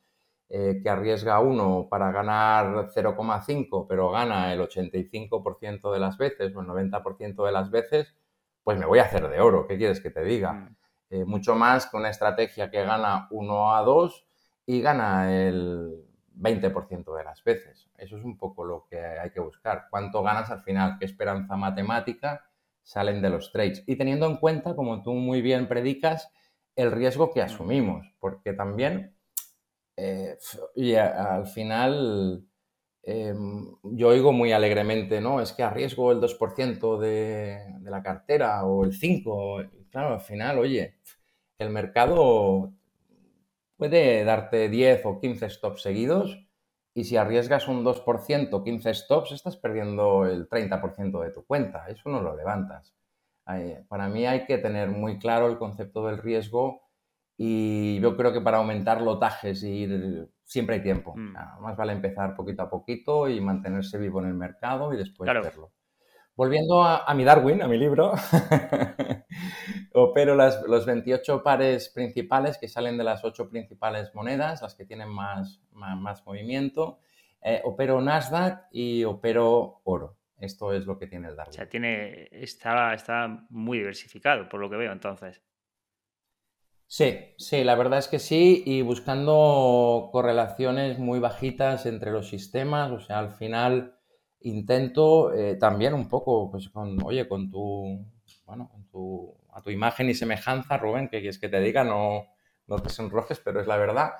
eh, 0.48 0.80
que 0.82 0.88
arriesga 0.88 1.40
uno 1.40 1.86
para 1.90 2.12
ganar 2.12 2.88
0,5, 2.88 3.86
pero 3.88 4.10
gana 4.10 4.52
el 4.52 4.60
85% 4.60 5.92
de 5.92 5.98
las 5.98 6.16
veces 6.16 6.54
o 6.56 6.60
el 6.60 6.66
90% 6.66 7.44
de 7.44 7.52
las 7.52 7.70
veces, 7.70 8.14
pues 8.62 8.78
me 8.78 8.86
voy 8.86 9.00
a 9.00 9.04
hacer 9.04 9.28
de 9.28 9.40
oro. 9.40 9.66
¿Qué 9.66 9.76
quieres 9.76 10.00
que 10.00 10.10
te 10.10 10.24
diga? 10.24 10.52
Mm. 10.52 10.76
Eh, 11.10 11.24
mucho 11.26 11.54
más 11.54 11.86
que 11.86 11.96
una 11.96 12.08
estrategia 12.08 12.70
que 12.70 12.82
gana 12.84 13.28
1 13.30 13.76
a 13.76 13.82
2 13.82 14.26
y 14.66 14.80
gana 14.80 15.30
el 15.30 16.06
20% 16.36 17.16
de 17.16 17.24
las 17.24 17.42
veces. 17.44 17.88
Eso 17.96 18.16
es 18.16 18.24
un 18.24 18.36
poco 18.36 18.64
lo 18.64 18.86
que 18.88 18.98
hay 18.98 19.30
que 19.30 19.40
buscar. 19.40 19.86
¿Cuánto 19.90 20.22
ganas 20.22 20.50
al 20.50 20.62
final? 20.62 20.96
¿Qué 20.98 21.04
esperanza 21.04 21.56
matemática 21.56 22.44
salen 22.82 23.22
de 23.22 23.30
los 23.30 23.52
trades? 23.52 23.82
Y 23.86 23.96
teniendo 23.96 24.26
en 24.26 24.36
cuenta, 24.36 24.74
como 24.74 25.02
tú 25.02 25.12
muy 25.14 25.42
bien 25.42 25.68
predicas, 25.68 26.32
el 26.76 26.92
riesgo 26.92 27.32
que 27.32 27.42
asumimos, 27.42 28.14
porque 28.18 28.52
también, 28.52 29.16
eh, 29.96 30.36
y 30.74 30.94
al 30.94 31.46
final 31.46 32.44
Em, 33.06 33.76
yo 33.82 34.08
oigo 34.08 34.32
muy 34.32 34.52
alegremente, 34.52 35.20
¿no? 35.20 35.40
Es 35.40 35.52
que 35.52 35.62
arriesgo 35.62 36.10
el 36.12 36.20
2% 36.20 36.98
de, 36.98 37.58
de, 37.80 37.90
la 37.90 38.02
cartera 38.02 38.64
o 38.64 38.84
el 38.84 38.92
5%. 38.92 39.70
Claro, 39.90 40.14
al 40.14 40.20
final, 40.20 40.58
oye, 40.58 40.96
el 41.58 41.70
mercado 41.70 42.72
puede 43.84 44.24
darte 44.24 44.70
10 44.70 45.04
o 45.04 45.20
15 45.20 45.50
stops 45.50 45.82
seguidos 45.82 46.38
y 46.94 47.04
si 47.04 47.18
arriesgas 47.18 47.68
un 47.68 47.84
2%, 47.84 48.64
15 48.64 48.94
stops, 48.94 49.32
estás 49.32 49.58
perdiendo 49.58 50.24
el 50.24 50.48
30% 50.48 51.20
de 51.20 51.30
tu 51.30 51.44
cuenta. 51.44 51.86
Eso 51.88 52.08
no 52.08 52.22
lo 52.22 52.34
levantas. 52.34 52.94
Para 53.88 54.08
mí 54.08 54.26
hay 54.26 54.46
que 54.46 54.56
tener 54.56 54.88
muy 54.88 55.18
claro 55.18 55.48
el 55.48 55.58
concepto 55.58 56.06
del 56.06 56.16
riesgo 56.16 56.80
y 57.36 58.00
yo 58.00 58.16
creo 58.16 58.32
que 58.32 58.40
para 58.40 58.56
aumentar 58.56 59.02
lotajes 59.02 59.62
y 59.64 59.82
ir 59.82 60.30
siempre 60.44 60.76
hay 60.76 60.82
tiempo. 60.82 61.14
Mm. 61.14 61.34
más 61.60 61.76
vale 61.76 61.92
empezar 61.92 62.34
poquito 62.34 62.62
a 62.62 62.70
poquito 62.70 63.28
y 63.28 63.38
mantenerse 63.40 63.98
vivo 63.98 64.20
en 64.20 64.28
el 64.28 64.34
mercado 64.34 64.94
y 64.94 64.96
después 64.96 65.30
verlo. 65.30 65.72
Volviendo 66.36 66.82
a, 66.82 67.12
mi 67.14 67.24
Darwin, 67.24 67.62
a 67.62 67.68
mi 67.68 67.78
libro, 67.78 68.12
opero 69.94 70.34
los 70.34 70.86
28 70.86 71.42
pares 71.42 71.88
principales 71.88 72.58
que 72.58 72.68
salen 72.68 72.98
de 72.98 73.04
las 73.04 73.24
8 73.24 73.48
principales 73.48 74.14
monedas, 74.14 74.62
las 74.62 74.74
que 74.74 74.84
tienen 74.84 75.08
más, 75.08 75.62
más, 75.72 76.26
movimiento. 76.26 76.98
Eh, 77.42 77.60
opero 77.64 78.00
Nasdaq 78.00 78.68
y 78.72 79.04
opero 79.04 79.80
oro. 79.84 80.16
Esto 80.38 80.72
es 80.72 80.86
lo 80.86 80.98
que 80.98 81.06
tiene 81.06 81.28
el 81.28 81.36
Darwin. 81.36 81.54
O 81.54 81.56
sea, 81.56 81.68
tiene, 81.68 82.28
está, 82.32 82.94
está 82.94 83.46
muy 83.50 83.78
diversificado, 83.78 84.48
por 84.48 84.60
lo 84.60 84.68
que 84.68 84.76
veo, 84.76 84.92
entonces. 84.92 85.42
Sí, 86.86 87.34
sí, 87.38 87.64
la 87.64 87.76
verdad 87.76 87.98
es 87.98 88.08
que 88.08 88.18
sí, 88.18 88.62
y 88.66 88.82
buscando 88.82 90.10
correlaciones 90.12 90.98
muy 90.98 91.18
bajitas 91.18 91.86
entre 91.86 92.10
los 92.10 92.28
sistemas, 92.28 92.90
o 92.90 93.00
sea, 93.00 93.20
al 93.20 93.30
final 93.32 93.98
intento 94.44 95.32
eh, 95.32 95.56
también 95.56 95.94
un 95.94 96.08
poco, 96.08 96.50
pues 96.50 96.68
con, 96.68 97.02
oye, 97.02 97.26
con 97.28 97.50
tu, 97.50 98.04
bueno, 98.46 98.68
con 98.70 98.84
tu, 98.88 99.34
a 99.52 99.62
tu 99.62 99.70
imagen 99.70 100.08
y 100.08 100.14
semejanza, 100.14 100.78
Rubén, 100.78 101.08
que 101.08 101.20
quieres 101.20 101.38
que 101.38 101.48
te 101.48 101.60
diga, 101.60 101.84
no, 101.84 102.26
no 102.66 102.78
te 102.78 102.88
sonrojes, 102.90 103.40
pero 103.40 103.60
es 103.60 103.66
la 103.66 103.76
verdad, 103.76 104.12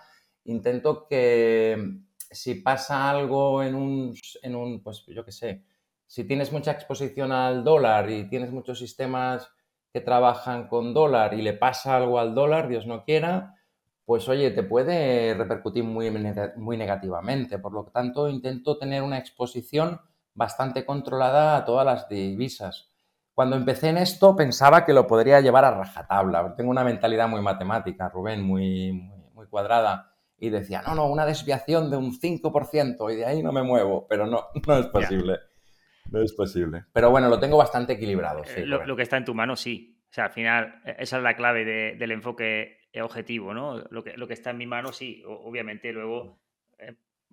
intento 0.45 1.07
que 1.07 2.01
si 2.31 2.57
pasa 2.57 3.11
algo 3.11 3.63
en 3.63 3.75
un, 3.75 4.15
en 4.43 4.57
un 4.57 4.83
pues 4.83 5.05
yo 5.07 5.25
qué 5.25 5.33
sé, 5.33 5.65
si 6.07 6.25
tienes 6.25 6.53
mucha 6.53 6.73
exposición 6.73 7.33
al 7.33 7.65
dólar 7.65 8.11
y 8.11 8.29
tienes 8.29 8.51
muchos 8.51 8.79
sistemas 8.79 9.51
que 9.93 10.01
trabajan 10.01 10.69
con 10.69 10.93
dólar 10.93 11.35
y 11.35 11.43
le 11.43 11.53
pasa 11.53 11.97
algo 11.97 12.19
al 12.19 12.35
dólar, 12.35 12.69
Dios 12.69 12.87
no 12.87 13.05
quiera, 13.05 13.55
pues 14.05 14.29
oye, 14.29 14.51
te 14.51 14.63
puede 14.63 15.35
repercutir 15.35 15.85
muy, 15.85 16.11
muy 16.57 16.77
negativamente. 16.77 17.59
Por 17.59 17.73
lo 17.73 17.85
tanto, 17.85 18.29
intento 18.29 18.77
tener 18.77 19.03
una 19.03 19.19
exposición 19.19 20.01
bastante 20.35 20.85
controlada 20.85 21.57
a 21.57 21.65
todas 21.65 21.87
las 21.87 22.09
divisas. 22.09 22.91
Cuando 23.33 23.57
empecé 23.57 23.89
en 23.89 23.99
esto 23.99 24.37
pensaba 24.37 24.85
que 24.85 24.93
lo 24.93 25.07
podría 25.07 25.41
llevar 25.41 25.65
a 25.65 25.73
rajatabla. 25.73 26.55
Tengo 26.57 26.71
una 26.71 26.85
mentalidad 26.85 27.29
muy 27.29 27.41
matemática, 27.41 28.09
Rubén, 28.09 28.43
muy, 28.43 28.93
muy, 29.33 29.47
cuadrada. 29.49 30.13
Y 30.39 30.51
decía, 30.51 30.83
no, 30.87 30.95
no, 30.95 31.07
una 31.07 31.27
desviación 31.27 31.91
de 31.91 31.97
un 31.97 32.13
5% 32.13 33.13
y 33.13 33.17
de 33.17 33.25
ahí 33.25 33.43
no 33.43 33.53
me 33.53 33.63
muevo. 33.63 34.07
Pero 34.09 34.27
no, 34.27 34.47
no 34.67 34.79
es 34.79 34.87
posible. 34.87 35.39
No 36.11 36.23
es 36.23 36.33
posible. 36.33 36.85
Pero 36.93 37.11
bueno, 37.11 37.29
lo 37.29 37.41
tengo 37.41 37.57
bastante 37.57 37.95
equilibrado. 37.95 38.43
Eh, 38.57 38.67
lo, 38.67 38.95
que 38.95 39.03
está 39.03 39.17
en 39.17 39.25
tu 39.25 39.35
mano, 39.35 39.57
sí. 39.57 40.01
O 40.11 40.13
sea, 40.15 40.27
al 40.27 40.33
final, 40.33 40.81
e, 40.85 40.97
esa 40.99 41.17
es 41.17 41.23
la 41.23 41.35
clave 41.35 41.65
del 41.97 42.11
enfoque 42.13 42.79
objetivo, 43.03 43.53
¿no? 43.53 43.79
Lo 43.91 44.05
que, 44.05 44.17
lo 44.17 44.29
que 44.29 44.35
está 44.35 44.51
en 44.51 44.59
mi 44.59 44.67
mano, 44.67 44.93
sí. 44.93 45.25
obviamente, 45.27 45.93
luego 45.93 46.44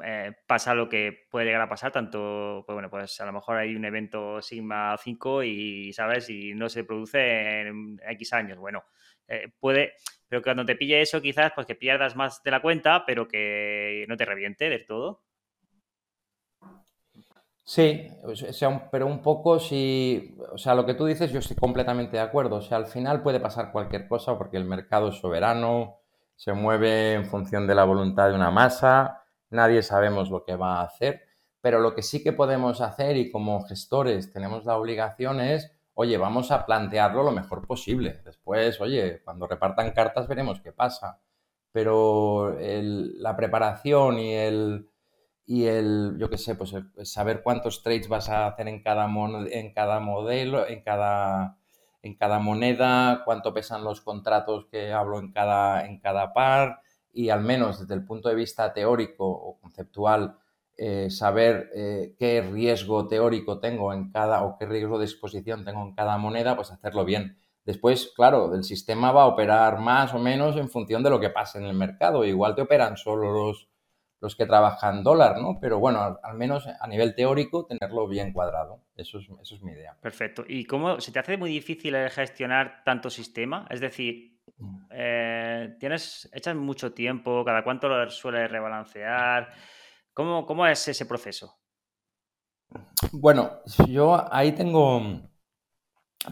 eh, 0.03 0.27
eh, 0.27 0.33
pasa 0.47 0.75
lo 0.75 0.89
que 0.89 1.27
puede 1.29 1.45
llegar 1.45 1.61
a 1.61 1.69
pasar, 1.69 1.91
tanto, 1.91 2.63
pues 2.65 2.73
bueno, 2.73 2.89
pues 2.89 3.19
a 3.21 3.25
lo 3.25 3.33
mejor 3.33 3.57
hay 3.57 3.75
un 3.75 3.85
evento 3.85 4.41
Sigma 4.41 4.95
5 4.97 5.43
y, 5.43 5.93
¿sabes? 5.93 6.29
Y 6.29 6.53
no 6.53 6.69
se 6.69 6.83
produce 6.83 7.61
en 7.61 7.99
X 8.05 8.33
años. 8.33 8.57
Bueno, 8.57 8.83
puede, 9.59 9.93
pero 10.27 10.41
cuando 10.41 10.65
te 10.65 10.75
pille 10.75 11.01
eso, 11.01 11.21
quizás, 11.21 11.51
pues 11.53 11.67
que 11.67 11.75
pierdas 11.75 12.15
más 12.15 12.43
de 12.43 12.51
la 12.51 12.61
cuenta, 12.61 13.05
pero 13.05 13.27
que 13.27 14.05
no 14.07 14.17
te 14.17 14.25
reviente 14.25 14.69
del 14.69 14.85
todo. 14.85 15.23
Sí, 17.63 18.09
pero 18.91 19.07
un 19.07 19.21
poco 19.21 19.57
si, 19.57 20.35
o 20.51 20.57
sea, 20.57 20.75
lo 20.75 20.85
que 20.85 20.93
tú 20.93 21.05
dices 21.05 21.31
yo 21.31 21.39
estoy 21.39 21.55
completamente 21.55 22.17
de 22.17 22.23
acuerdo. 22.23 22.57
O 22.57 22.61
sea, 22.61 22.77
al 22.77 22.87
final 22.87 23.23
puede 23.23 23.39
pasar 23.39 23.71
cualquier 23.71 24.07
cosa 24.07 24.37
porque 24.37 24.57
el 24.57 24.65
mercado 24.65 25.09
es 25.09 25.15
soberano, 25.15 25.99
se 26.35 26.53
mueve 26.53 27.13
en 27.13 27.25
función 27.25 27.67
de 27.67 27.75
la 27.75 27.85
voluntad 27.85 28.27
de 28.27 28.35
una 28.35 28.51
masa, 28.51 29.20
nadie 29.51 29.83
sabemos 29.83 30.29
lo 30.29 30.43
que 30.43 30.55
va 30.55 30.79
a 30.79 30.83
hacer, 30.83 31.21
pero 31.61 31.79
lo 31.79 31.93
que 31.93 32.01
sí 32.01 32.23
que 32.23 32.33
podemos 32.33 32.81
hacer 32.81 33.17
y 33.17 33.31
como 33.31 33.63
gestores 33.63 34.31
tenemos 34.31 34.65
la 34.65 34.77
obligación 34.77 35.39
es, 35.39 35.71
oye, 35.93 36.17
vamos 36.17 36.51
a 36.51 36.65
plantearlo 36.65 37.23
lo 37.23 37.31
mejor 37.31 37.67
posible. 37.67 38.21
Después, 38.25 38.81
oye, 38.81 39.21
cuando 39.23 39.47
repartan 39.47 39.91
cartas 39.91 40.27
veremos 40.27 40.61
qué 40.61 40.71
pasa. 40.71 41.21
Pero 41.71 42.57
la 42.59 43.35
preparación 43.37 44.19
y 44.19 44.33
el 44.33 44.89
y 45.45 45.65
el, 45.65 46.15
yo 46.17 46.29
qué 46.29 46.37
sé, 46.37 46.55
pues 46.55 46.73
saber 47.03 47.41
cuántos 47.43 47.83
trades 47.83 48.07
vas 48.07 48.29
a 48.29 48.47
hacer 48.47 48.67
en 48.69 48.81
cada, 48.81 49.05
en 49.51 49.73
cada 49.73 49.99
modelo, 49.99 50.65
en 50.67 50.81
cada, 50.81 51.57
en 52.01 52.15
cada 52.15 52.39
moneda, 52.39 53.23
cuánto 53.25 53.53
pesan 53.53 53.83
los 53.83 54.01
contratos 54.01 54.67
que 54.71 54.93
hablo 54.93 55.19
en 55.19 55.31
cada, 55.33 55.85
en 55.85 55.99
cada 55.99 56.33
par 56.33 56.81
y 57.13 57.29
al 57.29 57.41
menos 57.41 57.79
desde 57.79 57.93
el 57.93 58.05
punto 58.05 58.29
de 58.29 58.35
vista 58.35 58.73
teórico 58.73 59.27
o 59.27 59.59
conceptual, 59.59 60.37
eh, 60.77 61.11
saber 61.11 61.69
eh, 61.75 62.15
qué 62.17 62.41
riesgo 62.41 63.07
teórico 63.07 63.59
tengo 63.59 63.93
en 63.93 64.09
cada 64.11 64.43
o 64.43 64.57
qué 64.57 64.65
riesgo 64.65 64.97
de 64.97 65.05
exposición 65.05 65.63
tengo 65.63 65.83
en 65.83 65.93
cada 65.93 66.17
moneda, 66.17 66.55
pues 66.55 66.71
hacerlo 66.71 67.05
bien. 67.05 67.37
Después, 67.65 68.11
claro, 68.15 68.55
el 68.55 68.63
sistema 68.63 69.11
va 69.11 69.23
a 69.23 69.27
operar 69.27 69.79
más 69.79 70.13
o 70.13 70.19
menos 70.19 70.57
en 70.57 70.69
función 70.69 71.03
de 71.03 71.11
lo 71.11 71.19
que 71.19 71.29
pase 71.29 71.59
en 71.59 71.65
el 71.65 71.75
mercado. 71.75 72.25
Igual 72.25 72.55
te 72.55 72.63
operan 72.63 72.97
solo 72.97 73.31
los, 73.31 73.69
los 74.19 74.35
que 74.35 74.47
trabajan 74.47 75.03
dólar, 75.03 75.39
¿no? 75.39 75.59
Pero 75.61 75.77
bueno, 75.77 76.19
al, 76.23 76.37
menos 76.37 76.65
a 76.67 76.87
nivel 76.87 77.13
teórico, 77.13 77.67
tenerlo 77.67 78.07
bien 78.07 78.33
cuadrado. 78.33 78.81
Eso 78.95 79.19
es, 79.19 79.27
eso 79.41 79.55
es 79.55 79.61
mi 79.61 79.73
idea. 79.73 79.95
Perfecto. 80.01 80.43
¿Y 80.47 80.65
cómo 80.65 80.99
se 80.99 81.11
te 81.11 81.19
hace 81.19 81.37
muy 81.37 81.51
difícil 81.51 81.95
gestionar 82.09 82.81
tanto 82.83 83.09
sistema? 83.09 83.67
Es 83.69 83.81
decir. 83.81 84.30
Eh, 84.91 85.75
tienes, 85.79 86.29
echas 86.33 86.55
mucho 86.55 86.93
tiempo, 86.93 87.43
cada 87.45 87.63
cuánto 87.63 87.87
lo 87.87 88.09
sueles 88.09 88.51
rebalancear. 88.51 89.49
¿Cómo, 90.13 90.45
¿Cómo 90.45 90.65
es 90.67 90.87
ese 90.87 91.05
proceso? 91.05 91.57
Bueno, 93.11 93.61
yo 93.87 94.25
ahí 94.31 94.51
tengo, 94.53 95.01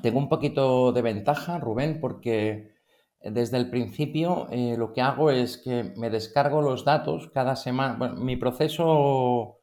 tengo 0.02 0.20
un 0.20 0.30
poquito 0.30 0.92
de 0.92 1.02
ventaja, 1.02 1.58
Rubén, 1.58 2.00
porque 2.00 2.76
desde 3.22 3.58
el 3.58 3.70
principio 3.70 4.48
eh, 4.52 4.76
lo 4.78 4.94
que 4.94 5.02
hago 5.02 5.32
es 5.32 5.58
que 5.58 5.94
me 5.98 6.10
descargo 6.10 6.62
los 6.62 6.86
datos 6.86 7.30
cada 7.34 7.56
semana. 7.56 7.96
Bueno, 7.98 8.16
mi 8.16 8.38
proceso, 8.38 9.62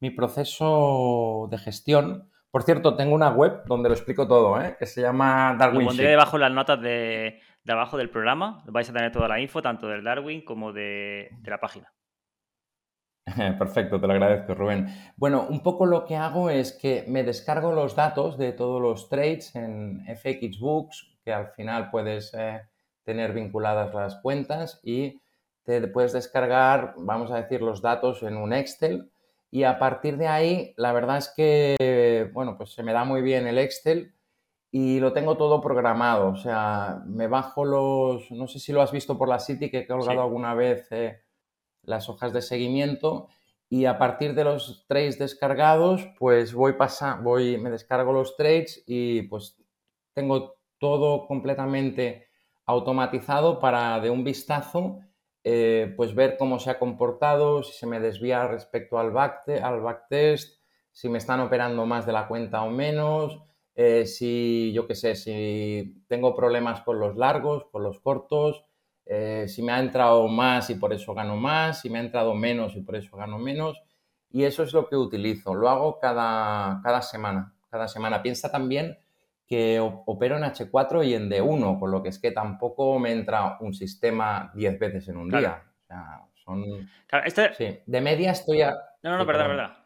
mi 0.00 0.10
proceso 0.10 1.48
de 1.50 1.58
gestión. 1.58 2.30
Por 2.50 2.62
cierto, 2.62 2.94
tengo 2.96 3.14
una 3.14 3.30
web 3.30 3.64
donde 3.66 3.88
lo 3.88 3.94
explico 3.94 4.28
todo, 4.28 4.60
¿eh? 4.62 4.76
que 4.78 4.86
se 4.86 5.02
llama 5.02 5.56
Darwin. 5.58 5.80
Lo 5.80 5.86
pondré 5.88 6.08
debajo 6.08 6.38
las 6.38 6.52
notas 6.52 6.80
de, 6.80 7.40
abajo 7.72 7.96
del 7.96 8.10
programa. 8.10 8.62
Vais 8.66 8.88
a 8.88 8.92
tener 8.92 9.12
toda 9.12 9.28
la 9.28 9.40
info, 9.40 9.62
tanto 9.62 9.88
del 9.88 10.04
Darwin 10.04 10.44
como 10.44 10.72
de, 10.72 11.30
de 11.40 11.50
la 11.50 11.58
página. 11.58 11.92
Perfecto, 13.58 14.00
te 14.00 14.06
lo 14.06 14.12
agradezco, 14.12 14.54
Rubén. 14.54 14.86
Bueno, 15.16 15.46
un 15.48 15.62
poco 15.62 15.86
lo 15.86 16.04
que 16.04 16.16
hago 16.16 16.50
es 16.50 16.72
que 16.72 17.04
me 17.08 17.24
descargo 17.24 17.72
los 17.72 17.96
datos 17.96 18.36
de 18.36 18.52
todos 18.52 18.80
los 18.82 19.08
trades 19.08 19.54
en 19.56 20.04
FX 20.06 20.58
Books, 20.60 21.16
que 21.24 21.32
al 21.32 21.48
final 21.48 21.90
puedes 21.90 22.34
eh, 22.34 22.60
tener 23.02 23.32
vinculadas 23.32 23.94
las 23.94 24.16
cuentas 24.16 24.80
y 24.82 25.22
te 25.64 25.80
puedes 25.88 26.12
descargar, 26.12 26.94
vamos 26.98 27.30
a 27.30 27.40
decir, 27.40 27.62
los 27.62 27.80
datos 27.80 28.22
en 28.22 28.36
un 28.36 28.52
Excel 28.52 29.10
y 29.50 29.62
a 29.62 29.78
partir 29.78 30.16
de 30.16 30.26
ahí, 30.26 30.74
la 30.76 30.92
verdad 30.92 31.18
es 31.18 31.32
que, 31.34 32.28
bueno, 32.34 32.56
pues 32.56 32.74
se 32.74 32.82
me 32.82 32.92
da 32.92 33.04
muy 33.04 33.22
bien 33.22 33.46
el 33.46 33.58
Excel 33.58 34.12
y 34.76 34.98
lo 34.98 35.12
tengo 35.12 35.36
todo 35.36 35.60
programado. 35.60 36.30
O 36.30 36.36
sea, 36.36 37.00
me 37.06 37.28
bajo 37.28 37.64
los, 37.64 38.28
no 38.32 38.48
sé 38.48 38.58
si 38.58 38.72
lo 38.72 38.82
has 38.82 38.90
visto 38.90 39.16
por 39.16 39.28
la 39.28 39.38
City, 39.38 39.70
que 39.70 39.78
he 39.78 39.86
colgado 39.86 40.20
alguna 40.20 40.52
vez 40.54 40.90
eh, 40.90 41.20
las 41.82 42.08
hojas 42.08 42.32
de 42.32 42.42
seguimiento 42.42 43.28
y 43.68 43.84
a 43.84 43.98
partir 43.98 44.34
de 44.34 44.42
los 44.42 44.84
trades 44.88 45.16
descargados, 45.16 46.08
pues 46.18 46.54
voy 46.54 46.72
pasando, 46.72 47.22
voy, 47.22 47.56
me 47.56 47.70
descargo 47.70 48.12
los 48.12 48.36
trades 48.36 48.82
y 48.84 49.22
pues 49.22 49.62
tengo 50.12 50.56
todo 50.78 51.28
completamente 51.28 52.26
automatizado 52.66 53.60
para 53.60 54.00
de 54.00 54.10
un 54.10 54.24
vistazo 54.24 54.98
eh, 55.44 55.94
pues 55.96 56.16
ver 56.16 56.36
cómo 56.36 56.58
se 56.58 56.70
ha 56.70 56.80
comportado, 56.80 57.62
si 57.62 57.74
se 57.74 57.86
me 57.86 58.00
desvía 58.00 58.48
respecto 58.48 58.98
al, 58.98 59.12
back 59.12 59.48
al 59.62 59.82
backtest, 59.82 60.60
si 60.90 61.08
me 61.08 61.18
están 61.18 61.38
operando 61.38 61.86
más 61.86 62.06
de 62.06 62.12
la 62.12 62.26
cuenta 62.26 62.64
o 62.64 62.70
menos, 62.70 63.40
eh, 63.74 64.06
si 64.06 64.72
yo 64.72 64.86
qué 64.86 64.94
sé, 64.94 65.16
si 65.16 66.04
tengo 66.06 66.34
problemas 66.34 66.82
con 66.82 67.00
los 67.00 67.16
largos, 67.16 67.66
con 67.72 67.82
los 67.82 67.98
cortos, 67.98 68.64
eh, 69.06 69.46
si 69.48 69.62
me 69.62 69.72
ha 69.72 69.80
entrado 69.80 70.28
más 70.28 70.70
y 70.70 70.76
por 70.76 70.92
eso 70.92 71.12
gano 71.14 71.36
más, 71.36 71.80
si 71.80 71.90
me 71.90 71.98
ha 71.98 72.02
entrado 72.02 72.34
menos 72.34 72.76
y 72.76 72.80
por 72.80 72.96
eso 72.96 73.16
gano 73.16 73.38
menos. 73.38 73.82
Y 74.30 74.44
eso 74.44 74.62
es 74.62 74.72
lo 74.72 74.88
que 74.88 74.96
utilizo. 74.96 75.54
Lo 75.54 75.68
hago 75.68 75.98
cada, 75.98 76.80
cada 76.82 77.02
semana. 77.02 77.54
Cada 77.70 77.88
semana. 77.88 78.22
Piensa 78.22 78.50
también 78.50 78.98
que 79.46 79.78
opero 79.80 80.36
en 80.36 80.42
H4 80.44 81.06
y 81.06 81.14
en 81.14 81.30
D1, 81.30 81.78
con 81.78 81.90
lo 81.90 82.02
que 82.02 82.08
es 82.08 82.18
que 82.18 82.30
tampoco 82.30 82.98
me 82.98 83.12
entra 83.12 83.58
un 83.60 83.74
sistema 83.74 84.50
10 84.54 84.78
veces 84.78 85.08
en 85.08 85.18
un 85.18 85.30
día. 85.30 85.62
O 85.82 85.86
sea, 85.86 86.22
son... 86.32 86.88
Este 87.24 87.54
sí. 87.54 87.78
De 87.86 88.00
media 88.00 88.32
estoy... 88.32 88.62
A... 88.62 88.72
No, 89.02 89.10
no, 89.10 89.18
no, 89.18 89.26
perdón, 89.26 89.48
verdad. 89.48 89.83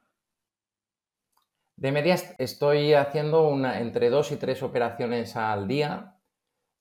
De 1.79 1.93
media 1.93 2.17
estoy 2.39 2.95
haciendo 2.95 3.47
una, 3.47 3.79
entre 3.81 4.11
dos 4.11 4.33
y 4.33 4.37
tres 4.37 4.65
operaciones 4.65 5.37
al 5.37 5.69
día, 5.69 6.17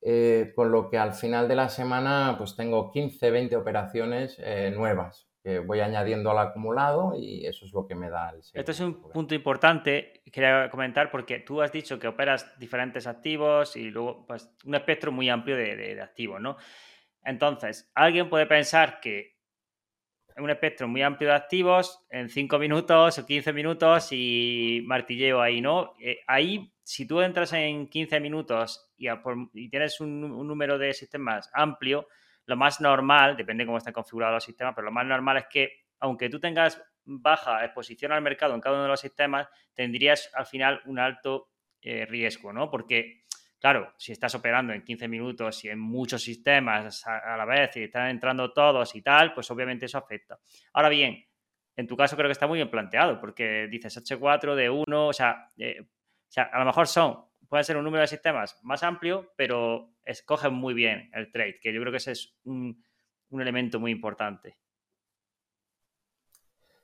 eh, 0.01 0.53
con 0.55 0.71
lo 0.71 0.89
que 0.89 0.97
al 0.97 1.13
final 1.13 1.47
de 1.47 1.55
la 1.55 1.69
semana 1.69 2.33
pues 2.39 2.55
tengo 2.55 2.91
15, 2.91 3.29
20 3.29 3.55
operaciones 3.57 4.37
eh, 4.39 4.71
nuevas 4.75 5.29
que 5.43 5.59
voy 5.59 5.81
añadiendo 5.81 6.31
al 6.31 6.39
acumulado 6.39 7.13
y 7.15 7.45
eso 7.45 7.65
es 7.65 7.73
lo 7.73 7.85
que 7.85 7.93
me 7.93 8.09
da 8.09 8.31
el 8.31 8.39
Esto 8.39 8.71
es 8.71 8.79
un 8.79 8.99
punto 9.11 9.35
importante, 9.35 10.23
quería 10.31 10.67
comentar, 10.67 11.11
porque 11.11 11.41
tú 11.41 11.61
has 11.61 11.71
dicho 11.71 11.99
que 11.99 12.07
operas 12.07 12.57
diferentes 12.57 13.05
activos 13.05 13.75
y 13.75 13.91
luego 13.91 14.25
pues, 14.25 14.51
un 14.65 14.73
espectro 14.73 15.11
muy 15.11 15.29
amplio 15.29 15.55
de 15.55 16.01
activos, 16.01 16.41
¿no? 16.41 16.57
Entonces, 17.23 17.91
alguien 17.93 18.29
puede 18.29 18.47
pensar 18.47 18.99
que 18.99 19.36
un 20.39 20.49
espectro 20.49 20.87
muy 20.87 21.01
amplio 21.01 21.29
de 21.29 21.35
activos 21.35 22.05
en 22.09 22.29
5 22.29 22.59
minutos 22.59 23.17
o 23.17 23.25
15 23.25 23.53
minutos 23.53 24.09
y 24.11 24.83
martilleo 24.85 25.41
ahí, 25.41 25.61
¿no? 25.61 25.93
Eh, 25.99 26.19
ahí, 26.27 26.71
si 26.83 27.07
tú 27.07 27.21
entras 27.21 27.53
en 27.53 27.87
15 27.87 28.19
minutos 28.19 28.91
y, 28.97 29.07
tienes 29.69 29.99
un, 29.99 30.21
número 30.47 30.77
de 30.77 30.93
sistemas 30.93 31.49
amplio, 31.53 32.07
lo 32.45 32.55
más 32.55 32.79
normal, 32.79 33.35
depende 33.35 33.63
de 33.63 33.65
cómo 33.65 33.77
están 33.77 33.93
configurados 33.93 34.35
los 34.35 34.43
sistemas, 34.43 34.73
pero 34.75 34.85
lo 34.85 34.91
más 34.91 35.05
normal 35.05 35.37
es 35.37 35.45
que, 35.49 35.85
aunque 35.99 36.29
tú 36.29 36.39
tengas 36.39 36.81
baja 37.03 37.63
exposición 37.65 38.11
al 38.11 38.21
mercado 38.21 38.53
en 38.53 38.61
cada 38.61 38.75
uno 38.75 38.83
de 38.83 38.89
los 38.89 38.99
sistemas, 38.99 39.47
tendrías 39.73 40.29
al 40.33 40.45
final 40.45 40.81
un 40.85 40.99
alto 40.99 41.49
eh, 41.81 42.05
riesgo, 42.05 42.53
¿no? 42.53 42.69
Porque 42.69 43.23
Claro, 43.59 43.93
si 43.97 44.11
estás 44.11 44.35
operando 44.35 44.71
en 44.71 44.83
15 44.83 45.07
minutos 45.07 45.65
y 45.65 45.69
en 45.69 45.79
muchos 45.79 46.21
sistemas 46.21 47.05
a, 47.07 47.35
la 47.35 47.45
vez 47.45 47.75
y 47.77 47.83
están 47.83 48.09
entrando 48.09 48.53
todos 48.53 48.95
y 48.95 49.01
tal, 49.01 49.33
pues 49.33 49.49
obviamente 49.49 49.87
eso 49.87 49.97
afecta. 49.97 50.37
Ahora 50.73 50.89
bien, 50.89 51.25
en 51.75 51.87
tu 51.87 51.97
caso 51.97 52.15
creo 52.15 52.27
que 52.27 52.33
está 52.33 52.45
muy 52.45 52.57
bien 52.57 52.69
planteado, 52.69 53.19
porque 53.19 53.67
dices 53.69 53.97
H4 53.97 54.53
de 54.55 54.69
1, 54.69 55.07
o 55.07 55.13
sea, 55.13 55.51
eh, 55.57 55.81
o 55.81 56.31
sea, 56.31 56.43
a 56.43 56.59
lo 56.59 56.65
mejor 56.65 56.87
son, 56.87 57.25
puede 57.47 57.63
ser 57.63 57.77
un 57.77 57.83
número 57.83 58.01
de 58.01 58.07
sistemas 58.07 58.59
más 58.63 58.83
amplio, 58.83 59.33
pero 59.35 59.95
escogen 60.03 60.53
muy 60.53 60.75
bien 60.75 61.09
el 61.13 61.31
trade, 61.31 61.59
que 61.59 61.73
yo 61.73 61.81
creo 61.81 61.91
que 61.91 61.97
ese 61.97 62.11
es 62.11 62.35
un, 62.43 62.83
elemento 63.31 63.79
muy 63.79 63.91
importante. 63.91 64.57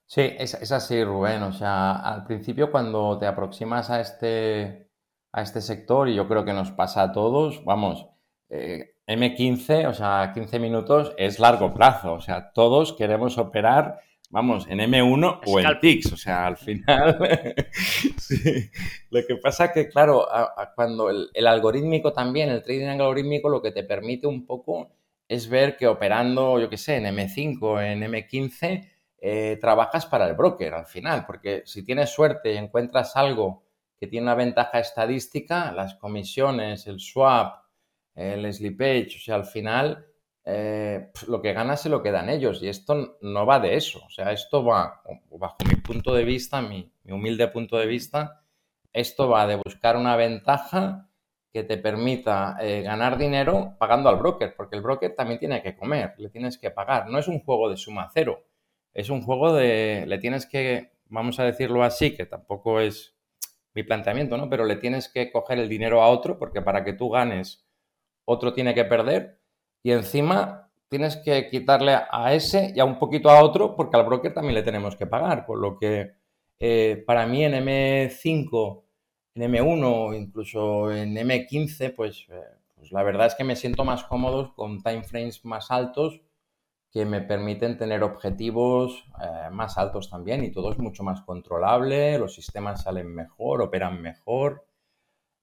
Sí, 0.05 0.21
es, 0.37 0.53
es, 0.55 0.71
así, 0.71 1.03
Rubén. 1.03 1.41
O 1.43 1.53
sea, 1.53 1.93
al 1.93 2.25
principio 2.25 2.69
cuando 2.69 3.17
te 3.17 3.25
aproximas 3.25 3.89
a 3.89 4.01
este, 4.01 4.91
a 5.33 5.41
este 5.41 5.61
sector 5.61 6.07
y 6.07 6.15
yo 6.15 6.27
creo 6.27 6.45
que 6.45 6.53
nos 6.53 6.71
pasa 6.71 7.01
a 7.01 7.11
todos, 7.11 7.65
vamos, 7.65 8.07
eh, 8.49 8.93
M15, 9.07 9.87
o 9.87 9.93
sea, 9.93 10.31
15 10.33 10.59
minutos 10.59 11.13
es 11.17 11.39
largo 11.39 11.73
plazo, 11.73 12.13
o 12.13 12.21
sea, 12.21 12.51
todos 12.53 12.93
queremos 12.93 13.39
operar, 13.39 13.99
vamos, 14.29 14.67
en 14.69 14.79
M1 14.79 15.41
o 15.45 15.59
en 15.59 15.79
TIX, 15.79 16.13
o 16.13 16.17
sea, 16.17 16.45
al 16.45 16.57
final, 16.57 17.17
sí. 18.17 18.69
Lo 19.09 19.25
que 19.27 19.35
pasa 19.37 19.73
que, 19.73 19.89
claro, 19.89 20.27
cuando 20.75 21.09
el, 21.09 21.47
algorítmico 21.47 22.13
también, 22.13 22.49
el 22.49 22.61
trading 22.61 22.85
algorítmico, 22.85 23.49
lo 23.49 23.61
que 23.61 23.71
te 23.71 23.83
permite 23.83 24.27
un 24.27 24.45
poco 24.45 24.91
es 25.27 25.49
ver 25.49 25.75
que 25.75 25.87
operando, 25.87 26.59
yo 26.59 26.69
qué 26.69 26.77
sé, 26.77 26.97
en 26.97 27.05
M5, 27.05 27.83
en 27.83 28.01
M15, 28.03 28.87
eh, 29.19 29.57
trabajas 29.59 30.05
para 30.05 30.27
el 30.27 30.35
broker 30.35 30.75
al 30.75 30.85
final, 30.85 31.25
porque 31.25 31.63
si 31.65 31.83
tienes 31.83 32.11
suerte 32.11 32.53
y 32.53 32.57
encuentras 32.57 33.15
algo 33.15 33.62
que 34.03 34.07
tiene 34.07 34.25
una 34.25 34.35
ventaja 34.35 34.79
estadística, 34.79 35.71
las 35.71 35.95
comisiones, 35.95 36.87
el 36.87 36.99
swap, 36.99 37.63
el 38.13 38.53
slippage, 38.53 39.15
o 39.15 39.19
sea, 39.21 39.35
al 39.35 39.45
final 39.45 40.05
eh, 40.43 41.09
lo 41.29 41.41
que 41.41 41.53
gana 41.53 41.77
se 41.77 41.87
lo 41.87 42.03
quedan 42.03 42.27
ellos 42.27 42.61
y 42.61 42.67
esto 42.67 43.17
no 43.21 43.45
va 43.45 43.61
de 43.61 43.77
eso, 43.77 44.03
o 44.05 44.09
sea, 44.09 44.33
esto 44.33 44.65
va, 44.65 45.01
bajo 45.29 45.55
mi 45.65 45.77
punto 45.77 46.13
de 46.13 46.25
vista, 46.25 46.61
mi, 46.61 46.91
humilde 47.05 47.47
punto 47.47 47.77
de 47.77 47.85
vista, 47.85 48.43
esto 48.91 49.29
va 49.29 49.47
de 49.47 49.55
buscar 49.55 49.95
una 49.95 50.17
ventaja 50.17 51.07
que 51.53 51.63
te 51.63 51.77
permita 51.77 52.57
eh, 52.59 52.81
ganar 52.81 53.17
dinero 53.17 53.77
pagando 53.79 54.09
al 54.09 54.17
broker, 54.17 54.53
porque 54.53 54.75
el 54.75 54.81
broker 54.81 55.15
también 55.15 55.39
tiene 55.39 55.63
que 55.63 55.77
comer, 55.77 56.13
le 56.17 56.27
tienes 56.27 56.57
que 56.57 56.71
pagar, 56.71 57.07
no 57.07 57.19
es 57.19 57.29
un 57.29 57.39
juego 57.39 57.69
de 57.69 57.77
suma 57.77 58.09
cero, 58.13 58.43
es 58.93 59.09
un 59.09 59.21
juego 59.21 59.53
de, 59.53 60.03
le 60.09 60.17
tienes 60.17 60.45
que, 60.45 60.91
vamos 61.05 61.39
a 61.39 61.45
decirlo 61.45 61.85
así, 61.85 62.13
que 62.13 62.25
tampoco 62.25 62.81
es 62.81 63.12
mi 63.73 63.83
planteamiento, 63.83 64.37
¿no? 64.37 64.49
Pero 64.49 64.65
le 64.65 64.77
tienes 64.77 65.09
que 65.09 65.31
coger 65.31 65.59
el 65.59 65.69
dinero 65.69 66.01
a 66.01 66.09
otro 66.09 66.37
porque 66.37 66.61
para 66.61 66.83
que 66.83 66.93
tú 66.93 67.09
ganes, 67.09 67.65
otro 68.25 68.53
tiene 68.53 68.73
que 68.73 68.85
perder 68.85 69.39
y 69.83 69.91
encima 69.91 70.71
tienes 70.89 71.17
que 71.17 71.49
quitarle 71.49 71.97
a 72.11 72.33
ese 72.33 72.71
y 72.75 72.79
a 72.79 72.85
un 72.85 72.99
poquito 72.99 73.29
a 73.29 73.43
otro 73.43 73.75
porque 73.75 73.97
al 73.97 74.05
broker 74.05 74.33
también 74.33 74.55
le 74.55 74.63
tenemos 74.63 74.95
que 74.95 75.07
pagar. 75.07 75.45
Por 75.45 75.59
lo 75.59 75.77
que 75.77 76.13
eh, 76.59 77.03
para 77.05 77.25
mí 77.25 77.43
en 77.43 77.53
M5, 77.53 78.83
en 79.35 79.53
M1 79.53 80.17
incluso 80.17 80.91
en 80.91 81.15
M15, 81.15 81.95
pues, 81.95 82.27
eh, 82.29 82.41
pues 82.75 82.91
la 82.91 83.03
verdad 83.03 83.27
es 83.27 83.35
que 83.35 83.43
me 83.43 83.55
siento 83.55 83.83
más 83.85 84.03
cómodo 84.03 84.53
con 84.55 84.83
timeframes 84.83 85.43
más 85.45 85.71
altos 85.71 86.21
que 86.93 87.05
me 87.05 87.21
permiten 87.21 87.75
tener 87.75 88.03
objetivos 88.03 89.03
eh, 89.19 89.49
más 89.51 89.79
altos 89.79 90.11
también 90.11 90.43
y 90.43 90.51
todo 90.51 90.71
es 90.71 90.77
mucho 90.77 91.01
más 91.03 91.21
controlable, 91.21 92.19
los 92.19 92.35
sistemas 92.35 92.83
salen 92.83 93.07
mejor, 93.07 93.63
operan 93.63 93.99
mejor 93.99 94.67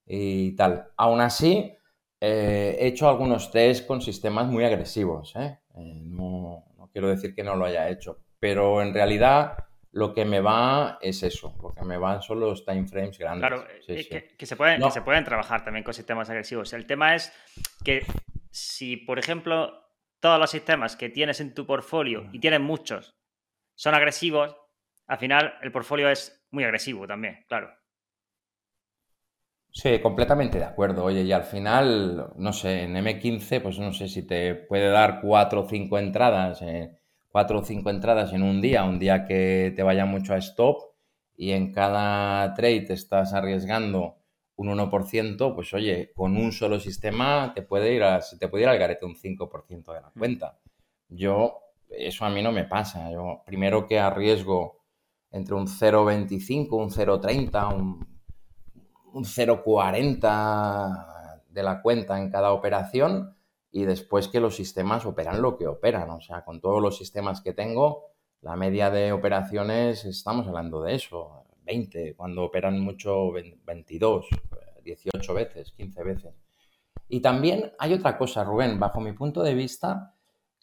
y 0.07 0.53
tal. 0.55 0.93
Aún 0.97 1.21
así, 1.21 1.77
eh, 2.21 2.77
he 2.79 2.87
hecho 2.87 3.09
algunos 3.09 3.51
test 3.51 3.85
con 3.85 4.01
sistemas 4.01 4.47
muy 4.47 4.65
agresivos. 4.65 5.35
¿eh? 5.35 5.59
No, 5.75 6.65
quiero 6.93 7.09
decir 7.09 7.35
que 7.35 7.43
no 7.43 7.57
lo 7.57 7.65
haya 7.65 7.89
hecho, 7.89 8.21
pero 8.39 8.81
en 8.81 8.95
realidad 8.95 9.57
lo 9.91 10.15
que 10.15 10.25
me 10.25 10.41
va 10.41 10.99
es 11.01 11.25
eso, 11.25 11.57
lo 11.61 11.73
que 11.73 11.85
me 11.85 11.99
van 11.99 12.23
son 12.23 12.39
los 12.39 12.65
timeframes 12.65 13.19
grandes. 13.19 13.49
Claro, 13.49 13.67
Que, 13.85 14.47
se 14.47 14.55
pueden, 14.55 14.81
que 14.81 14.91
se 14.93 15.03
pueden 15.03 15.25
trabajar 15.25 15.65
también 15.65 15.83
con 15.83 15.95
sistemas 15.95 16.31
agresivos. 16.31 16.73
El 16.75 16.87
tema 16.87 17.17
es 17.17 17.33
que 17.85 18.07
si, 18.53 18.97
por 18.97 19.19
ejemplo, 19.19 19.89
todos 20.20 20.38
los 20.38 20.50
sistemas 20.50 20.96
que 20.96 21.09
tienes 21.09 21.40
en 21.40 21.54
tu 21.54 21.66
portfolio 21.66 22.28
y 22.33 22.38
tienes 22.38 22.61
muchos 22.61 23.16
son 23.74 23.94
agresivos, 23.94 24.54
al 25.06 25.18
final 25.18 25.54
el 25.62 25.72
portfolio 25.72 26.11
es 26.11 26.46
muy 26.50 26.64
agresivo 26.64 27.06
también, 27.06 27.46
claro. 27.48 27.70
Sí, 29.72 30.00
completamente 30.00 30.59
de 30.59 30.64
acuerdo. 30.64 31.04
Oye, 31.04 31.22
y 31.22 31.33
al 31.33 31.44
final, 31.44 32.33
no 32.37 32.52
sé, 32.52 32.83
en 32.83 32.96
M15, 32.96 33.62
pues 33.62 33.78
no 33.78 33.92
sé 33.94 34.09
si 34.09 34.26
te 34.26 34.54
puede 34.54 34.90
dar 34.90 35.20
cuatro 35.22 35.62
o 35.62 35.68
cinco 35.68 35.98
entradas, 35.98 36.61
eh, 36.61 36.98
cuatro 37.30 37.61
o 37.61 37.64
cinco 37.64 37.88
entradas 37.88 38.35
en 38.35 38.42
un 38.42 38.61
día, 38.61 38.85
un 38.85 38.98
día 38.98 39.24
que 39.24 39.72
te 39.74 39.83
vaya 39.83 40.04
mucho 40.04 40.35
a 40.35 40.38
stop 40.38 40.92
y 41.37 41.52
en 41.52 41.72
cada 41.72 42.52
trade 42.52 42.83
te 42.83 42.92
estás 42.92 43.33
arriesgando 43.33 44.18
un 44.61 44.68
1%, 44.68 45.55
pues 45.55 45.73
oye, 45.73 46.12
con 46.14 46.37
un 46.37 46.53
solo 46.53 46.79
sistema 46.79 47.55
te 47.55 47.62
puede 47.62 47.94
ir, 47.94 48.03
a, 48.03 48.20
te 48.20 48.46
puede 48.46 48.64
ir 48.64 48.68
al 48.68 48.79
garete 48.79 49.07
un 49.07 49.14
5% 49.14 49.94
de 49.94 50.01
la 50.03 50.12
mm. 50.14 50.18
cuenta. 50.18 50.59
Yo, 51.09 51.61
eso 51.88 52.27
a 52.27 52.31
mí 52.31 52.42
no 52.42 52.53
me 52.53 52.64
pasa. 52.64 53.11
Yo, 53.11 53.42
primero 53.46 53.87
que 53.87 53.99
arriesgo 53.99 54.83
entre 55.31 55.55
un 55.55 55.66
0,25, 55.66 56.73
un 56.73 56.90
0,30, 56.90 57.75
un, 57.75 58.07
un 59.14 59.25
0,40 59.25 61.42
de 61.49 61.62
la 61.62 61.81
cuenta 61.81 62.18
en 62.18 62.31
cada 62.31 62.53
operación 62.53 63.35
y 63.70 63.87
después 63.87 64.29
que 64.29 64.40
los 64.40 64.57
sistemas 64.57 65.07
operan 65.07 65.40
lo 65.40 65.57
que 65.57 65.68
operan. 65.68 66.11
O 66.11 66.20
sea, 66.20 66.44
con 66.44 66.61
todos 66.61 66.83
los 66.83 66.99
sistemas 66.99 67.40
que 67.40 67.55
tengo, 67.55 68.09
la 68.42 68.57
media 68.57 68.90
de 68.90 69.12
operaciones, 69.12 70.05
estamos 70.05 70.46
hablando 70.46 70.83
de 70.83 70.96
eso, 70.96 71.46
20, 71.70 72.14
cuando 72.16 72.44
operan 72.44 72.80
mucho 72.80 73.30
22, 73.33 74.26
18 74.83 75.35
veces, 75.35 75.72
15 75.72 76.02
veces. 76.02 76.35
Y 77.09 77.20
también 77.20 77.72
hay 77.78 77.94
otra 77.94 78.18
cosa, 78.18 78.42
Rubén, 78.42 78.80
bajo 78.80 79.00
mi 79.00 79.12
punto 79.12 79.42
de 79.42 79.54
vista, 79.54 80.14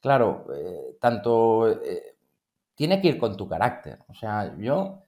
claro, 0.01 0.45
eh, 0.53 0.97
tanto 0.99 1.69
eh, 1.69 2.15
tiene 2.75 3.01
que 3.01 3.07
ir 3.09 3.17
con 3.17 3.37
tu 3.37 3.47
carácter. 3.47 3.99
O 4.09 4.13
sea, 4.13 4.53
yo 4.57 4.99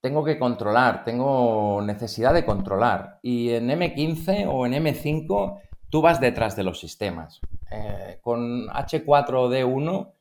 tengo 0.00 0.24
que 0.24 0.38
controlar, 0.38 1.04
tengo 1.04 1.82
necesidad 1.82 2.32
de 2.32 2.46
controlar. 2.46 3.18
Y 3.22 3.50
en 3.50 3.68
M15 3.68 4.46
o 4.50 4.64
en 4.64 4.72
M5 4.72 5.60
tú 5.90 6.00
vas 6.00 6.18
detrás 6.18 6.56
de 6.56 6.62
los 6.62 6.80
sistemas. 6.80 7.40
Eh, 7.70 8.20
con 8.22 8.68
H4D1 8.68 10.12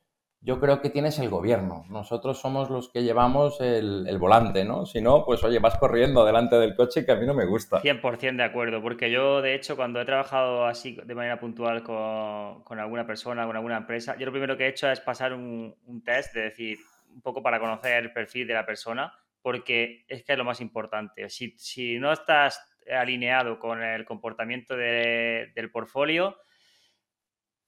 yo 0.45 0.59
creo 0.59 0.79
que 0.79 0.91
tienes 0.91 1.17
el 1.17 1.29
gobierno. 1.29 1.85
Nosotros 1.89 2.39
somos 2.39 2.69
los 2.69 2.89
que 2.89 3.01
llevamos 3.01 3.59
el, 3.61 4.15
volante, 4.19 4.63
¿no? 4.63 4.85
Si 4.85 5.01
no, 5.01 5.25
pues 5.25 5.43
oye, 5.43 5.57
vas 5.57 5.75
corriendo 5.77 6.23
delante 6.23 6.55
del 6.57 6.75
coche 6.75 7.03
que 7.03 7.13
a 7.13 7.15
mí 7.15 7.25
no 7.25 7.33
me 7.33 7.45
gusta. 7.45 7.81
100% 7.81 8.35
de 8.37 8.43
acuerdo, 8.43 8.79
porque 8.79 9.09
yo, 9.09 9.41
de 9.41 9.55
hecho, 9.55 9.75
cuando 9.75 9.99
he 9.99 10.05
trabajado 10.05 10.67
así 10.67 10.97
de 11.03 11.15
manera 11.15 11.39
puntual 11.39 11.81
con, 11.81 12.79
alguna 12.79 13.07
persona, 13.07 13.47
con 13.47 13.55
alguna 13.55 13.77
empresa, 13.77 14.15
yo 14.19 14.27
lo 14.27 14.31
primero 14.31 14.55
que 14.55 14.65
he 14.65 14.69
hecho 14.69 14.89
es 14.89 14.99
pasar 14.99 15.33
un, 15.33 15.75
test, 16.05 16.35
de 16.35 16.41
decir, 16.41 16.77
un 17.11 17.21
poco 17.21 17.41
para 17.41 17.59
conocer 17.59 18.03
el 18.03 18.13
perfil 18.13 18.45
de 18.45 18.53
la 18.53 18.67
persona, 18.67 19.11
porque 19.41 20.05
es 20.07 20.23
que 20.23 20.33
es 20.33 20.37
lo 20.37 20.45
más 20.45 20.61
importante. 20.61 21.27
Si, 21.31 21.55
si 21.57 21.97
no 21.97 22.13
estás 22.13 22.63
alineado 22.87 23.57
con 23.57 23.81
el 23.81 24.05
comportamiento 24.05 24.77
del 24.77 25.71
portfolio, 25.71 26.37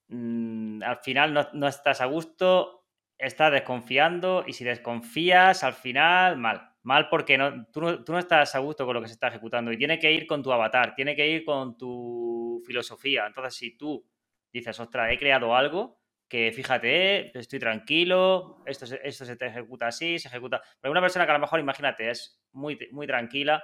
Mm, 0.10 0.82
al 0.84 0.98
final 0.98 1.50
no, 1.54 1.68
estás 1.68 2.02
a 2.02 2.06
gusto, 2.06 2.86
estás 3.18 3.52
desconfiando 3.52 4.44
y 4.48 4.54
si 4.54 4.64
desconfías, 4.64 5.64
al 5.64 5.74
final, 5.74 6.38
mal. 6.38 6.74
Mal 6.84 7.10
porque 7.10 7.38
no, 7.38 7.66
tú, 7.68 7.82
no, 7.82 8.20
estás 8.20 8.56
a 8.56 8.60
gusto 8.60 8.86
con 8.86 8.96
lo 8.96 9.02
que 9.02 9.08
se 9.08 9.14
está 9.14 9.28
ejecutando 9.28 9.74
y 9.74 9.78
tiene 9.78 10.00
que 10.00 10.12
ir 10.12 10.26
con 10.26 10.42
tu 10.42 10.54
avatar, 10.54 10.96
tiene 10.96 11.16
que 11.18 11.28
ir 11.28 11.44
con 11.44 11.78
tu 11.78 12.64
filosofía. 12.66 13.28
Entonces, 13.28 13.56
si 13.56 13.78
tú 13.78 14.06
dices, 14.54 14.80
ostras, 14.80 15.12
he 15.12 15.18
creado 15.18 15.54
algo, 15.54 16.00
que 16.30 16.52
fíjate, 16.54 17.38
estoy 17.38 17.60
tranquilo, 17.60 18.64
esto, 18.66 18.86
esto 19.04 19.26
se 19.26 19.36
te 19.36 19.48
ejecuta 19.48 19.88
así, 19.88 20.18
se 20.18 20.30
ejecuta. 20.30 20.62
Pero 20.80 20.92
una 20.92 21.02
persona 21.02 21.26
que 21.26 21.32
a 21.32 21.36
lo 21.36 21.42
mejor, 21.42 21.60
imagínate, 21.60 22.10
es 22.10 22.42
muy, 22.54 22.80
muy 22.92 23.06
tranquila, 23.06 23.64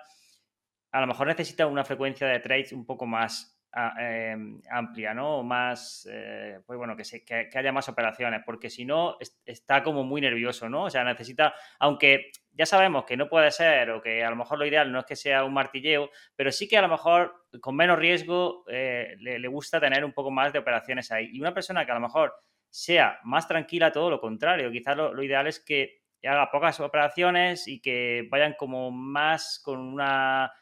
a 0.92 1.02
lo 1.02 1.08
mejor 1.08 1.28
necesita 1.28 1.66
una 1.66 1.86
frecuencia 1.86 2.28
de 2.28 2.40
trades 2.40 2.74
un 2.74 2.86
poco 2.86 3.06
más 3.06 3.63
Em, 3.76 4.62
amplia, 4.70 5.16
¿no? 5.16 5.42
Más, 5.42 6.08
eh, 6.12 6.60
pues 6.64 6.78
bueno, 6.78 6.96
que, 6.96 7.04
se, 7.04 7.26
que, 7.26 7.50
haya 7.56 7.72
más 7.72 7.90
operaciones, 7.90 8.44
porque 8.46 8.70
si 8.70 8.86
no, 8.86 9.18
está 9.46 9.82
como 9.82 10.04
muy 10.04 10.22
nervioso, 10.22 10.70
¿no? 10.70 10.84
O 10.84 10.90
sea, 10.92 11.04
necesita, 11.04 11.56
aunque 11.80 12.30
ya 12.52 12.68
sabemos 12.68 13.06
que 13.06 13.18
no 13.18 13.28
puede 13.28 13.50
ser, 13.50 13.90
o 13.90 14.00
que 14.00 14.24
a 14.24 14.30
lo 14.30 14.36
mejor 14.36 14.60
lo 14.60 14.68
ideal 14.68 14.92
no 14.92 15.00
es 15.00 15.06
que 15.06 15.16
sea 15.16 15.44
un 15.44 15.56
martilleo, 15.56 16.12
pero 16.36 16.52
sí 16.52 16.68
que 16.68 16.78
a 16.78 16.84
lo 16.84 16.88
mejor 16.88 17.48
con 17.62 17.76
menos 17.76 17.98
riesgo 17.98 18.64
eh, 18.68 19.16
le, 19.18 19.48
gusta 19.48 19.80
tener 19.80 20.06
un 20.06 20.14
poco 20.14 20.30
más 20.30 20.54
de 20.54 20.60
operaciones 20.60 21.12
ahí. 21.12 21.30
Y 21.34 21.42
una 21.42 21.56
persona 21.56 21.84
que 21.84 21.92
a 21.92 21.96
lo 21.96 22.02
mejor 22.02 22.36
sea 22.70 23.20
más 23.24 23.48
tranquila, 23.48 23.92
todo 23.92 24.12
lo 24.12 24.22
contrario, 24.22 24.72
quizás 24.72 24.96
lo 24.96 25.24
ideal 25.24 25.48
es 25.48 25.60
que 25.60 26.04
haga 26.24 26.52
pocas 26.52 26.80
operaciones 26.80 27.68
y 27.68 27.82
que 27.82 28.28
vayan 28.30 28.54
como 28.54 28.92
más 28.92 29.60
con 29.64 29.80
una 29.80 30.54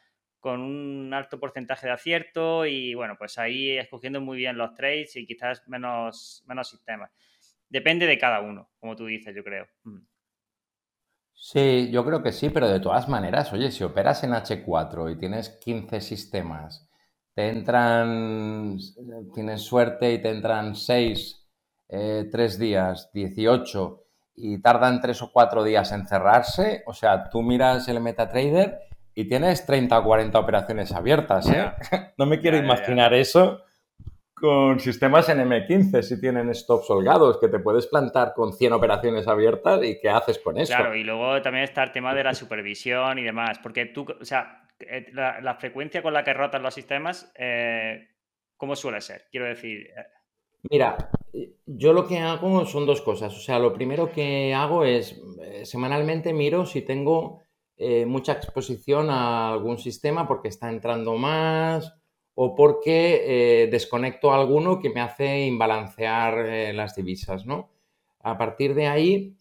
con 0.42 0.60
un 0.60 1.14
alto 1.14 1.38
porcentaje 1.38 1.86
de 1.86 1.92
acierto 1.92 2.66
y 2.66 2.94
bueno, 2.94 3.14
pues 3.16 3.38
ahí 3.38 3.78
escogiendo 3.78 4.20
muy 4.20 4.36
bien 4.36 4.58
los 4.58 4.74
trades 4.74 5.14
y 5.14 5.24
quizás 5.24 5.62
menos, 5.68 6.42
menos 6.46 6.68
sistemas. 6.68 7.12
Depende 7.68 8.06
de 8.06 8.18
cada 8.18 8.40
uno, 8.40 8.68
como 8.80 8.96
tú 8.96 9.06
dices, 9.06 9.34
yo 9.36 9.44
creo. 9.44 9.68
Mm. 9.84 10.00
Sí, 11.32 11.90
yo 11.92 12.04
creo 12.04 12.24
que 12.24 12.32
sí, 12.32 12.50
pero 12.50 12.68
de 12.68 12.80
todas 12.80 13.08
maneras, 13.08 13.52
oye, 13.52 13.70
si 13.70 13.84
operas 13.84 14.24
en 14.24 14.32
H4 14.32 15.12
y 15.12 15.18
tienes 15.18 15.48
15 15.48 16.00
sistemas, 16.00 16.88
te 17.34 17.48
entran, 17.48 18.78
tienes 19.32 19.62
suerte 19.62 20.12
y 20.12 20.20
te 20.20 20.30
entran 20.30 20.74
6, 20.74 21.48
3 21.88 22.34
eh, 22.34 22.58
días, 22.58 23.10
18 23.12 24.04
y 24.34 24.60
tardan 24.60 25.00
3 25.00 25.22
o 25.22 25.32
4 25.32 25.62
días 25.62 25.92
en 25.92 26.06
cerrarse, 26.06 26.82
o 26.86 26.94
sea, 26.94 27.30
tú 27.30 27.42
miras 27.42 27.86
el 27.86 28.00
MetaTrader 28.00 28.91
y 29.14 29.28
tienes 29.28 29.66
30 29.66 29.98
o 29.98 30.04
40 30.04 30.38
operaciones 30.38 30.92
abiertas, 30.92 31.48
¿eh? 31.50 31.72
No 32.18 32.26
me 32.26 32.40
quiero 32.40 32.56
imaginar 32.56 33.14
eso 33.14 33.62
con 34.42 34.80
sistemas 34.80 35.28
en 35.28 35.38
M15 35.38 36.02
si 36.02 36.20
tienen 36.20 36.52
stops 36.52 36.90
holgados, 36.90 37.38
que 37.38 37.46
te 37.46 37.60
puedes 37.60 37.86
plantar 37.86 38.32
con 38.34 38.52
100 38.52 38.72
operaciones 38.72 39.28
abiertas 39.28 39.84
y 39.84 40.00
qué 40.00 40.10
haces 40.10 40.40
con 40.40 40.58
eso. 40.58 40.74
Claro, 40.74 40.96
y 40.96 41.04
luego 41.04 41.40
también 41.40 41.62
está 41.62 41.84
el 41.84 41.92
tema 41.92 42.12
de 42.12 42.24
la 42.24 42.34
supervisión 42.34 43.20
y 43.20 43.22
demás, 43.22 43.60
porque 43.62 43.86
tú, 43.86 44.04
o 44.20 44.24
sea, 44.24 44.68
eh, 44.80 45.06
la, 45.12 45.54
frecuencia 45.54 46.02
con 46.02 46.12
la 46.12 46.24
que 46.24 46.34
rotan 46.34 46.62
los 46.64 46.74
sistemas, 46.74 47.32
eh, 47.36 48.08
¿cómo 48.56 48.74
suele 48.74 49.00
ser? 49.00 49.26
Quiero 49.30 49.46
decir... 49.46 49.86
Eh, 49.96 50.06
Mira, 50.70 50.96
yo 51.66 51.92
lo 51.92 52.08
que 52.08 52.18
hago 52.18 52.66
son 52.66 52.84
dos 52.84 53.00
cosas. 53.00 53.36
O 53.36 53.40
sea, 53.40 53.60
lo 53.60 53.72
primero 53.72 54.10
que 54.10 54.54
hago 54.54 54.84
es, 54.84 55.20
semanalmente 55.64 56.32
miro 56.32 56.66
si 56.66 56.82
tengo 56.82 57.41
eh, 57.84 58.06
mucha 58.06 58.34
exposición 58.34 59.10
a 59.10 59.50
algún 59.52 59.76
sistema 59.76 60.28
porque 60.28 60.46
está 60.46 60.70
entrando 60.70 61.16
más 61.16 61.92
o 62.34 62.54
porque 62.54 63.24
eh, 63.64 63.66
desconecto 63.66 64.32
alguno 64.32 64.78
que 64.78 64.88
me 64.88 65.00
hace 65.00 65.46
imbalancear 65.46 66.46
eh, 66.46 66.72
las 66.72 66.94
divisas, 66.94 67.44
¿no? 67.44 67.70
A 68.20 68.38
partir 68.38 68.74
de 68.74 68.86
ahí, 68.86 69.36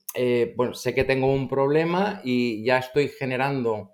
bueno, 0.55 0.73
sé 0.73 0.95
que 0.95 1.03
tengo 1.03 1.31
un 1.31 1.47
problema 1.47 2.19
y 2.23 2.65
ya 2.65 2.79
estoy 2.79 3.09
generando 3.09 3.91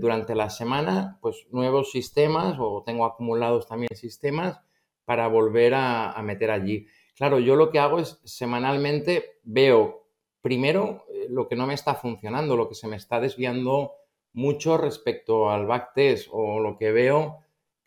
durante 0.00 0.34
la 0.34 0.50
semana 0.50 1.18
pues 1.22 1.46
nuevos 1.52 1.92
sistemas 1.92 2.56
o 2.58 2.82
tengo 2.84 3.04
acumulados 3.04 3.68
también 3.68 3.94
sistemas 3.94 4.60
para 5.04 5.28
volver 5.28 5.74
a, 5.74 6.10
a 6.10 6.22
meter 6.22 6.50
allí. 6.50 6.88
Claro, 7.14 7.38
yo 7.38 7.54
lo 7.54 7.70
que 7.70 7.78
hago 7.78 8.00
es 8.00 8.20
semanalmente 8.24 9.38
veo 9.44 9.99
primero 10.40 11.04
lo 11.28 11.48
que 11.48 11.56
no 11.56 11.66
me 11.66 11.74
está 11.74 11.94
funcionando, 11.94 12.56
lo 12.56 12.68
que 12.68 12.74
se 12.74 12.88
me 12.88 12.96
está 12.96 13.20
desviando 13.20 13.92
mucho 14.32 14.76
respecto 14.76 15.50
al 15.50 15.66
backtest 15.66 16.28
o 16.30 16.60
lo 16.60 16.76
que 16.76 16.92
veo 16.92 17.40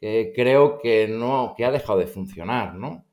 que 0.03 0.33
creo 0.35 0.79
que 0.79 1.07
no, 1.07 1.53
que 1.55 1.63
ha 1.63 1.71
dejado 1.71 1.99
de 1.99 2.07
funcionar, 2.07 2.75
¿no? 2.75 3.05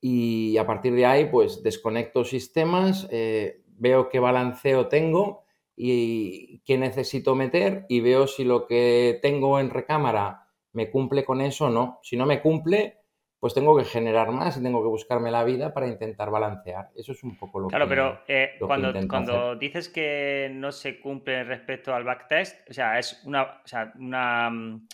Y 0.00 0.56
a 0.56 0.64
partir 0.64 0.94
de 0.94 1.04
ahí, 1.04 1.24
pues 1.24 1.64
desconecto 1.64 2.24
sistemas, 2.24 3.08
eh, 3.10 3.64
veo 3.66 4.08
qué 4.08 4.20
balanceo 4.20 4.86
tengo 4.86 5.42
y 5.74 6.60
qué 6.60 6.78
necesito 6.78 7.34
meter 7.34 7.86
y 7.88 8.00
veo 8.00 8.28
si 8.28 8.44
lo 8.44 8.68
que 8.68 9.18
tengo 9.20 9.58
en 9.58 9.70
recámara 9.70 10.48
me 10.72 10.92
cumple 10.92 11.24
con 11.24 11.40
eso 11.40 11.66
o 11.66 11.70
no. 11.70 11.98
Si 12.04 12.16
no 12.16 12.24
me 12.24 12.40
cumple, 12.40 12.97
pues 13.40 13.54
tengo 13.54 13.76
que 13.76 13.84
generar 13.84 14.32
más 14.32 14.56
y 14.56 14.62
tengo 14.62 14.82
que 14.82 14.88
buscarme 14.88 15.30
la 15.30 15.44
vida 15.44 15.72
para 15.72 15.86
intentar 15.86 16.30
balancear. 16.30 16.90
Eso 16.96 17.12
es 17.12 17.22
un 17.22 17.38
poco 17.38 17.60
lo 17.60 17.68
que... 17.68 17.70
Claro, 17.70 17.88
pero 17.88 18.20
eh, 18.26 18.56
cuando, 18.58 18.92
cuando 19.08 19.54
dices 19.54 19.88
que 19.88 20.50
no 20.52 20.72
se 20.72 21.00
cumple 21.00 21.44
respecto 21.44 21.94
al 21.94 22.04
backtest, 22.04 22.68
o 22.68 22.72
sea, 22.72 22.98
es 22.98 23.22
una, 23.24 23.42
o 23.42 23.66
sea, 23.66 23.92
una... 23.98 24.50
Mm, 24.50 24.88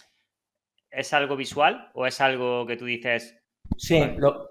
¿Es 0.91 1.13
algo 1.13 1.35
visual 1.37 1.91
o 1.95 2.07
es 2.07 2.21
algo 2.21 2.67
que 2.67 2.77
tú 2.77 2.85
dices? 2.85 3.37
Sí, 3.77 4.01
lo, 4.17 4.51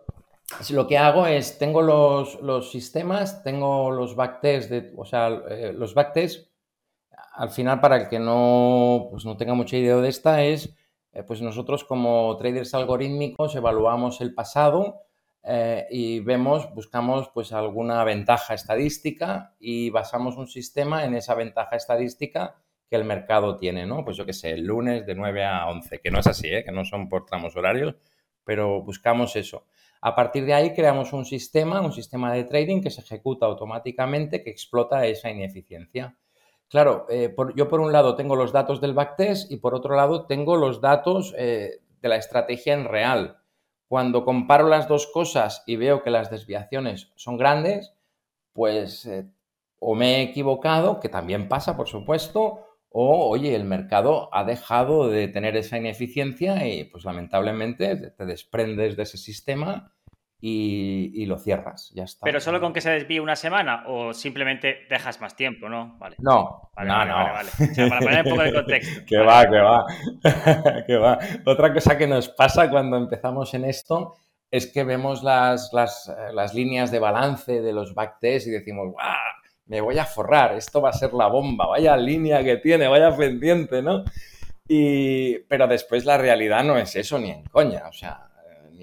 lo 0.72 0.88
que 0.88 0.98
hago 0.98 1.26
es, 1.26 1.58
tengo 1.58 1.82
los, 1.82 2.42
los 2.42 2.72
sistemas, 2.72 3.44
tengo 3.44 3.92
los 3.92 4.16
backtests, 4.16 4.70
de, 4.70 4.92
o 4.98 5.06
sea, 5.06 5.30
eh, 5.50 5.72
los 5.72 5.94
backtests, 5.94 6.52
al 7.36 7.50
final 7.50 7.80
para 7.80 7.96
el 7.98 8.10
que 8.10 8.20
no, 8.20 9.08
pues 9.10 9.24
no 9.24 9.38
tenga 9.38 9.54
mucha 9.54 9.78
idea 9.78 9.96
de 9.96 10.10
esta, 10.10 10.44
es 10.44 10.76
eh, 11.14 11.24
pues 11.24 11.42
nosotros 11.42 11.84
como 11.84 12.36
traders 12.38 12.74
algorítmicos 12.74 13.56
evaluamos 13.56 14.20
el 14.22 14.34
pasado 14.34 15.04
eh, 15.44 15.86
y 15.92 16.22
vemos, 16.22 16.74
buscamos 16.74 17.30
pues 17.34 17.52
alguna 17.52 18.04
ventaja 18.04 18.54
estadística 18.54 19.56
y 19.60 19.90
basamos 19.90 20.38
un 20.38 20.48
sistema 20.48 21.04
en 21.04 21.16
esa 21.16 21.36
ventaja 21.36 21.76
estadística 21.76 22.56
que 22.90 22.96
el 22.96 23.06
mercado 23.06 23.58
tiene, 23.58 23.86
¿no? 23.86 24.06
Pues 24.06 24.18
yo 24.18 24.26
qué 24.26 24.34
sé, 24.34 24.52
el 24.52 24.66
lunes 24.66 25.06
de 25.06 25.16
9 25.16 25.44
a 25.44 25.68
11, 25.68 26.00
que 26.00 26.12
no 26.12 26.20
es 26.20 26.28
así, 26.28 26.48
¿eh? 26.48 26.64
que 26.64 26.72
no 26.72 26.86
son 26.86 27.10
por 27.10 27.26
tramos 27.26 27.56
horarios, 27.56 27.96
pero 28.44 28.82
buscamos 28.82 29.36
eso. 29.36 29.66
A 30.02 30.16
partir 30.16 30.46
de 30.46 30.54
ahí 30.54 30.74
creamos 30.74 31.14
un 31.14 31.26
sistema, 31.26 31.82
un 31.82 31.94
sistema 31.94 32.34
de 32.34 32.44
trading 32.44 32.82
que 32.82 32.90
se 32.90 33.02
ejecuta 33.02 33.46
automáticamente, 33.46 34.44
que 34.44 34.50
explota 34.50 35.06
esa 35.06 35.30
ineficiencia. 35.30 36.18
Claro, 36.74 37.06
eh, 37.08 37.36
yo 37.56 37.70
por 37.70 37.82
un 37.82 37.92
lado 37.92 38.16
tengo 38.16 38.36
los 38.36 38.52
datos 38.52 38.82
del 38.82 38.96
backtest 38.96 39.52
y 39.52 39.58
por 39.58 39.76
otro 39.76 39.96
lado 39.96 40.26
tengo 40.26 40.58
los 40.58 40.82
datos 40.82 41.32
eh, 41.38 41.82
de 42.02 42.10
la 42.10 42.16
estrategia 42.16 42.74
en 42.74 42.86
real. 42.86 43.38
Cuando 43.88 44.26
comparo 44.26 44.68
las 44.68 44.88
dos 44.88 45.06
cosas 45.06 45.62
y 45.68 45.76
veo 45.76 46.02
que 46.02 46.10
las 46.10 46.32
desviaciones 46.32 47.12
son 47.16 47.38
grandes, 47.38 47.94
pues 48.54 49.06
eh, 49.06 49.30
o 49.78 49.94
me 49.94 50.16
he 50.16 50.22
equivocado, 50.24 51.00
que 51.00 51.10
también 51.10 51.48
pasa, 51.48 51.78
por 51.78 51.88
supuesto, 51.88 52.66
o 52.90 53.30
oye, 53.30 53.54
el 53.54 53.66
mercado 53.66 54.34
ha 54.34 54.44
dejado 54.44 55.10
de 55.10 55.28
tener 55.28 55.56
esa 55.56 55.78
ineficiencia 55.78 56.66
y 56.66 56.86
pues 56.86 57.06
lamentablemente 57.06 57.96
te 57.98 58.26
desprendes 58.26 58.98
de 58.98 59.04
ese 59.04 59.18
sistema 59.20 59.94
y, 60.46 61.26
lo 61.26 61.38
cierras, 61.38 61.90
ya 61.96 62.04
está. 62.04 62.26
¿Pero 62.26 62.42
solo 62.42 62.60
con 62.60 62.74
que 62.74 62.82
se 62.82 62.92
desvíe 62.92 63.22
una 63.22 63.38
semana 63.38 63.86
o 63.88 64.14
simplemente 64.14 64.80
dejas 64.90 65.22
más 65.22 65.38
tiempo, 65.38 65.70
no? 65.70 65.98
Vale. 66.00 66.18
No, 66.20 66.70
vale, 66.76 66.90
no, 66.90 66.98
vale, 66.98 67.10
no. 67.10 67.16
Vale, 67.16 67.50
o 67.50 67.74
sea, 67.74 67.88
para 67.88 68.02
poner 68.02 68.26
un 68.26 68.30
poco 68.30 68.44
de 68.44 68.54
contexto. 68.54 69.02
que 69.08 69.18
va, 69.20 69.46
que 69.46 69.58
va, 69.60 69.86
que 70.86 70.98
va. 70.98 71.18
Otra 71.46 71.74
cosa 71.74 71.98
que 71.98 72.08
nos 72.08 72.28
pasa 72.28 72.70
cuando 72.70 72.98
empezamos 72.98 73.54
en 73.54 73.64
esto 73.64 74.16
es 74.52 74.68
que 74.68 74.84
vemos 74.84 75.24
las, 75.24 75.72
las, 75.72 76.14
las 76.34 76.54
líneas 76.54 76.92
de 76.92 77.00
balance 77.00 77.62
de 77.62 77.72
los 77.72 77.96
backtests 77.96 78.50
y 78.50 78.52
decimos, 78.52 78.92
¡guau! 78.92 79.08
Me 79.68 79.80
voy 79.80 79.98
a 79.98 80.04
forrar, 80.04 80.56
esto 80.56 80.82
va 80.82 80.90
a 80.90 80.94
ser 80.94 81.14
la 81.14 81.28
bomba, 81.28 81.68
vaya 81.68 81.96
línea 81.96 82.44
que 82.44 82.58
tiene, 82.58 82.90
vaya 82.90 83.16
pendiente, 83.16 83.82
¿no? 83.82 84.04
Y, 84.68 85.40
pero 85.48 85.68
después 85.68 86.04
la 86.04 86.18
realidad 86.18 86.66
no 86.66 86.78
es 86.78 86.98
eso 86.98 87.18
ni 87.18 87.32
en 87.32 87.46
coña, 87.46 87.84
o 87.88 87.94
sea, 87.94 88.28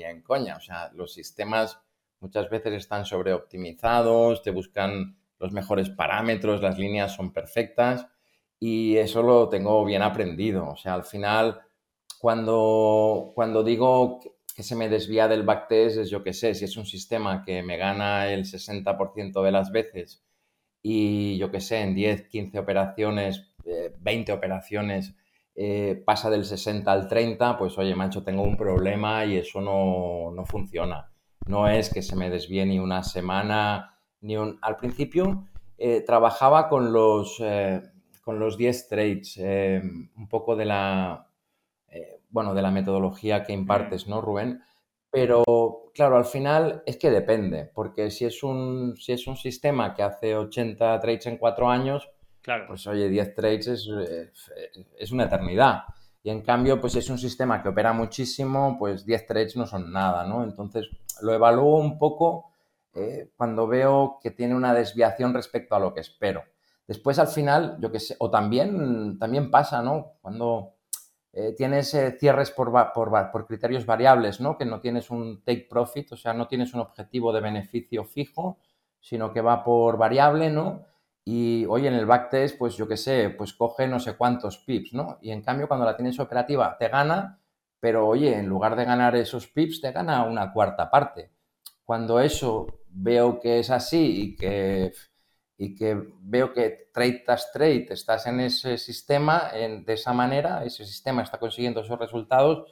en 0.09 0.23
coña. 0.23 0.57
O 0.57 0.61
sea, 0.61 0.91
los 0.95 1.13
sistemas 1.13 1.81
muchas 2.21 2.49
veces 2.49 2.73
están 2.75 3.05
sobreoptimizados, 3.05 4.43
te 4.43 4.51
buscan 4.51 5.19
los 5.39 5.53
mejores 5.53 5.91
parámetros, 5.91 6.63
las 6.63 6.79
líneas 6.79 7.15
son 7.15 7.33
perfectas 7.33 8.07
y 8.59 8.97
eso 8.97 9.23
lo 9.23 9.49
tengo 9.49 9.85
bien 9.85 10.03
aprendido. 10.03 10.69
O 10.69 10.77
sea, 10.77 10.95
al 10.95 11.05
final, 11.05 11.61
cuando, 12.19 13.33
cuando 13.35 13.63
digo 13.63 14.21
que 14.55 14.63
se 14.63 14.77
me 14.77 14.89
desvía 14.89 15.29
del 15.29 15.43
backtest, 15.43 15.99
es 15.99 16.11
yo 16.11 16.23
que 16.23 16.35
sé, 16.35 16.55
si 16.55 16.65
es 16.67 16.77
un 16.77 16.87
sistema 16.87 17.43
que 17.45 17.63
me 17.63 17.77
gana 17.77 18.33
el 18.33 18.45
60% 18.45 19.43
de 19.43 19.53
las 19.53 19.73
veces 19.73 20.23
y 20.83 21.37
yo 21.39 21.51
que 21.51 21.61
sé, 21.61 21.81
en 21.81 21.95
10, 21.95 22.29
15 22.29 22.59
operaciones, 22.59 23.53
20 24.01 24.33
eh, 24.33 24.35
operaciones, 24.35 25.15
eh, 25.63 26.03
pasa 26.07 26.31
del 26.31 26.47
60 26.47 26.91
al 26.91 27.07
30, 27.07 27.59
pues 27.59 27.77
oye, 27.77 27.95
macho, 27.95 28.23
tengo 28.25 28.43
un 28.43 28.57
problema 28.57 29.27
y 29.27 29.37
eso 29.37 29.61
no, 29.61 30.43
funciona. 30.47 31.13
No 31.47 31.69
es 31.69 31.93
que 31.93 32.01
se 32.01 32.17
me 32.17 32.31
desvíe 32.31 32.65
ni 32.65 32.79
una 32.79 33.03
semana, 33.03 33.99
ni 34.23 34.39
un... 34.39 34.59
Al 34.63 34.77
principio 34.77 35.45
eh, 35.77 36.01
trabajaba 36.01 36.67
con 36.67 36.95
los, 36.95 37.37
eh, 37.41 37.83
con 38.25 38.39
los 38.39 38.57
10 38.57 38.89
trades, 38.89 39.37
un 39.37 40.29
poco 40.31 40.57
de 40.57 40.65
la, 40.65 41.29
bueno, 42.31 42.55
de 42.55 42.63
la 42.63 42.71
metodología 42.71 43.43
que 43.43 43.53
impartes, 43.53 44.09
¿no, 44.09 44.23
Rubén? 44.23 44.63
Pero 45.11 45.45
claro, 45.93 46.17
al 46.17 46.25
final 46.25 46.83
es 46.87 46.97
que 46.97 47.11
depende, 47.11 47.71
porque 47.75 48.11
si 48.11 48.25
es 48.25 48.43
un, 48.43 48.97
si 48.97 49.13
es 49.13 49.27
un 49.27 49.37
sistema 49.37 49.93
que 49.93 50.05
hace 50.05 50.37
80 50.37 50.99
trades 51.01 51.27
en 51.27 51.37
4 51.37 51.69
años, 51.69 52.11
claro. 52.43 52.66
pues 52.68 52.86
oye, 52.86 53.09
10 53.09 53.34
trades 53.34 53.66
es, 53.68 53.88
es, 54.99 55.12
una 55.12 55.24
eternidad. 55.24 55.84
Y 56.22 56.30
en 56.30 56.43
cambio, 56.43 56.80
pues 56.80 56.97
es 56.97 57.09
un 57.09 57.18
sistema 57.18 57.62
que 57.62 57.70
opera 57.70 57.93
muchísimo, 57.93 58.76
pues 58.78 59.07
10 59.07 59.26
trades 59.26 59.57
no 59.57 59.66
son 59.66 59.91
nada, 59.91 60.26
¿no? 60.26 60.45
Entonces, 60.45 60.88
lo 61.22 61.32
evalúo 61.32 61.78
un 61.78 61.99
poco 61.99 62.51
eh, 62.95 63.30
cuando 63.36 63.66
veo 63.66 64.18
que 64.22 64.30
tiene 64.32 64.55
una 64.55 64.74
desviación 64.74 65.32
respecto 65.32 65.74
a 65.74 65.78
lo 65.78 65.95
que 65.95 66.01
espero. 66.01 66.43
Después, 66.86 67.18
al 67.18 67.28
final, 67.28 67.76
yo 67.80 67.93
qué 67.93 68.01
sé, 68.01 68.16
o 68.18 68.30
también, 68.30 69.18
también 69.18 69.51
pasa, 69.51 69.80
¿no? 69.80 70.14
Cuando 70.20 70.74
eh, 71.32 71.55
tienes 71.57 71.95
eh, 71.95 72.16
cierres 72.18 72.51
por, 72.51 72.72
por, 72.93 73.47
criterios 73.47 73.86
variables, 73.86 74.41
¿no? 74.41 74.59
Que 74.59 74.64
no 74.64 74.80
tienes 74.80 75.11
un 75.11 75.45
take 75.45 75.68
profit, 75.70 76.12
o 76.12 76.16
sea, 76.16 76.34
no 76.34 76.49
tienes 76.49 76.74
un 76.74 76.80
objetivo 76.80 77.32
de 77.32 77.41
beneficio 77.41 78.05
fijo, 78.05 78.59
sino 78.99 79.32
que 79.32 79.41
va 79.41 79.62
por 79.62 79.97
variable, 79.97 80.51
¿no? 80.51 80.84
Y 81.25 81.66
oye, 81.66 81.89
en 81.89 81.95
el 81.95 82.07
backtest, 82.07 82.59
pues 82.59 82.77
yo 82.77 82.89
qué 82.89 82.97
sé, 82.97 83.31
pues 83.31 83.53
coge 83.53 83.87
no 83.87 84.01
sé 84.01 84.16
cuántos 84.16 84.59
pips, 84.59 84.95
¿no? 84.95 85.18
Y 85.21 85.31
en 85.31 85.43
cambio, 85.43 85.68
cuando 85.68 85.87
la 85.87 85.97
tienes 85.97 86.18
operativa, 86.18 86.77
te 86.79 86.89
gana, 86.89 87.41
pero 87.79 88.07
oye, 88.09 88.39
en 88.39 88.47
lugar 88.47 88.77
de 88.77 88.85
ganar 88.85 89.16
esos 89.16 89.47
pips, 89.49 89.81
te 89.81 89.93
gana 89.93 90.25
una 90.25 90.53
cuarta 90.53 90.91
parte. 90.91 91.31
Cuando 91.85 92.21
eso 92.21 92.66
veo 92.89 93.39
que 93.41 93.61
es 93.61 93.71
así 93.71 94.23
y 94.23 94.37
que 94.37 94.93
y 95.61 95.75
que 95.75 95.95
veo 96.23 96.55
que 96.55 96.89
trade 96.91 97.23
tras 97.27 97.53
trade 97.53 97.87
estás 97.91 98.27
en 98.27 98.41
ese 98.41 98.79
sistema 98.79 99.51
de 99.53 99.93
esa 99.93 100.14
manera, 100.14 100.64
ese 100.64 100.87
sistema 100.87 101.23
está 101.23 101.39
consiguiendo 101.39 101.83
esos 101.83 101.99
resultados, 101.99 102.64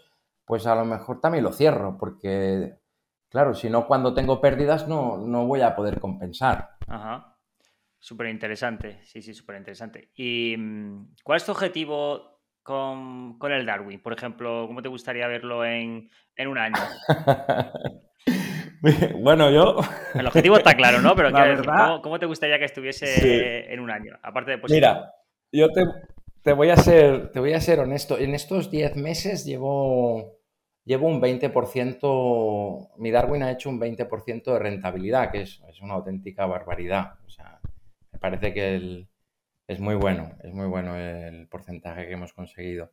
pues 0.46 0.66
a 0.66 0.74
lo 0.74 0.86
mejor 0.86 1.20
también 1.20 1.44
lo 1.44 1.52
cierro, 1.52 1.98
porque 1.98 2.78
claro, 3.28 3.52
si 3.54 3.68
no 3.68 3.86
cuando 3.86 4.14
tengo 4.14 4.40
pérdidas 4.40 4.88
no, 4.88 5.18
no 5.18 5.46
voy 5.46 5.60
a 5.60 5.76
poder 5.76 6.00
compensar. 6.00 6.78
Ajá. 6.86 7.37
Súper 7.98 8.28
interesante, 8.28 9.00
sí, 9.04 9.22
sí, 9.22 9.34
súper 9.34 9.56
interesante. 9.56 10.10
¿Y 10.14 10.56
mm, 10.56 11.14
cuál 11.24 11.36
es 11.36 11.44
tu 11.44 11.52
objetivo 11.52 12.42
con, 12.62 13.36
el 13.50 13.66
Darwin? 13.66 14.00
Por 14.00 14.12
ejemplo, 14.12 14.66
¿cómo 14.66 14.82
te 14.82 14.88
gustaría 14.88 15.26
verlo 15.26 15.64
en, 15.64 16.10
en 16.36 16.48
un 16.48 16.58
año? 16.58 16.78
bueno, 19.20 19.50
yo. 19.50 19.76
El 20.14 20.26
objetivo 20.26 20.56
está 20.56 20.74
claro, 20.74 21.00
¿no? 21.00 21.14
Pero 21.14 21.30
¿cómo, 22.02 22.18
te 22.18 22.26
gustaría 22.26 22.58
que 22.58 22.66
estuviese 22.66 23.72
en 23.72 23.80
un 23.80 23.90
año? 23.90 24.18
Aparte 24.22 24.52
de 24.52 24.60
Mira, 24.68 25.12
yo 25.52 25.68
te, 26.42 26.52
voy 26.52 26.70
a 26.70 26.76
ser, 26.76 27.30
te 27.32 27.40
voy 27.40 27.52
a 27.52 27.60
ser 27.60 27.80
honesto. 27.80 28.18
En 28.18 28.34
estos 28.34 28.70
10 28.70 28.96
meses 28.96 29.44
llevo, 29.44 30.38
llevo 30.84 31.08
un 31.08 31.20
20%. 31.20 32.90
Mi 32.98 33.10
Darwin 33.10 33.42
ha 33.42 33.50
hecho 33.50 33.68
un 33.68 33.80
20% 33.80 34.52
de 34.52 34.58
rentabilidad, 34.58 35.30
que 35.30 35.42
es, 35.42 35.60
una 35.80 35.94
auténtica 35.94 36.46
barbaridad. 36.46 37.14
O 37.26 37.30
sea, 37.30 37.57
parece 38.18 38.52
que 38.52 39.06
es 39.66 39.80
muy 39.80 39.94
bueno, 39.94 40.32
es 40.42 40.52
muy 40.52 40.66
bueno 40.66 40.96
el 40.96 41.48
porcentaje 41.48 42.06
que 42.06 42.12
hemos 42.12 42.32
conseguido. 42.32 42.92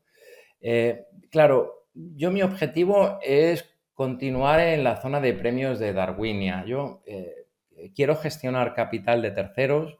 Eh, 0.62 1.06
claro, 1.30 1.88
yo 1.94 2.32
mi 2.32 2.42
objetivo 2.42 3.20
es 3.22 3.70
continuar 3.94 4.60
en 4.60 4.84
la 4.84 4.98
zona 4.98 5.22
de 5.22 5.34
premios 5.34 5.80
de 5.80 5.94
Darwinia. 5.94 6.66
Yo 6.66 7.02
eh, 7.06 7.48
quiero 7.96 8.16
gestionar 8.16 8.74
capital 8.74 9.22
de 9.22 9.32
terceros. 9.32 9.98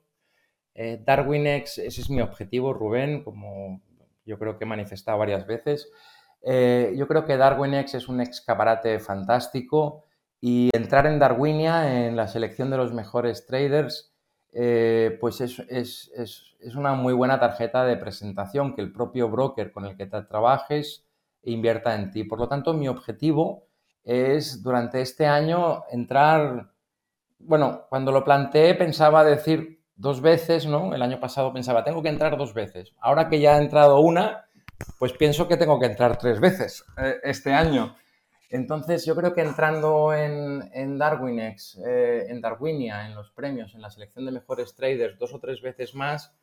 Eh, 0.74 1.02
Darwinex, 1.04 1.78
ese 1.78 2.02
es 2.02 2.10
mi 2.10 2.22
objetivo, 2.22 2.74
Rubén, 2.74 3.24
como 3.24 3.82
yo 4.26 4.38
creo 4.38 4.58
que 4.58 4.66
he 4.66 4.68
manifestado 4.68 5.18
varias 5.18 5.48
veces. 5.48 5.90
Eh, 6.42 6.94
yo 6.98 7.08
creo 7.08 7.26
que 7.26 7.38
Darwinex 7.38 7.96
es 7.96 8.08
un 8.08 8.22
escaparate 8.22 9.00
fantástico 9.00 10.04
y 10.42 10.70
entrar 10.74 11.08
en 11.08 11.18
Darwinia, 11.18 12.06
en 12.06 12.16
la 12.16 12.28
selección 12.28 12.70
de 12.70 12.78
los 12.78 12.94
mejores 12.94 13.46
traders, 13.48 14.15
pues 15.20 15.42
es, 15.42 15.60
es, 15.60 16.76
una 16.76 16.94
muy 16.94 17.14
buena 17.14 17.40
tarjeta 17.40 17.84
de 17.84 17.98
presentación 17.98 18.74
que 18.74 18.82
el 18.82 18.92
propio 18.92 19.30
broker 19.30 19.72
con 19.72 19.86
el 19.86 19.98
que 19.98 20.06
te 20.06 20.22
trabajes 20.24 21.06
invierta 21.44 21.96
en 21.96 22.12
ti. 22.12 22.24
Por 22.24 22.40
lo 22.40 22.48
tanto, 22.48 22.74
mi 22.74 22.88
objetivo 22.88 23.68
es 24.04 24.64
durante 24.64 25.02
este 25.02 25.26
año 25.26 25.84
entrar, 25.92 26.72
bueno, 27.40 27.86
cuando 27.90 28.12
lo 28.12 28.24
planteé 28.24 28.76
pensaba 28.76 29.24
decir 29.24 29.84
dos 29.96 30.22
veces, 30.22 30.66
¿no? 30.66 30.94
El 30.94 31.02
año 31.02 31.20
pasado 31.20 31.54
pensaba, 31.54 31.84
tengo 31.84 32.02
que 32.02 32.10
entrar 32.10 32.38
dos 32.38 32.54
veces. 32.54 32.94
Ahora 33.00 33.30
que 33.30 33.40
ya 33.40 33.58
he 33.58 33.62
entrado 33.62 34.00
una, 34.00 34.46
pues 35.00 35.14
pienso 35.14 35.48
que 35.48 35.58
tengo 35.58 35.80
que 35.80 35.88
entrar 35.88 36.18
tres 36.18 36.40
veces 36.40 36.86
eh, 36.98 37.16
este 37.24 37.54
año. 37.54 37.96
Entonces 38.50 39.06
yo 39.06 39.16
creo 39.16 39.34
que 39.34 39.42
entrando 39.42 40.14
en, 40.14 40.70
en 40.74 40.98
Darwinex, 40.98 41.82
eh, 41.86 42.26
en 42.30 42.42
Darwinia, 42.42 43.08
en 43.08 43.16
los 43.16 43.32
premios, 43.32 43.74
en 43.76 43.82
la 43.82 43.90
selección 43.90 44.26
de 44.26 44.32
mejores 44.32 44.76
traders 44.76 45.18
dos 45.18 45.34
o 45.34 45.40
tres 45.40 45.62
veces 45.62 45.96
más, 45.96 46.36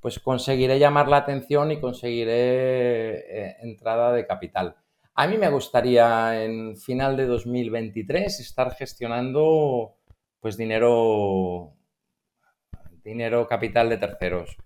pues 0.00 0.18
conseguiré 0.20 0.78
llamar 0.78 1.08
la 1.08 1.18
atención 1.18 1.72
y 1.72 1.80
conseguiré 1.80 3.18
eh, 3.18 3.56
entrada 3.60 4.12
de 4.12 4.26
capital. 4.26 4.76
A 5.14 5.26
mí 5.26 5.36
me 5.36 5.50
gustaría 5.50 6.44
en 6.44 6.76
final 6.76 7.16
de 7.16 7.26
2023 7.26 8.38
estar 8.38 8.72
gestionando 8.74 9.96
pues 10.38 10.56
dinero, 10.56 11.74
dinero 13.02 13.48
capital 13.48 13.88
de 13.88 13.98
terceros. 13.98 14.56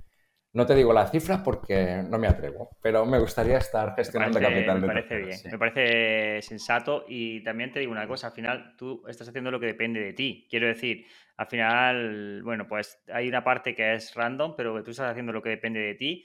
No 0.55 0.66
te 0.66 0.74
digo 0.74 0.92
la 0.92 1.07
cifra 1.07 1.42
porque 1.42 2.03
no 2.07 2.18
me 2.18 2.28
atrevo, 2.28 2.76
pero 2.82 3.07
me 3.07 3.18
gustaría 3.18 3.57
estar 3.57 3.94
gestionando 3.94 4.38
capital 4.38 4.80
de. 4.80 4.86
Me 4.86 4.92
parece 4.92 5.16
bien, 5.16 5.38
me 5.50 5.59
parece 5.59 6.42
sensato 6.42 7.07
y 7.09 7.42
también 7.42 7.72
te 7.72 7.80
digo 7.80 7.92
una 7.92 8.07
cosa, 8.07 8.26
al 8.26 8.32
final 8.34 8.74
tú 8.76 9.03
estás 9.09 9.28
haciendo 9.28 9.50
lo 9.50 9.59
que 9.59 9.66
depende 9.66 10.00
de 10.00 10.12
ti. 10.12 10.46
Quiero 10.50 10.66
decir, 10.66 11.07
al 11.38 11.46
final, 11.46 12.42
bueno, 12.42 12.66
pues 12.68 13.03
hay 13.12 13.28
una 13.28 13.42
parte 13.42 13.74
que 13.74 13.94
es 13.94 14.14
random, 14.14 14.55
pero 14.55 14.82
tú 14.82 14.90
estás 14.90 15.11
haciendo 15.11 15.32
lo 15.32 15.42
que 15.42 15.48
depende 15.48 15.80
de 15.80 15.94
ti 15.94 16.24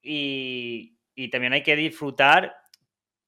y, 0.00 1.00
y 1.14 1.28
también 1.28 1.52
hay 1.52 1.64
que 1.64 1.74
disfrutar 1.74 2.54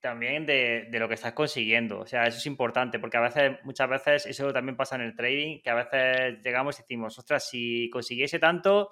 también 0.03 0.45
de, 0.45 0.89
lo 0.93 1.09
que 1.09 1.15
estás 1.15 1.33
consiguiendo. 1.33 2.01
O 2.01 2.07
sea, 2.07 2.25
eso 2.25 2.37
es 2.37 2.47
importante 2.47 2.99
porque 2.99 3.17
a 3.17 3.21
veces, 3.21 3.59
muchas 3.63 3.89
veces, 3.89 4.27
eso 4.27 4.53
también 4.53 4.77
pasa 4.77 4.97
en 4.97 5.03
el 5.03 5.15
trading, 5.15 5.61
que 5.63 5.71
a 5.71 5.75
veces 5.75 6.43
llegamos 6.43 6.79
y 6.79 6.83
decimos, 6.83 7.19
ostras, 7.19 7.49
si 7.49 7.89
consiguiese 7.89 8.39
tanto, 8.39 8.91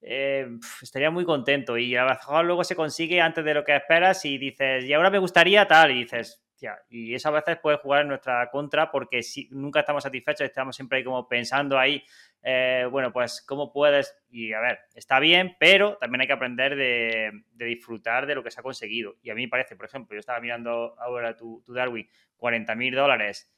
eh, 0.00 0.48
estaría 0.82 1.10
muy 1.10 1.24
contento. 1.24 1.76
Y 1.78 1.96
a 1.96 2.04
lo 2.04 2.10
mejor 2.10 2.44
luego 2.44 2.64
se 2.64 2.76
consigue 2.76 3.20
antes 3.20 3.44
de 3.44 3.54
lo 3.54 3.64
que 3.64 3.76
esperas 3.76 4.24
y 4.24 4.38
dices, 4.38 4.84
y 4.84 4.92
ahora 4.92 5.10
me 5.10 5.18
gustaría 5.18 5.66
tal, 5.66 5.90
y 5.90 6.00
dices, 6.00 6.44
y 6.88 7.14
eso 7.14 7.28
a 7.28 7.32
veces 7.32 7.58
puede 7.58 7.78
jugar 7.78 8.02
en 8.02 8.08
nuestra 8.08 8.50
contra 8.50 8.90
porque 8.90 9.22
si, 9.22 9.48
nunca 9.50 9.80
estamos 9.80 10.02
satisfechos, 10.02 10.46
estamos 10.46 10.74
siempre 10.74 10.98
ahí 10.98 11.04
como 11.04 11.28
pensando 11.28 11.78
ahí, 11.78 12.02
eh, 12.42 12.86
bueno, 12.90 13.12
pues 13.12 13.42
cómo 13.46 13.72
puedes, 13.72 14.16
y 14.30 14.52
a 14.52 14.60
ver, 14.60 14.80
está 14.94 15.20
bien, 15.20 15.56
pero 15.58 15.96
también 15.98 16.22
hay 16.22 16.26
que 16.26 16.32
aprender 16.32 16.76
de, 16.76 17.30
disfrutar 17.52 18.26
de 18.26 18.34
lo 18.34 18.42
que 18.42 18.50
se 18.50 18.60
ha 18.60 18.62
conseguido. 18.62 19.16
Y 19.22 19.30
a 19.30 19.34
mí 19.34 19.42
me 19.42 19.48
parece, 19.48 19.76
por 19.76 19.86
ejemplo, 19.86 20.14
yo 20.14 20.20
estaba 20.20 20.40
mirando 20.40 20.94
ahora 20.98 21.36
tu, 21.36 21.62
Darwin, 21.68 22.08
40 22.36 22.74
mil 22.74 22.94
dólares 22.94 23.52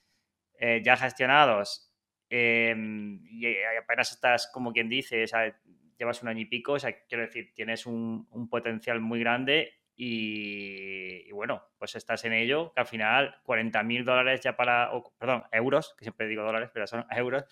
eh, 0.59 0.83
ya 0.85 0.97
gestionados 0.97 1.91
em, 2.29 3.21
y 3.25 3.47
apenas 3.81 4.13
estás, 4.13 4.51
como 4.53 4.73
quien 4.73 4.89
dice, 4.89 5.25
llevas 6.01 6.23
un 6.23 6.29
año 6.29 6.41
y 6.41 6.47
pico, 6.47 6.73
o 6.73 6.79
sea, 6.79 6.93
quiero 7.07 7.25
decir, 7.25 7.53
tienes 7.55 7.87
un, 7.87 8.27
potencial 8.51 9.01
muy 9.01 9.21
grande 9.21 9.75
y, 9.95 11.31
bueno, 11.33 11.63
pues 11.79 11.95
estás 11.95 12.25
en 12.25 12.33
ello, 12.33 12.73
que 12.75 12.81
al 12.81 12.87
final 12.87 13.37
40 13.45 13.83
mil 13.83 14.05
dólares 14.05 14.41
ya 14.41 14.57
para, 14.57 14.91
perdón, 15.19 15.45
euros, 15.53 15.95
que 15.99 16.07
siempre 16.07 16.27
digo 16.27 16.43
dólares, 16.43 16.71
pero 16.73 16.87
son 16.87 17.05
euros, 17.11 17.45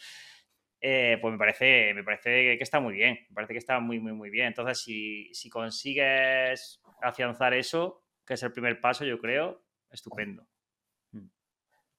eh, 0.80 1.18
pues 1.20 1.32
me 1.32 1.38
parece, 1.38 1.92
me 1.92 2.04
parece 2.04 2.56
que 2.56 2.62
está 2.62 2.80
muy 2.80 2.94
bien, 2.94 3.18
me 3.28 3.34
parece 3.34 3.52
que 3.52 3.58
está 3.58 3.80
muy, 3.80 4.00
muy, 4.00 4.12
muy 4.12 4.30
bien. 4.30 4.46
Entonces, 4.46 4.80
si, 4.80 5.32
si 5.34 5.50
consigues 5.50 6.80
afianzar 7.02 7.52
eso, 7.52 8.02
que 8.26 8.34
es 8.34 8.42
el 8.42 8.52
primer 8.52 8.80
paso, 8.80 9.04
yo 9.04 9.18
creo, 9.18 9.62
estupendo. 9.90 10.46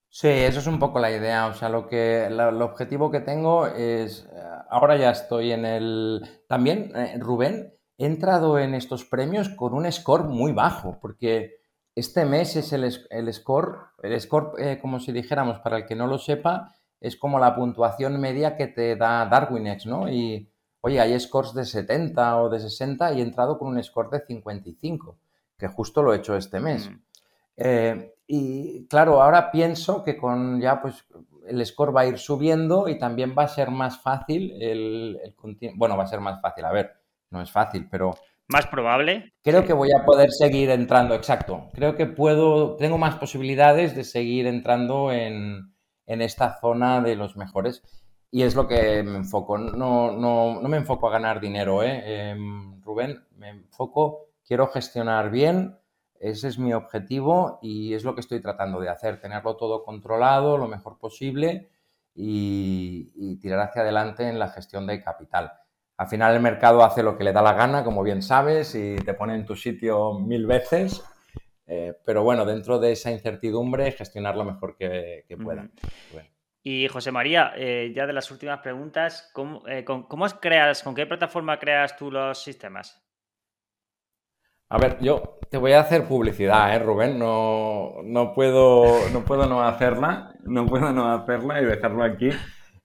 Sí, 0.10 0.28
eso 0.28 0.60
es 0.60 0.68
un 0.68 0.80
poco 0.80 1.00
la 1.00 1.12
idea. 1.12 1.48
O 1.48 1.54
sea, 1.54 1.70
lo 1.70 1.88
que 1.88 2.26
el 2.26 2.40
objetivo 2.62 3.12
que 3.12 3.20
tengo 3.20 3.68
es. 3.68 4.28
Eh, 4.32 4.42
ahora 4.70 4.98
ya 4.98 5.12
estoy 5.12 5.52
en 5.52 5.66
el. 5.66 6.44
También, 6.48 6.92
eh, 6.96 7.16
Rubén, 7.20 7.74
he 7.98 8.06
entrado 8.06 8.58
en 8.58 8.74
estos 8.74 9.06
premios 9.06 9.50
con 9.50 9.74
un 9.74 9.90
score 9.92 10.24
muy 10.24 10.52
bajo, 10.52 11.00
porque 11.00 11.60
este 11.96 12.26
mes 12.26 12.56
es 12.56 12.74
el, 12.74 12.92
score, 13.34 13.92
el 14.02 14.20
score, 14.20 14.54
eh, 14.58 14.80
como 14.82 15.00
si 15.00 15.12
dijéramos, 15.12 15.60
para 15.60 15.78
el 15.78 15.86
que 15.86 15.96
no 15.96 16.08
lo 16.08 16.18
sepa, 16.18 16.74
es 17.02 17.18
como 17.18 17.40
la 17.40 17.56
puntuación 17.56 18.20
media 18.20 18.56
que 18.56 18.68
te 18.68 18.96
da 18.96 19.26
Darwinex, 19.26 19.86
¿no? 19.86 20.10
Y, 20.10 20.50
oye, 20.82 21.00
hay 21.00 21.20
scores 21.20 21.54
de 21.54 21.66
70 21.66 22.42
o 22.42 22.50
de 22.50 22.60
60 22.60 23.14
y 23.14 23.20
he 23.20 23.24
entrado 23.24 23.60
con 23.60 23.68
un 23.68 23.84
score 23.84 24.10
de 24.10 24.26
55, 24.26 25.20
que 25.58 25.68
justo 25.68 26.02
lo 26.02 26.14
he 26.14 26.18
hecho 26.18 26.36
este 26.36 26.60
mes. 26.60 26.90
Mm. 26.90 27.02
Eh, 27.58 28.16
y 28.32 28.86
claro, 28.86 29.24
ahora 29.24 29.50
pienso 29.50 30.04
que 30.04 30.16
con 30.16 30.62
ya 30.62 30.80
pues 30.80 31.04
el 31.48 31.66
score 31.66 31.96
va 31.96 32.02
a 32.02 32.06
ir 32.06 32.20
subiendo 32.20 32.88
y 32.88 33.00
también 33.00 33.34
va 33.36 33.46
a 33.46 33.48
ser 33.48 33.72
más 33.72 34.04
fácil 34.04 34.52
el, 34.62 35.20
el 35.24 35.74
bueno, 35.76 35.98
va 35.98 36.04
a 36.04 36.08
ser 36.08 36.20
más 36.20 36.40
fácil, 36.40 36.64
a 36.66 36.72
ver, 36.72 36.94
no 37.32 37.42
es 37.42 37.50
fácil, 37.50 37.88
pero 37.90 38.14
Más 38.48 38.68
probable. 38.68 39.34
Creo 39.42 39.66
que 39.66 39.74
voy 39.74 39.90
a 39.92 40.06
poder 40.06 40.32
seguir 40.32 40.70
entrando, 40.70 41.16
exacto. 41.16 41.70
Creo 41.74 41.96
que 41.96 42.06
puedo, 42.06 42.76
tengo 42.76 43.00
más 43.00 43.16
posibilidades 43.16 43.96
de 43.96 44.04
seguir 44.04 44.46
entrando 44.46 45.12
en, 45.12 45.74
esta 46.06 46.60
zona 46.60 47.02
de 47.02 47.16
los 47.16 47.36
mejores. 47.36 47.82
Y 48.30 48.44
es 48.44 48.54
lo 48.54 48.68
que 48.68 49.02
me 49.02 49.18
enfoco. 49.18 49.58
No, 49.58 50.12
no, 50.12 50.62
no 50.62 50.70
me 50.70 50.78
enfoco 50.78 51.08
a 51.08 51.12
ganar 51.12 51.40
dinero, 51.40 51.82
¿eh? 51.82 52.30
Em, 52.30 52.80
Rubén. 52.84 53.24
Me 53.38 53.50
enfoco, 53.50 54.28
quiero 54.46 54.68
gestionar 54.68 55.32
bien. 55.32 55.79
Ese 56.20 56.50
es 56.50 56.60
mi 56.60 56.74
objetivo 56.74 57.60
y 57.62 57.94
es 57.94 58.04
lo 58.04 58.14
que 58.14 58.22
estoy 58.22 58.42
tratando 58.42 58.80
de 58.80 58.90
hacer. 58.90 59.20
Tenerlo 59.20 59.56
todo 59.56 59.84
controlado 59.84 60.58
lo 60.58 60.68
mejor 60.68 60.98
posible 60.98 61.70
y, 62.14 63.12
y 63.16 63.38
tirar 63.40 63.62
hacia 63.62 63.82
adelante 63.82 64.28
en 64.28 64.38
la 64.38 64.50
gestión 64.50 64.86
de 64.86 65.02
capital. 65.02 65.54
Al 66.00 66.08
final 66.08 66.34
el 66.34 66.42
mercado 66.42 66.84
hace 66.86 67.04
lo 67.04 67.18
que 67.18 67.26
le 67.26 67.34
da 67.34 67.42
la 67.42 67.52
gana, 67.52 67.84
como 67.84 68.04
bien 68.04 68.22
sabes, 68.22 68.74
y 68.74 68.96
te 68.98 69.14
pone 69.14 69.36
en 69.36 69.46
tu 69.46 69.56
sitio 69.58 70.14
mil 70.14 70.46
veces. 70.46 71.04
Eh, 71.68 71.94
pero 72.06 72.24
bueno, 72.24 72.46
dentro 72.46 72.80
de 72.80 72.94
esa 72.94 73.12
incertidumbre, 73.12 73.92
gestionar 73.92 74.36
lo 74.38 74.46
mejor 74.46 74.78
que, 74.78 75.26
pueda. 75.44 75.70
Y 76.64 76.88
José 76.88 77.12
María, 77.12 77.52
eh, 77.56 77.92
ya 77.94 78.08
de 78.08 78.14
las 78.14 78.32
últimas 78.32 78.60
preguntas, 78.60 79.30
¿cómo, 79.34 79.68
eh, 79.68 79.84
con, 79.84 80.08
creas, 80.40 80.84
con 80.84 80.96
qué 80.96 81.06
plataforma 81.06 81.60
creas 81.60 81.98
tú 81.98 82.10
los 82.10 82.42
sistemas? 82.42 83.06
A 84.72 84.78
ver, 84.78 85.00
yo 85.02 85.40
te 85.50 85.58
voy 85.58 85.72
a 85.72 85.80
hacer 85.80 86.08
publicidad, 86.08 86.76
¿eh, 86.76 86.78
Rubén? 86.78 87.18
No, 87.18 88.04
no, 88.04 88.34
puedo, 88.36 89.10
no 89.12 89.26
puedo 89.26 89.48
no 89.48 89.64
hacerla, 89.64 90.36
no 90.44 90.68
puedo 90.68 90.92
no 90.92 91.12
hacerla 91.12 91.60
y 91.60 91.66
dejarlo 91.66 92.04
aquí. 92.04 92.30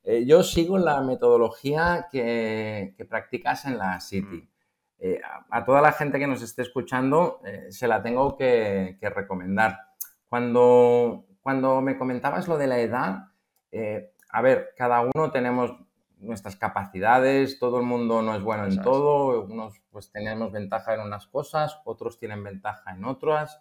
Eh, 0.02 0.24
yo 0.26 0.42
sigo 0.42 0.78
la 0.78 1.02
metodología 1.02 2.08
que, 2.10 2.94
practicas 3.06 3.66
en 3.66 3.76
la 3.76 4.00
City. 4.00 4.36
Mm. 4.36 4.48
Eh, 4.98 5.20
a, 5.50 5.64
toda 5.66 5.82
la 5.82 5.92
gente 5.92 6.18
que 6.18 6.26
nos 6.26 6.40
esté 6.40 6.62
escuchando 6.62 7.40
eh, 7.44 7.66
se 7.70 7.86
la 7.86 8.02
tengo 8.02 8.34
que, 8.34 8.96
recomendar. 9.02 9.78
Cuando, 10.26 11.26
cuando 11.42 11.82
me 11.82 11.98
comentabas 11.98 12.48
lo 12.48 12.56
de 12.56 12.66
la 12.66 12.78
edad, 12.78 13.28
a 14.30 14.40
ver, 14.40 14.70
cada 14.76 15.02
uno 15.02 15.30
tenemos 15.30 15.74
nuestras 16.24 16.56
capacidades, 16.56 17.58
todo 17.58 17.78
el 17.78 17.84
mundo 17.84 18.22
no 18.22 18.34
es 18.34 18.42
bueno 18.42 18.66
en 18.66 18.82
todo, 18.82 19.44
unos 19.44 19.80
pues 19.90 20.10
tenemos 20.10 20.52
ventaja 20.52 20.94
en 20.94 21.00
unas 21.00 21.26
cosas, 21.26 21.80
otros 21.84 22.18
tienen 22.18 22.42
ventaja 22.42 22.92
en 22.92 23.04
otras, 23.04 23.60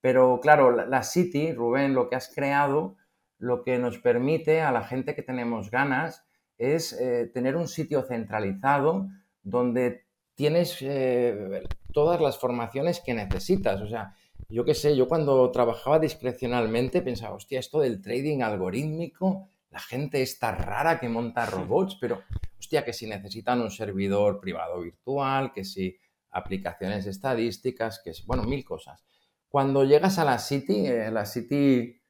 pero 0.00 0.38
claro, 0.40 0.70
la 0.70 1.02
City, 1.02 1.52
Rubén, 1.52 1.94
lo 1.94 2.08
que 2.08 2.16
has 2.16 2.32
creado 2.32 2.96
lo 3.38 3.62
que 3.62 3.78
nos 3.78 3.98
permite 3.98 4.62
a 4.62 4.72
la 4.72 4.84
gente 4.84 5.14
que 5.14 5.22
tenemos 5.22 5.70
ganas 5.70 6.24
es 6.58 6.92
eh, 6.94 7.30
tener 7.32 7.56
un 7.56 7.68
sitio 7.68 8.02
centralizado 8.02 9.08
donde 9.42 10.06
tienes 10.34 10.78
eh, 10.80 11.62
todas 11.92 12.20
las 12.20 12.38
formaciones 12.38 13.00
que 13.00 13.14
necesitas. 13.14 13.80
O 13.82 13.86
sea, 13.86 14.14
yo 14.48 14.64
qué 14.64 14.74
sé, 14.74 14.96
yo 14.96 15.08
cuando 15.08 15.50
trabajaba 15.50 15.98
discrecionalmente 15.98 17.02
pensaba, 17.02 17.34
hostia, 17.34 17.60
esto 17.60 17.80
del 17.80 18.00
trading 18.00 18.42
algorítmico, 18.42 19.48
la 19.70 19.80
gente 19.80 20.22
está 20.22 20.52
rara 20.52 20.98
que 20.98 21.08
monta 21.08 21.46
robots, 21.46 21.98
pero 22.00 22.22
hostia, 22.58 22.84
que 22.84 22.92
si 22.92 23.06
necesitan 23.06 23.60
un 23.60 23.70
servidor 23.70 24.40
privado 24.40 24.80
virtual, 24.80 25.52
que 25.52 25.64
si 25.64 25.98
aplicaciones 26.30 27.06
estadísticas, 27.06 28.00
que 28.02 28.10
es, 28.10 28.24
bueno, 28.26 28.44
mil 28.44 28.64
cosas. 28.64 29.04
Cuando 29.48 29.84
llegas 29.84 30.18
a 30.18 30.24
la 30.24 30.38
City, 30.38 30.86
eh, 30.86 31.10
la 31.10 31.24
City 31.24 32.00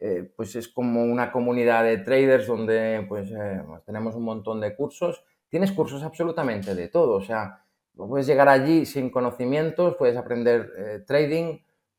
eh, 0.00 0.32
pues 0.36 0.54
es 0.54 0.68
como 0.68 1.02
una 1.02 1.32
comunidad 1.32 1.82
de 1.82 1.98
traders 1.98 2.46
donde 2.46 3.04
pues, 3.08 3.30
eh, 3.32 3.62
pues, 3.66 3.84
tenemos 3.84 4.14
un 4.14 4.22
montón 4.22 4.60
de 4.60 4.74
cursos. 4.76 5.24
Tienes 5.48 5.72
cursos 5.72 6.02
absolutamente 6.02 6.74
de 6.74 6.88
todo, 6.88 7.14
o 7.14 7.22
sea, 7.22 7.64
puedes 7.96 8.26
llegar 8.26 8.48
allí 8.48 8.86
sin 8.86 9.10
conocimientos, 9.10 9.96
puedes 9.96 10.16
aprender 10.16 10.72
eh, 10.78 10.98
trading, 11.06 11.58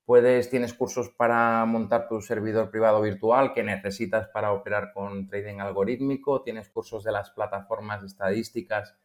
puedes, 0.10 0.50
tienes 0.50 0.74
cursos 0.74 1.12
para 1.12 1.64
montar 1.66 2.08
tu 2.08 2.20
servidor 2.20 2.72
privado 2.72 3.00
virtual 3.00 3.54
que 3.54 3.62
necesitas 3.62 4.28
para 4.30 4.54
operar 4.54 4.92
con 4.92 5.28
trading 5.28 5.60
algorítmico, 5.60 6.42
tienes 6.42 6.68
cursos 6.68 7.04
de 7.04 7.12
las 7.12 7.30
plataformas 7.30 8.04
estadísticas 8.04 8.96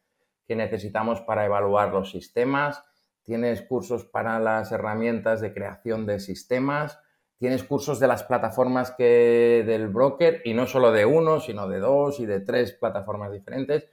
que 0.47 0.55
necesitamos 0.55 1.21
para 1.21 1.45
evaluar 1.45 1.93
los 1.93 2.09
sistemas, 2.09 2.83
tienes 3.21 3.61
cursos 3.61 4.05
para 4.05 4.39
las 4.39 4.71
herramientas 4.71 5.41
de 5.41 5.53
creación 5.53 6.07
de 6.07 6.19
sistemas, 6.19 6.97
tienes 7.37 7.63
cursos 7.63 7.99
de 7.99 8.07
las 8.07 8.23
plataformas 8.23 8.89
que 8.89 9.63
del 9.63 9.89
broker 9.89 10.41
y 10.43 10.55
no 10.55 10.65
solo 10.65 10.91
de 10.91 11.05
uno, 11.05 11.39
sino 11.39 11.67
de 11.67 11.81
dos 11.81 12.19
y 12.19 12.25
de 12.25 12.39
tres 12.39 12.71
plataformas 12.71 13.31
diferentes. 13.31 13.87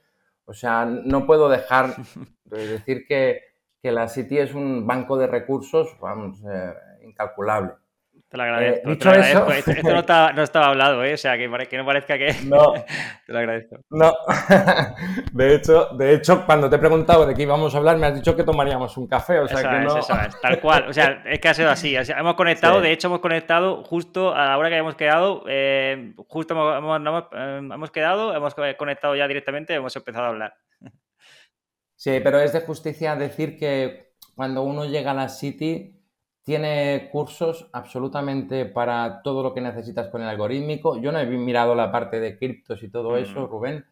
O 0.45 0.53
sea, 0.53 0.85
no 0.85 1.27
puedo 1.27 1.47
dejar 1.47 1.93
de 2.45 2.67
decir 2.69 3.05
que, 3.07 3.39
que 3.83 3.91
la 3.91 4.07
City 4.07 4.39
es 4.39 4.55
un 4.55 4.87
banco 4.87 5.15
de 5.15 5.27
recursos, 5.27 5.95
vamos, 6.01 6.41
eh, 6.51 6.73
incalculable. 7.03 7.73
Te 8.33 8.37
lo 8.37 8.43
agradezco. 8.43 8.89
Eh, 8.89 8.97
Eso... 9.29 9.51
Esto, 9.51 9.71
no, 10.33 10.41
estaba, 10.41 10.67
hablado, 10.67 11.03
¿eh? 11.03 11.13
O 11.13 11.17
sea, 11.17 11.37
que, 11.37 11.47
que 11.69 11.77
no 11.77 11.85
parezca 11.85 12.17
que. 12.17 12.33
No. 12.45 12.73
te 13.27 13.31
lo 13.31 13.37
agradezco. 13.37 13.77
No. 13.91 14.11
de, 15.33 15.55
hecho, 15.55 15.89
de 15.95 16.15
hecho, 16.15 16.43
cuando 16.43 16.67
te 16.67 16.77
he 16.77 16.79
preguntado 16.79 17.27
de 17.27 17.35
qué 17.35 17.43
íbamos 17.43 17.75
a 17.75 17.77
hablar, 17.77 17.97
me 17.97 18.07
has 18.07 18.15
dicho 18.15 18.35
que 18.35 18.43
tomaríamos 18.43 18.97
un 18.97 19.05
café. 19.05 19.37
O 19.37 19.47
sea, 19.47 19.59
eso 19.59 19.69
que 19.69 19.77
es, 19.77 19.83
no... 19.83 19.99
eso 19.99 20.13
es, 20.19 20.41
tal 20.41 20.59
cual. 20.59 20.89
O 20.89 20.93
sea, 20.93 21.21
es 21.27 21.39
que 21.39 21.47
ha 21.47 21.53
sido 21.53 21.69
así. 21.69 21.95
hemos 21.95 22.33
conectado, 22.33 22.81
de 22.81 22.91
hecho, 22.91 23.07
hemos 23.07 23.19
conectado 23.19 23.83
justo 23.83 24.33
a 24.33 24.45
la 24.45 24.57
hora 24.57 24.69
que 24.69 24.75
habíamos 24.75 24.95
quedado. 24.95 25.43
Eh, 25.47 26.15
justo 26.27 26.55
hemos, 26.55 26.99
hemos, 26.99 27.25
hemos 27.31 27.91
quedado, 27.91 28.35
hemos 28.35 28.55
conectado 28.55 29.15
ya 29.15 29.27
directamente, 29.27 29.75
hemos 29.75 29.95
empezado 29.95 30.25
a 30.25 30.29
hablar. 30.29 30.55
Sí, 31.95 32.19
pero 32.23 32.39
es 32.39 32.51
de 32.51 32.61
justicia 32.61 33.15
decir 33.15 33.59
que 33.59 34.13
cuando 34.35 34.63
uno 34.63 34.85
llega 34.85 35.11
a 35.11 35.13
la 35.13 35.29
City 35.29 36.02
tiene 36.43 37.09
cursos 37.11 37.69
absolutamente 37.71 38.65
para 38.65 39.21
todo 39.21 39.43
lo 39.43 39.53
que 39.53 39.61
necesitas 39.61 40.09
con 40.09 40.21
el 40.21 40.27
algorítmico. 40.27 40.97
Yo 40.99 41.11
no 41.11 41.19
he 41.19 41.25
mirado 41.25 41.73
la 41.73 41.91
parte 41.91 42.19
de 42.19 42.37
criptos 42.37 42.83
y 42.83 42.89
todo 42.89 43.15
eso, 43.17 43.47
Rubén, 43.47 43.85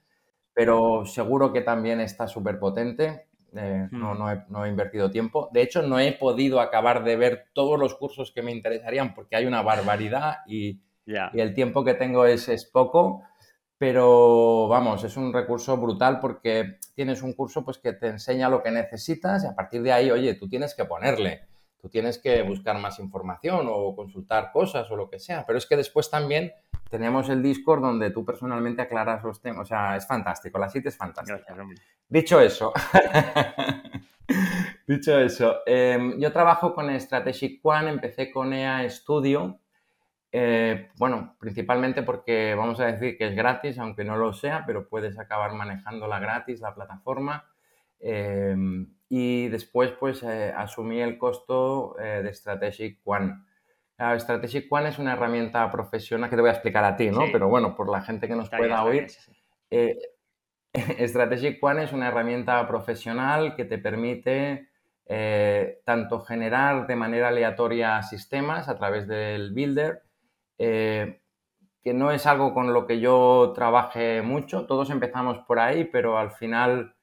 pero 0.53 1.05
seguro 1.05 1.53
que 1.53 1.61
también 1.61 2.01
está 2.01 2.27
súper 2.27 2.59
potente. 2.59 3.27
Eh, 3.53 3.87
no, 3.91 4.15
no, 4.15 4.65
he, 4.65 4.69
invertido 4.69 5.11
tiempo. 5.11 5.49
De 5.51 5.61
hecho, 5.61 5.81
no 5.81 5.99
he 5.99 6.13
podido 6.13 6.59
acabar 6.59 7.03
de 7.03 7.15
ver 7.15 7.45
todos 7.53 7.79
los 7.79 7.95
cursos 7.95 8.31
que 8.31 8.41
me 8.41 8.51
interesarían 8.51 9.13
porque 9.13 9.35
hay 9.35 9.45
una 9.45 9.61
barbaridad 9.61 10.37
y, 10.45 10.79
y 11.05 11.39
el 11.39 11.53
tiempo 11.53 11.83
que 11.83 11.93
tengo 11.93 12.25
es, 12.25 12.49
es, 12.49 12.65
poco. 12.65 13.23
Pero 13.77 14.67
vamos, 14.67 15.03
es 15.03 15.17
un 15.17 15.33
recurso 15.33 15.75
brutal 15.75 16.19
porque 16.19 16.77
tienes 16.95 17.23
un 17.23 17.33
curso 17.33 17.65
pues, 17.65 17.77
que 17.77 17.93
te 17.93 18.07
enseña 18.07 18.49
lo 18.49 18.61
que 18.61 18.71
necesitas 18.71 19.43
y 19.43 19.47
a 19.47 19.55
partir 19.55 19.81
de 19.81 19.91
ahí, 19.91 20.11
oye, 20.11 20.35
tú 20.35 20.47
tienes 20.47 20.75
que 20.75 20.85
ponerle. 20.85 21.50
Tú 21.81 21.89
tienes 21.89 22.19
que 22.19 22.43
buscar 22.43 22.77
más 22.77 22.99
información 22.99 23.67
o 23.67 23.95
consultar 23.95 24.51
cosas 24.51 24.89
o 24.91 24.95
lo 24.95 25.09
que 25.09 25.19
sea, 25.19 25.45
pero 25.47 25.57
es 25.57 25.65
que 25.65 25.75
después 25.75 26.11
también 26.11 26.53
tenemos 26.91 27.27
el 27.29 27.41
Discord 27.41 27.81
donde 27.81 28.11
tú 28.11 28.23
personalmente 28.23 28.83
aclaras 28.83 29.23
los 29.23 29.41
temas. 29.41 29.61
O 29.61 29.65
sea, 29.65 29.95
es 29.95 30.05
fantástico, 30.05 30.59
la 30.59 30.69
site 30.69 30.89
es 30.89 30.97
fantástica. 30.97 31.55
Dicho 32.07 32.39
eso, 32.39 32.71
dicho 34.87 35.17
eso, 35.17 35.61
em, 35.65 36.19
yo 36.19 36.31
trabajo 36.31 36.75
con 36.75 36.99
Strategic 36.99 37.59
One, 37.63 37.89
empecé 37.89 38.29
con 38.29 38.53
EA 38.53 38.87
Studio. 38.87 39.57
Eh, 40.31 40.89
bueno, 40.97 41.35
principalmente 41.39 42.03
porque 42.03 42.53
vamos 42.55 42.79
a 42.79 42.85
decir 42.85 43.17
que 43.17 43.27
es 43.27 43.35
gratis, 43.35 43.79
aunque 43.79 44.03
no 44.03 44.17
lo 44.17 44.33
sea, 44.33 44.65
pero 44.67 44.87
puedes 44.87 45.17
acabar 45.17 45.53
manejándola 45.53 46.19
gratis, 46.19 46.61
la 46.61 46.75
plataforma. 46.75 47.50
Em, 48.01 48.87
y 49.09 49.49
después 49.49 49.91
pues 49.99 50.23
eh, 50.23 50.53
asumí 50.55 50.99
el 51.01 51.17
costo 51.17 51.99
eh, 51.99 52.21
de 52.23 52.33
Strategic 52.33 52.99
One. 53.03 53.43
Strategic 54.17 54.71
One 54.71 54.89
es 54.89 54.97
una 54.97 55.13
herramienta 55.13 55.69
profesional 55.69 56.27
que 56.27 56.35
te 56.35 56.41
voy 56.41 56.49
a 56.49 56.53
explicar 56.53 56.83
a 56.83 56.95
ti, 56.95 57.11
¿no? 57.11 57.25
Pero 57.31 57.49
bueno, 57.49 57.75
por 57.75 57.87
la 57.87 58.01
gente 58.01 58.27
que 58.27 58.35
nos 58.35 58.49
pueda 58.49 58.83
oír, 58.83 59.05
eh, 59.69 59.95
Strategic 61.07 61.63
One 61.63 61.83
es 61.83 61.93
una 61.93 62.07
herramienta 62.07 62.67
profesional 62.67 63.55
que 63.55 63.65
te 63.65 63.77
permite 63.77 64.69
tanto 65.83 66.21
generar 66.21 66.87
de 66.87 66.95
manera 66.95 67.27
aleatoria 67.27 68.01
sistemas 68.01 68.69
a 68.69 68.77
través 68.77 69.09
del 69.09 69.51
builder, 69.53 70.03
que 70.57 71.93
no 71.93 72.11
es 72.11 72.25
algo 72.25 72.53
con 72.53 72.71
lo 72.71 72.87
que 72.87 73.01
yo 73.01 73.51
trabaje 73.53 74.21
mucho, 74.21 74.65
todos 74.65 74.89
empezamos 74.89 75.39
por 75.39 75.59
ahí, 75.59 75.83
pero 75.83 76.17
al 76.17 76.31
final 76.31 76.95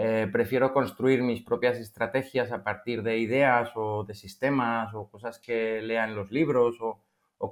eh, 0.00 0.28
prefiero 0.30 0.72
construir 0.72 1.24
mis 1.24 1.42
propias 1.42 1.76
estrategias 1.76 2.52
a 2.52 2.62
partir 2.62 3.02
de 3.02 3.18
ideas 3.18 3.72
o 3.74 4.04
de 4.04 4.14
sistemas 4.14 4.94
o 4.94 5.10
cosas 5.10 5.40
que 5.40 5.82
lea 5.82 6.04
en 6.04 6.14
los 6.14 6.30
libros 6.30 6.76
o, 6.80 7.02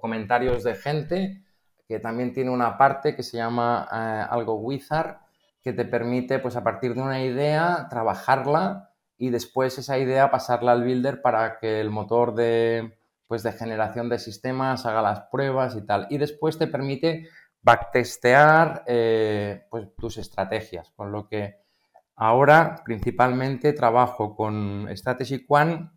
comentarios 0.01 0.63
de 0.63 0.77
gente, 0.77 1.43
que 1.89 1.99
también 1.99 2.33
tiene 2.33 2.51
una 2.53 2.79
parte 2.79 3.17
que 3.17 3.25
se 3.25 3.37
llama 3.37 3.89
eh, 3.93 4.27
algo 4.31 4.61
wizard, 4.61 5.17
que 5.61 5.73
te 5.73 5.85
permite, 5.85 6.39
pues 6.39 6.55
a 6.55 6.63
partir 6.63 6.95
de 6.95 7.03
una 7.03 7.25
idea, 7.25 7.89
trabajarla 7.91 8.93
y 9.19 9.31
después 9.31 9.77
esa 9.79 9.99
idea 9.99 10.31
pasarla 10.31 10.71
al 10.71 10.85
builder 10.85 11.23
para 11.23 11.59
que 11.59 11.81
el 11.81 11.91
motor 11.91 12.37
de, 12.37 12.97
pues, 13.27 13.43
de 13.43 13.51
generación 13.51 14.09
de 14.09 14.21
sistemas 14.21 14.87
haga 14.87 15.03
las 15.03 15.23
pruebas 15.33 15.75
y 15.75 15.85
tal. 15.85 16.07
Y 16.11 16.19
después 16.19 16.59
te 16.59 16.69
permite 16.69 17.29
backtestear 17.61 18.85
eh, 18.87 19.67
pues, 19.69 19.89
tus 19.97 20.19
estrategias, 20.19 20.93
con 20.93 21.11
lo 21.11 21.27
que 21.27 21.66
Ahora 22.17 22.83
principalmente 22.85 23.73
trabajo 23.73 24.35
con 24.35 24.89
Strategy 24.97 25.45
Quant 25.45 25.93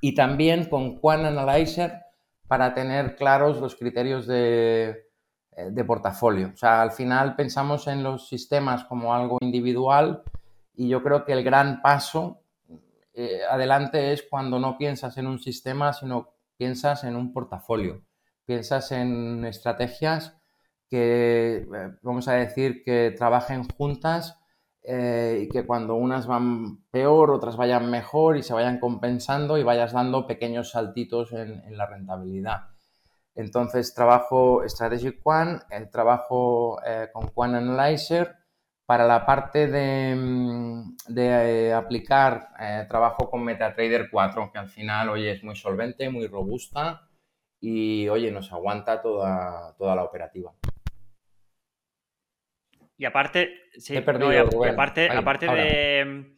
y 0.00 0.14
también 0.14 0.68
con 0.68 0.98
Quant 0.98 1.24
Analyzer 1.24 2.02
para 2.48 2.74
tener 2.74 3.14
claros 3.14 3.60
los 3.60 3.76
criterios 3.76 4.26
de, 4.26 5.08
eh, 5.52 5.70
de 5.70 5.84
portafolio. 5.84 6.50
O 6.54 6.56
sea, 6.56 6.82
al 6.82 6.92
final 6.92 7.36
pensamos 7.36 7.86
en 7.86 8.02
los 8.02 8.28
sistemas 8.28 8.84
como 8.84 9.14
algo 9.14 9.38
individual 9.40 10.22
y 10.74 10.88
yo 10.88 11.02
creo 11.02 11.24
que 11.24 11.32
el 11.32 11.42
gran 11.42 11.82
paso 11.82 12.42
eh, 13.12 13.40
adelante 13.50 14.12
es 14.12 14.22
cuando 14.22 14.60
no 14.60 14.78
piensas 14.78 15.18
en 15.18 15.26
un 15.26 15.40
sistema, 15.40 15.92
sino 15.92 16.34
piensas 16.56 17.02
en 17.02 17.16
un 17.16 17.32
portafolio, 17.32 18.04
piensas 18.44 18.92
en 18.92 19.44
estrategias 19.44 20.36
que, 20.88 21.66
eh, 21.74 21.90
vamos 22.02 22.28
a 22.28 22.34
decir, 22.34 22.84
que 22.84 23.12
trabajen 23.16 23.64
juntas 23.68 24.37
y 24.88 25.48
que 25.48 25.66
cuando 25.66 25.96
unas 25.96 26.26
van 26.26 26.82
peor, 26.90 27.30
otras 27.30 27.56
vayan 27.56 27.90
mejor 27.90 28.38
y 28.38 28.42
se 28.42 28.54
vayan 28.54 28.80
compensando 28.80 29.58
y 29.58 29.62
vayas 29.62 29.92
dando 29.92 30.26
pequeños 30.26 30.70
saltitos 30.70 31.32
en 31.32 31.76
la 31.76 31.86
rentabilidad. 31.86 32.68
Entonces 33.38 33.94
trabajo 33.94 34.68
Strategic 34.68 35.22
Quant, 35.22 35.62
eh, 35.70 35.86
trabajo 35.92 36.80
eh, 36.84 37.08
con 37.12 37.28
Quant 37.28 37.54
Analyzer. 37.54 38.34
Para 38.84 39.06
la 39.06 39.24
parte 39.24 39.68
de, 39.68 40.16
mm, 40.16 40.96
eh, 41.16 41.72
aplicar, 41.72 42.48
trabajo 42.88 43.30
con 43.30 43.44
MetaTrader 43.44 44.08
4, 44.10 44.50
que 44.50 44.58
al 44.58 44.68
final, 44.70 45.10
oye, 45.10 45.30
es 45.32 45.44
muy 45.44 45.54
solvente, 45.54 46.08
muy 46.08 46.26
robusta 46.26 47.08
y, 47.60 48.08
oye, 48.08 48.32
nos 48.32 48.50
aguanta 48.50 49.02
toda, 49.02 49.74
toda 49.76 49.94
la 49.94 50.04
operativa. 50.04 50.52
Y 52.96 53.04
aparte, 53.04 53.50
sí, 53.78 53.96
aparte, 53.96 55.08
aparte 55.10 55.46
de, 55.46 56.36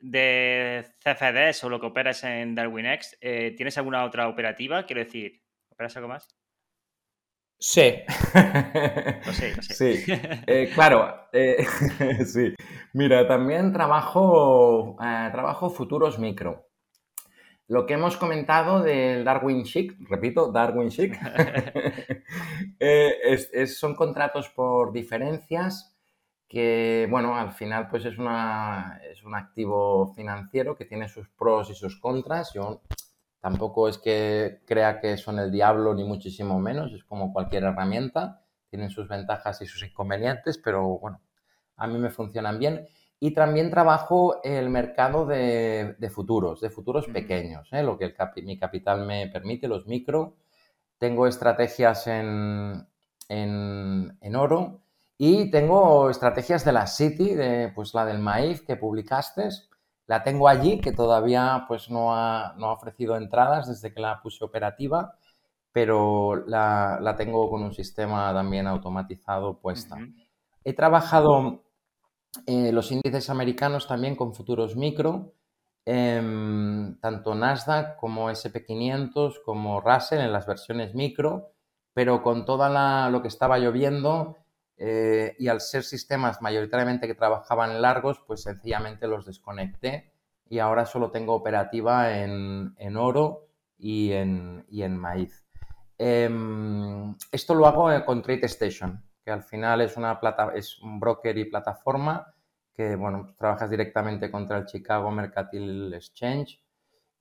de 0.00 0.84
CFDs 0.98 1.64
o 1.64 1.68
lo 1.68 1.80
que 1.80 1.86
operas 1.86 2.24
en 2.24 2.54
DarwinX, 2.54 3.18
¿tienes 3.20 3.78
alguna 3.78 4.04
otra 4.04 4.28
operativa? 4.28 4.84
Quiero 4.84 5.02
decir, 5.02 5.40
¿Esperas 5.80 5.96
algo 5.96 6.08
más? 6.08 6.28
Sí. 7.58 7.94
Lo 9.24 9.32
sé, 9.32 9.56
lo 9.56 9.62
sé. 9.62 9.74
Sí, 9.74 10.12
eh, 10.46 10.70
claro, 10.74 11.26
eh, 11.32 11.64
sí. 12.26 12.54
Mira, 12.92 13.26
también 13.26 13.72
trabajo, 13.72 14.98
eh, 15.02 15.30
trabajo 15.32 15.70
futuros 15.70 16.18
micro. 16.18 16.68
Lo 17.66 17.86
que 17.86 17.94
hemos 17.94 18.18
comentado 18.18 18.82
del 18.82 19.24
Darwin 19.24 19.64
Chic, 19.64 19.96
repito, 20.10 20.52
Darwin 20.52 20.90
Chic, 20.90 21.18
son 23.66 23.94
contratos 23.94 24.50
por 24.50 24.92
diferencias 24.92 25.98
que, 26.50 27.08
bueno, 27.10 27.38
al 27.38 27.52
final 27.52 27.88
pues 27.88 28.04
es, 28.04 28.18
una, 28.18 29.00
es 29.10 29.24
un 29.24 29.34
activo 29.34 30.12
financiero 30.14 30.76
que 30.76 30.84
tiene 30.84 31.08
sus 31.08 31.30
pros 31.30 31.70
y 31.70 31.74
sus 31.74 31.98
contras. 31.98 32.52
Yo 32.52 32.82
Tampoco 33.40 33.88
es 33.88 33.96
que 33.96 34.60
crea 34.66 35.00
que 35.00 35.16
son 35.16 35.38
el 35.38 35.50
diablo 35.50 35.94
ni 35.94 36.04
muchísimo 36.04 36.60
menos, 36.60 36.92
es 36.92 37.04
como 37.04 37.32
cualquier 37.32 37.64
herramienta, 37.64 38.42
tienen 38.68 38.90
sus 38.90 39.08
ventajas 39.08 39.62
y 39.62 39.66
sus 39.66 39.82
inconvenientes, 39.82 40.58
pero 40.58 40.98
bueno, 40.98 41.22
a 41.76 41.86
mí 41.86 41.98
me 41.98 42.10
funcionan 42.10 42.58
bien. 42.58 42.86
Y 43.18 43.32
también 43.32 43.70
trabajo 43.70 44.42
el 44.44 44.68
mercado 44.68 45.26
de, 45.26 45.96
futuros, 46.12 46.60
de 46.60 46.70
futuros 46.70 47.06
pequeños, 47.06 47.68
¿eh? 47.72 47.82
lo 47.82 47.98
que 47.98 48.04
el 48.04 48.14
mi 48.44 48.58
capital 48.58 49.06
me 49.06 49.26
permite, 49.28 49.68
los 49.68 49.86
micro. 49.86 50.36
Tengo 50.98 51.26
estrategias 51.26 52.06
en, 52.06 52.86
en, 53.28 54.36
oro 54.36 54.82
y 55.22 55.50
tengo 55.50 56.08
estrategias 56.08 56.64
de 56.64 56.72
la 56.72 56.86
City, 56.86 57.34
de, 57.34 57.70
pues 57.74 57.92
la 57.92 58.06
del 58.06 58.20
maíz 58.20 58.62
que 58.62 58.76
publicaste, 58.76 59.50
la 60.06 60.22
tengo 60.22 60.48
allí, 60.48 60.80
que 60.80 60.92
todavía 60.92 61.66
pues, 61.68 61.90
no, 61.90 62.14
ha, 62.14 62.54
ofrecido 62.58 63.18
entradas 63.18 63.68
desde 63.68 63.92
que 63.92 64.00
la 64.00 64.22
puse 64.22 64.42
operativa, 64.42 65.18
pero 65.72 66.36
la, 66.46 67.14
tengo 67.18 67.50
con 67.50 67.62
un 67.62 67.74
sistema 67.74 68.32
también 68.32 68.66
automatizado 68.66 69.58
puesta. 69.58 69.98
He 70.64 70.72
trabajado 70.72 71.64
eh, 72.46 72.72
los 72.72 72.90
índices 72.90 73.28
americanos 73.28 73.86
también 73.86 74.16
con 74.16 74.32
futuros 74.32 74.74
micro, 74.74 75.34
em, 75.84 76.98
tanto 76.98 77.34
Nasdaq 77.34 77.98
como 77.98 78.30
SP500 78.30 79.42
como 79.44 79.82
Russell 79.82 80.20
en 80.20 80.32
las 80.32 80.46
versiones 80.46 80.94
micro, 80.94 81.52
pero 81.92 82.22
con 82.22 82.46
todo 82.46 82.70
lo 83.10 83.20
que 83.20 83.28
estaba 83.28 83.58
lloviendo 83.58 84.38
eh, 84.82 85.36
y 85.38 85.48
al 85.48 85.60
ser 85.60 85.84
sistemas 85.84 86.40
mayoritariamente 86.40 87.06
que 87.06 87.14
trabajaban 87.14 87.82
largos, 87.82 88.22
pues 88.26 88.42
sencillamente 88.42 89.06
los 89.06 89.26
desconecté 89.26 90.14
y 90.48 90.58
ahora 90.58 90.86
solo 90.86 91.10
tengo 91.10 91.34
operativa 91.34 92.18
en, 92.18 92.96
oro 92.96 93.48
y 93.76 94.12
en, 94.12 94.64
en 94.70 94.96
maíz. 94.96 95.44
Em, 95.98 97.14
esto 97.30 97.54
lo 97.54 97.66
hago 97.66 97.90
con 98.06 98.22
TradeStation, 98.22 99.04
que 99.22 99.30
al 99.30 99.42
final 99.42 99.82
es, 99.82 99.98
una 99.98 100.18
plata, 100.18 100.52
es 100.54 100.80
un 100.80 100.98
broker 100.98 101.36
y 101.36 101.44
plataforma 101.44 102.34
que, 102.74 102.96
bueno, 102.96 103.24
pues 103.24 103.36
trabajas 103.36 103.68
directamente 103.68 104.30
contra 104.30 104.56
el 104.56 104.64
Chicago 104.64 105.10
Mercantile 105.10 105.94
Exchange. 105.94 106.64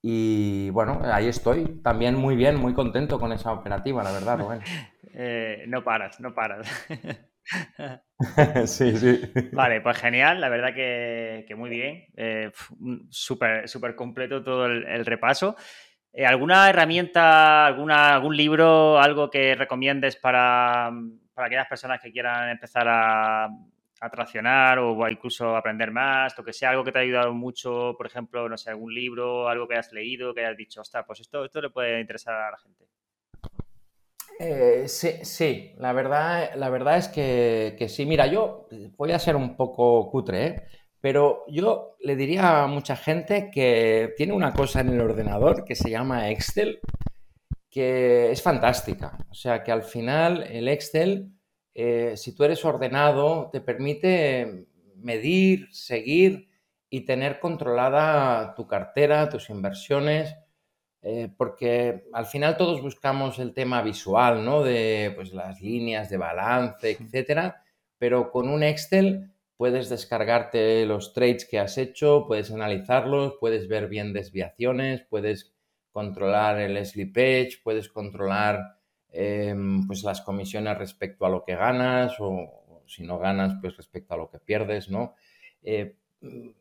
Y 0.01 0.70
bueno, 0.70 1.01
ahí 1.03 1.28
estoy, 1.28 1.82
también 1.84 2.16
muy 2.16 2.38
bien, 2.38 2.55
muy 2.55 2.74
contento 2.74 3.20
con 3.20 3.34
esa 3.34 3.51
operativa, 3.51 4.01
la 4.01 4.14
verdad, 4.14 4.39
Rubén. 4.39 4.62
Eh, 5.12 5.66
no 5.68 5.84
paras, 5.84 6.20
no 6.20 6.36
paras. 6.36 6.70
sí, 8.66 8.97
sí. 8.97 9.22
Vale, 9.54 9.82
pues 9.82 9.97
genial, 9.97 10.41
la 10.41 10.50
verdad 10.50 10.74
que, 10.74 11.54
muy 11.56 11.70
bien. 11.70 12.06
Eh, 12.16 12.52
súper 13.10 13.68
super 13.68 13.95
completo 13.95 14.43
todo 14.43 14.66
el, 14.66 15.06
repaso. 15.06 15.56
Eh, 16.12 16.26
¿Alguna 16.26 16.70
herramienta, 16.70 17.66
alguna, 17.66 18.16
algún 18.16 18.36
libro, 18.36 19.00
algo 19.00 19.30
que 19.30 19.56
recomiendes 19.56 20.16
para, 20.16 20.91
aquellas 21.36 21.68
personas 21.68 22.02
que 22.02 22.12
quieran 22.12 22.50
empezar 22.50 22.88
a, 22.88 23.47
a 24.02 24.10
traccionar 24.10 24.80
o 24.80 25.10
incluso 25.10 25.56
aprender 25.56 25.91
más, 25.91 26.38
o 26.38 26.43
que 26.43 26.54
sea 26.54 26.72
algo 26.72 26.84
que 26.84 26.91
te 26.91 27.00
ha 27.00 27.02
ayudado 27.02 27.34
mucho, 27.34 27.95
por 27.97 28.08
ejemplo, 28.08 28.47
no 28.47 28.58
sé, 28.58 28.70
algún 28.70 28.93
libro, 28.93 29.47
algo 29.47 29.68
que 29.68 29.76
hayas 29.76 29.91
leído, 29.91 30.34
que 30.34 30.41
hayas 30.45 30.58
dicho, 30.58 30.82
ostras, 30.82 31.06
pues 31.06 31.20
esto, 31.20 31.45
esto 31.45 31.62
le 31.62 31.70
puede 31.70 32.00
interesar 32.00 32.36
a 32.36 32.52
la 32.52 32.58
gente? 32.58 32.86
Eh, 34.42 34.86
sí, 34.88 35.74
la 35.78 35.92
verdad, 35.92 36.52
la 36.56 36.70
verdad 36.70 36.98
es 36.98 37.10
que, 37.10 37.86
sí. 37.90 38.06
Mira, 38.06 38.26
yo 38.28 38.68
voy 38.98 39.12
a 39.12 39.20
ser 39.20 39.36
un 39.36 39.56
poco 39.58 40.10
cutre, 40.10 40.48
¿eh? 40.48 40.64
pero 41.02 41.44
yo 41.50 41.96
le 42.00 42.16
diría 42.16 42.64
a 42.64 42.68
mucha 42.68 42.96
gente 42.96 43.50
que 43.52 44.14
tiene 44.16 44.34
una 44.34 44.54
cosa 44.54 44.80
en 44.82 44.90
el 44.90 45.02
ordenador 45.02 45.66
que 45.66 45.76
se 45.76 45.90
llama 45.90 46.30
Excel, 46.30 46.80
que 47.70 48.32
es 48.32 48.42
fantástica. 48.42 49.18
O 49.30 49.34
sea, 49.36 49.64
que 49.64 49.72
al 49.72 49.84
final 49.84 50.44
el 50.44 50.68
Excel, 50.70 51.32
eh, 51.76 52.14
si 52.18 52.36
tú 52.36 52.44
eres 52.46 52.66
ordenado, 52.66 53.50
te 53.52 53.62
permite 53.62 54.68
medir, 54.98 55.68
seguir 55.72 56.50
y 56.90 57.02
tener 57.06 57.40
controlada 57.40 58.56
tu 58.56 58.68
cartera, 58.68 59.30
tus 59.30 59.50
inversiones 59.50 60.36
eh, 61.02 61.30
porque 61.38 62.04
al 62.12 62.26
final 62.26 62.58
todos 62.58 62.82
buscamos 62.82 63.39
el 63.39 63.54
tema 63.54 63.82
visual, 63.82 64.43
¿no? 64.43 64.64
De 64.64 65.14
pues, 65.16 65.34
las 65.34 65.62
líneas 65.62 66.10
de 66.10 66.18
balance, 66.18 66.91
etcétera, 66.91 67.64
pero 67.97 68.32
con 68.32 68.50
un 68.50 68.64
Excel 68.64 69.32
puedes 69.56 69.89
descargarte 69.89 70.86
los 70.86 71.14
trades 71.14 71.45
que 71.45 71.60
has 71.60 71.78
hecho, 71.78 72.26
puedes 72.28 72.52
analizarlos, 72.52 73.36
puedes 73.39 73.68
ver 73.68 73.88
bien 73.88 74.14
desviaciones, 74.14 75.02
puedes 75.10 75.54
controlar 75.91 76.60
el 76.60 76.86
slippage, 76.86 77.60
puedes 77.64 77.89
controlar 77.89 78.78
em, 79.12 79.86
pues 79.88 80.04
las 80.04 80.22
comisiones 80.22 80.78
respecto 80.78 81.26
a 81.26 81.30
lo 81.30 81.43
que 81.43 81.56
ganas 81.56 82.16
o, 82.20 82.84
si 82.88 83.04
no 83.04 83.20
ganas, 83.20 83.56
pues 83.62 83.76
respecto 83.78 84.14
a 84.14 84.18
lo 84.18 84.30
que 84.30 84.39
pierdes, 84.39 84.89
¿no? 84.89 85.16
Eh, 85.62 85.95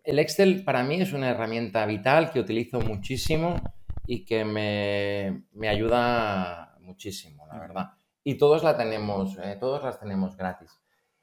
el 0.05 0.18
Excel 0.18 0.62
para 0.64 0.82
mí 0.84 1.01
es 1.01 1.12
una 1.12 1.30
herramienta 1.30 1.84
vital 1.86 2.30
que 2.30 2.41
utilizo 2.41 2.80
muchísimo 2.80 3.61
y 4.11 4.24
que 4.24 4.42
me, 4.42 5.68
ayuda 5.68 6.74
muchísimo, 6.80 7.46
la 7.46 7.59
verdad. 7.59 7.90
Y 8.24 8.38
todos 8.38 8.64
la 8.64 8.74
tenemos, 8.74 9.36
eh, 9.36 9.59
todos 9.61 9.84
las 9.84 10.00
tenemos 10.00 10.34
gratis. 10.34 10.80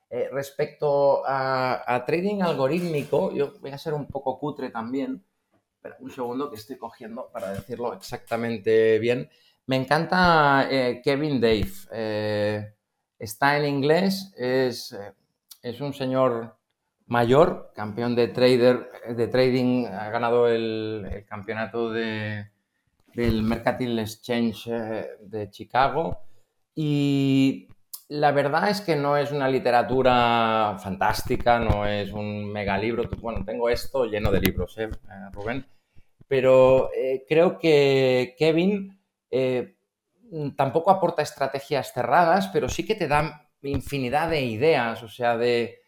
Eh, 0.07 0.29
respecto 0.31 1.23
a, 1.25 2.03
trading 2.05 2.43
algorítmico, 2.43 3.33
yo 3.33 3.53
voy 3.59 3.71
a 3.71 3.79
ser 3.79 3.95
un 3.95 4.05
poco 4.05 4.37
cutre 4.37 4.69
también. 4.69 5.25
Espera 5.73 5.97
un 5.99 6.11
segundo 6.11 6.51
que 6.51 6.57
estoy 6.57 6.77
cogiendo 6.77 7.31
para 7.31 7.53
decirlo 7.53 7.91
exactamente 7.95 8.99
bien. 8.99 9.31
Me 9.65 9.77
encanta 9.77 10.67
eh, 10.69 11.01
Kevin 11.03 11.41
Dave. 11.41 12.75
está 13.17 13.57
en 13.57 13.65
inglés, 13.65 14.31
es, 14.37 14.95
es 15.63 15.81
un 15.81 15.91
señor 15.91 16.55
mayor, 17.07 17.71
campeón 17.73 18.15
de 18.15 18.27
trader, 18.27 18.91
de 19.09 19.27
trading, 19.27 19.87
ha 19.87 20.11
ganado 20.11 20.47
el 20.47 21.25
campeonato 21.27 21.91
de, 21.91 22.51
del 23.15 23.43
Mercantile 23.43 24.01
Exchange 24.01 24.67
eh, 24.67 25.07
de 25.21 25.49
Chicago 25.49 26.19
y 26.75 27.67
la 28.07 28.31
verdad 28.31 28.69
es 28.69 28.81
que 28.81 28.95
no 28.95 29.17
es 29.17 29.31
una 29.31 29.49
literatura 29.49 30.77
fantástica, 30.79 31.59
no 31.59 31.87
es 31.87 32.11
un 32.11 32.51
megalibro. 32.51 33.09
Bueno, 33.19 33.43
tengo 33.43 33.69
esto 33.69 34.05
lleno 34.05 34.31
de 34.31 34.41
libros, 34.41 34.77
¿eh, 34.77 34.89
Rubén? 35.31 35.65
Pero 36.27 36.91
eh, 36.93 37.25
creo 37.27 37.57
que 37.57 38.35
Kevin 38.37 38.99
eh, 39.31 39.77
tampoco 40.55 40.91
aporta 40.91 41.21
estrategias 41.21 41.93
cerradas, 41.93 42.49
pero 42.49 42.69
sí 42.69 42.85
que 42.85 42.95
te 42.95 43.07
da 43.07 43.49
infinidad 43.63 44.29
de 44.29 44.41
ideas, 44.41 45.01
o 45.01 45.07
sea, 45.07 45.37
de, 45.37 45.81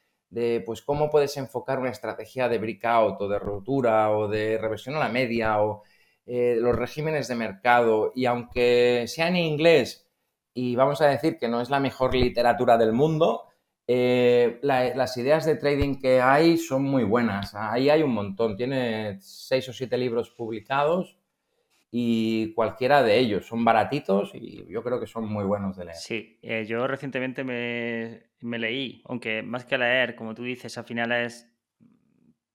pues 0.66 0.82
cómo 0.82 1.10
puedes 1.12 1.38
enfocar 1.38 1.80
una 1.80 1.92
estrategia 1.92 2.50
de 2.50 2.58
breakout 2.58 3.22
o 3.22 3.28
de 3.28 3.40
ruptura 3.40 4.12
o 4.12 4.28
de 4.28 4.58
reversión 4.58 4.96
a 4.96 5.00
la 5.00 5.10
media 5.10 5.62
o 5.62 5.84
los 6.28 6.76
regímenes 6.76 7.28
de 7.28 7.36
mercado. 7.36 8.12
Y 8.16 8.26
aunque 8.26 9.06
sea 9.08 9.30
en 9.30 9.38
inglés, 9.38 10.08
y 10.54 10.76
vamos 10.76 11.02
a 11.02 11.08
decir 11.08 11.38
que 11.38 11.48
no 11.48 11.62
es 11.62 11.70
la 11.70 11.80
mejor 11.80 12.16
literatura 12.16 12.78
del 12.78 12.92
mundo, 12.92 13.48
eh, 13.86 14.60
las 14.64 15.16
ideas 15.16 15.46
de 15.46 15.56
trading 15.56 16.00
que 16.00 16.20
hay 16.20 16.58
son 16.58 16.84
muy 16.84 17.04
buenas. 17.04 17.54
Ahí 17.54 17.92
hay 17.92 18.02
un 18.02 18.14
montón. 18.14 18.58
Tiene 18.58 19.18
seis 19.22 19.70
o 19.70 19.74
siete 19.74 20.00
libros 20.00 20.32
publicados 20.32 21.18
y 21.92 22.54
cualquiera 22.54 23.02
de 23.04 23.18
ellos 23.18 23.46
son 23.46 23.64
baratitos 23.64 24.32
y 24.34 24.66
yo 24.68 24.84
creo 24.84 25.00
que 25.00 25.08
son 25.08 25.32
muy 25.32 25.46
buenos 25.46 25.78
de 25.78 25.86
leer. 25.86 25.96
Sí, 25.96 26.40
eh, 26.42 26.66
yo 26.66 26.86
recientemente 26.88 27.44
me, 27.44 28.58
leí, 28.58 29.04
aunque 29.06 29.44
más 29.44 29.64
que 29.64 29.78
leer, 29.78 30.16
como 30.16 30.34
tú 30.34 30.44
dices, 30.44 30.78
al 30.78 30.86
final 30.86 31.12
es, 31.12 31.50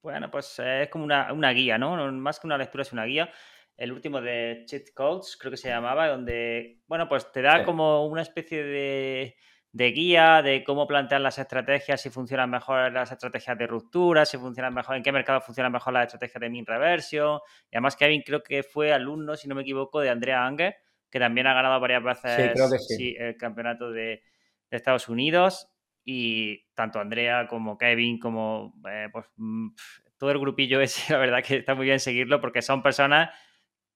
bueno, 0.02 0.28
pues 0.30 0.58
es 0.58 0.88
como 0.90 1.04
una, 1.04 1.32
una 1.32 1.50
guía, 1.52 1.78
¿no? 1.78 2.12
Más 2.12 2.40
que 2.40 2.48
una 2.48 2.58
lectura 2.58 2.82
es 2.82 2.92
una 2.92 3.04
guía 3.04 3.30
el 3.76 3.92
último 3.92 4.20
de 4.20 4.64
Cheat 4.66 4.92
Codes, 4.94 5.36
creo 5.38 5.50
que 5.50 5.56
se 5.56 5.68
llamaba, 5.68 6.08
donde, 6.08 6.80
bueno, 6.86 7.08
pues 7.08 7.30
te 7.32 7.42
da 7.42 7.64
como 7.64 8.06
una 8.06 8.22
especie 8.22 8.62
de, 8.62 9.36
guía 9.72 10.42
de 10.42 10.62
cómo 10.62 10.86
plantear 10.86 11.20
las 11.20 11.38
estrategias, 11.38 12.00
si 12.00 12.10
funcionan 12.10 12.50
mejor 12.50 12.92
las 12.92 13.10
estrategias 13.10 13.56
de 13.58 13.66
ruptura, 13.66 14.24
si 14.24 14.36
funcionan 14.36 14.74
mejor, 14.74 14.96
en 14.96 15.02
qué 15.02 15.10
mercado 15.10 15.40
funcionan 15.40 15.72
mejor 15.72 15.94
las 15.94 16.06
estrategias 16.06 16.40
de 16.40 16.50
min 16.50 16.66
reversión. 16.66 17.40
Y 17.70 17.76
además 17.76 17.96
Kevin 17.96 18.22
creo 18.24 18.42
que 18.42 18.62
fue 18.62 18.92
alumno, 18.92 19.36
si 19.36 19.48
no 19.48 19.54
me 19.54 19.62
equivoco, 19.62 20.00
de 20.00 20.10
Andrea 20.10 20.44
Anger, 20.46 20.76
que 21.10 21.18
también 21.18 21.46
ha 21.46 21.54
ganado 21.54 21.80
varias 21.80 22.02
veces 22.02 22.54
el 23.18 23.36
campeonato 23.36 23.90
de, 23.90 24.22
Estados 24.70 25.08
Unidos. 25.08 25.68
Y 26.04 26.66
tanto 26.74 26.98
Andrea 26.98 27.46
como 27.46 27.78
Kevin, 27.78 28.18
como 28.18 28.74
eh, 28.90 29.08
pues, 29.12 29.26
mm, 29.36 29.68
todo 30.18 30.30
el 30.30 30.38
grupillo 30.38 30.80
ese, 30.80 31.12
la 31.12 31.18
verdad 31.18 31.44
que 31.44 31.56
está 31.56 31.74
muy 31.74 31.86
bien 31.86 32.00
seguirlo 32.00 32.40
porque 32.40 32.62
son 32.62 32.82
personas 32.82 33.30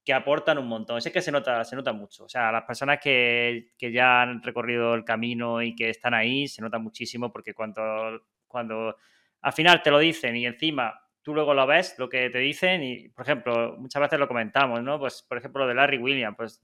que 0.07 0.15
aportan 0.15 0.57
un 0.57 0.69
montón. 0.69 0.99
Es 0.99 1.11
que 1.11 1.21
se 1.21 1.33
nota, 1.33 1.65
se 1.65 1.75
nota 1.75 1.93
mucho. 1.93 2.25
O 2.25 2.29
sea, 2.29 2.53
las 2.53 2.63
personas 2.63 3.01
que, 3.03 3.73
ya 3.77 4.23
han 4.23 4.41
recorrido 4.41 4.95
el 4.95 5.05
camino 5.05 5.61
y 5.61 5.75
que 5.75 5.91
están 5.91 6.15
ahí, 6.15 6.47
se 6.47 6.63
nota 6.63 6.79
muchísimo 6.79 7.33
porque 7.33 7.55
cuando, 7.55 8.23
cuando 8.47 8.97
al 9.41 9.53
final 9.53 9.83
te 9.83 9.91
lo 9.91 9.99
dicen 9.99 10.37
y 10.37 10.47
encima 10.47 10.95
tú 11.23 11.35
luego 11.35 11.55
lo 11.55 11.67
ves, 11.67 11.97
lo 11.99 12.09
que 12.09 12.31
te 12.31 12.39
dicen, 12.39 12.85
y 12.85 13.09
por 13.09 13.25
ejemplo, 13.25 13.75
muchas 13.79 14.01
veces 14.01 14.21
lo 14.21 14.29
comentamos, 14.29 14.81
¿no? 14.81 14.97
Pues 15.01 15.25
por 15.29 15.39
ejemplo, 15.39 15.63
lo 15.63 15.69
de 15.69 15.75
Larry 15.75 15.99
Williams, 15.99 16.37
pues 16.37 16.63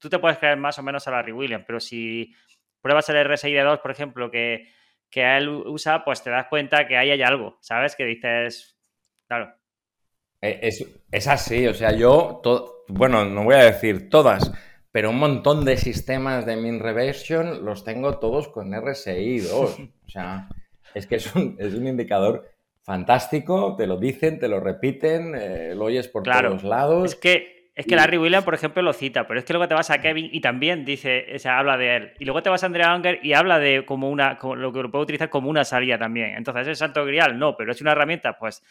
tú 0.00 0.10
te 0.10 0.18
puedes 0.18 0.38
creer 0.38 0.56
más 0.56 0.76
o 0.80 0.82
menos 0.82 1.06
a 1.06 1.12
Larry 1.12 1.30
Williams, 1.30 1.64
pero 1.64 1.78
si 1.78 2.34
pruebas 2.80 3.08
el 3.10 3.24
RSI 3.24 3.52
de 3.52 3.62
2, 3.62 3.78
por 3.78 3.92
ejemplo, 3.92 4.28
que, 4.28 4.66
que 5.08 5.36
él 5.36 5.48
usa, 5.48 6.04
pues 6.04 6.20
te 6.20 6.30
das 6.30 6.48
cuenta 6.48 6.88
que 6.88 6.96
ahí 6.96 7.12
hay 7.12 7.22
algo, 7.22 7.58
¿sabes? 7.60 7.94
Que 7.94 8.06
dices, 8.06 8.76
claro, 9.28 9.54
eh, 10.46 10.70
es, 11.10 11.28
así, 11.28 11.66
o 11.66 11.74
sea, 11.74 11.92
yo, 11.92 12.40
bueno, 12.88 13.24
no 13.24 13.44
voy 13.44 13.54
a 13.54 13.64
decir 13.64 14.08
todas, 14.08 14.52
pero 14.92 15.10
un 15.10 15.18
montón 15.18 15.64
de 15.64 15.76
sistemas 15.76 16.46
de 16.46 16.56
min 16.56 16.80
reversion 16.80 17.64
los 17.64 17.84
tengo 17.84 18.18
todos 18.18 18.48
con 18.48 18.72
RSI 18.72 19.40
2. 19.40 19.78
O 20.06 20.08
sea, 20.08 20.48
es 20.94 21.06
que 21.06 21.16
es 21.16 21.34
un, 21.34 21.58
indicador 21.60 22.48
fantástico, 22.84 23.74
te 23.76 23.88
lo 23.88 23.98
dicen, 23.98 24.38
te 24.38 24.48
lo 24.48 24.60
repiten, 24.60 25.34
eh, 25.34 25.74
lo 25.74 25.86
oyes 25.86 26.06
por 26.06 26.22
todos 26.22 26.62
lados. 26.62 27.12
Es 27.12 27.16
que 27.16 27.56
es 27.76 27.84
que 27.84 27.94
Larry 27.94 28.16
Williams, 28.16 28.46
por 28.46 28.54
ejemplo, 28.54 28.80
lo 28.80 28.94
cita, 28.94 29.26
pero 29.26 29.38
es 29.38 29.44
que 29.44 29.52
luego 29.52 29.68
te 29.68 29.74
vas 29.74 29.90
a 29.90 30.00
Kevin 30.00 30.30
y 30.32 30.40
también 30.40 30.86
dice, 30.86 31.26
o 31.34 31.38
sea, 31.38 31.58
habla 31.58 31.76
de 31.76 31.96
él. 31.96 32.12
Y 32.18 32.24
luego 32.24 32.42
te 32.42 32.48
vas 32.48 32.62
a 32.62 32.66
Andrea 32.66 32.96
Unger 32.96 33.20
y 33.22 33.34
habla 33.34 33.58
de 33.58 33.84
como 33.84 34.08
una, 34.08 34.38
lo 34.42 34.72
que 34.72 34.82
lo 34.82 34.90
puedo 34.90 35.02
utilizar 35.02 35.28
como 35.28 35.50
una 35.50 35.62
salida 35.62 35.98
también. 35.98 36.36
Entonces, 36.38 36.68
¿es 36.68 36.78
santo 36.78 37.04
grial? 37.04 37.38
No, 37.38 37.54
pero 37.54 37.72
es 37.72 37.82
una 37.82 37.92
herramienta, 37.92 38.38
pues 38.38 38.62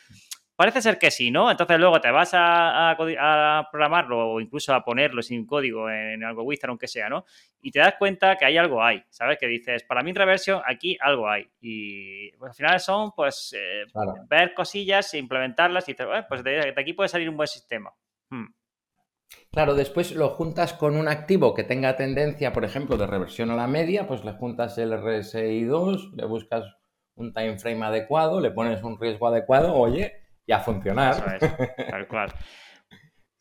Parece 0.56 0.82
ser 0.82 0.98
que 0.98 1.12
sí, 1.12 1.32
¿no? 1.32 1.52
Entonces 1.52 1.78
luego 1.78 2.00
te 2.00 2.10
vas 2.12 2.32
a, 2.34 2.96
programarlo 3.70 4.30
o 4.32 4.40
incluso 4.40 4.74
a 4.74 4.86
ponerlo 4.86 5.22
sin 5.22 5.46
código 5.46 5.90
en, 5.90 6.24
algo 6.24 6.44
Wizard, 6.44 6.70
aunque 6.70 6.88
sea, 6.88 7.10
¿no? 7.10 7.26
Y 7.62 7.72
te 7.72 7.80
das 7.80 7.96
cuenta 8.00 8.38
que 8.38 8.46
hay 8.46 8.58
algo 8.58 8.82
ahí, 8.82 9.04
¿sabes? 9.10 9.38
Que 9.38 9.48
dices, 9.48 9.84
para 9.84 10.02
mi 10.02 10.14
reversión, 10.14 10.62
aquí 10.66 10.98
algo 11.02 11.30
hay. 11.30 11.50
Y 11.60 12.32
pues, 12.38 12.52
al 12.52 12.56
final 12.56 12.80
son, 12.80 13.12
pues, 13.12 13.54
eh, 13.58 13.84
ver 14.30 14.54
cosillas, 14.54 15.14
e 15.14 15.18
implementarlas 15.18 15.90
y 15.90 15.92
dices, 15.92 16.08
pues 16.30 16.42
de, 16.42 16.74
aquí 16.78 16.94
puede 16.94 17.10
salir 17.10 17.30
un 17.30 17.36
buen 17.36 17.48
sistema. 17.48 17.94
Hmm. 18.30 18.46
Claro, 19.52 19.74
después 19.74 20.14
lo 20.14 20.30
juntas 20.30 20.74
con 20.74 20.96
un 20.96 21.10
activo 21.10 21.54
que 21.54 21.64
tenga 21.64 21.98
tendencia, 21.98 22.54
por 22.54 22.64
ejemplo, 22.64 22.96
de 22.96 23.08
reversión 23.08 23.52
a 23.52 23.56
la 23.56 23.68
media, 23.68 24.08
pues 24.08 24.24
le 24.24 24.32
juntas 24.34 24.78
el 24.78 24.94
RSI 24.94 25.64
2, 25.64 26.14
le 26.16 26.26
buscas 26.26 26.64
un 27.16 27.34
time 27.34 27.58
frame 27.58 27.86
adecuado, 27.86 28.40
le 28.40 28.52
pones 28.52 28.84
un 28.84 29.00
riesgo 29.00 29.28
adecuado, 29.28 29.74
oye, 29.74 30.25
y 30.46 30.52
a 30.52 30.60
funcionar. 30.60 31.40
tal 31.90 32.08
cual. 32.08 32.34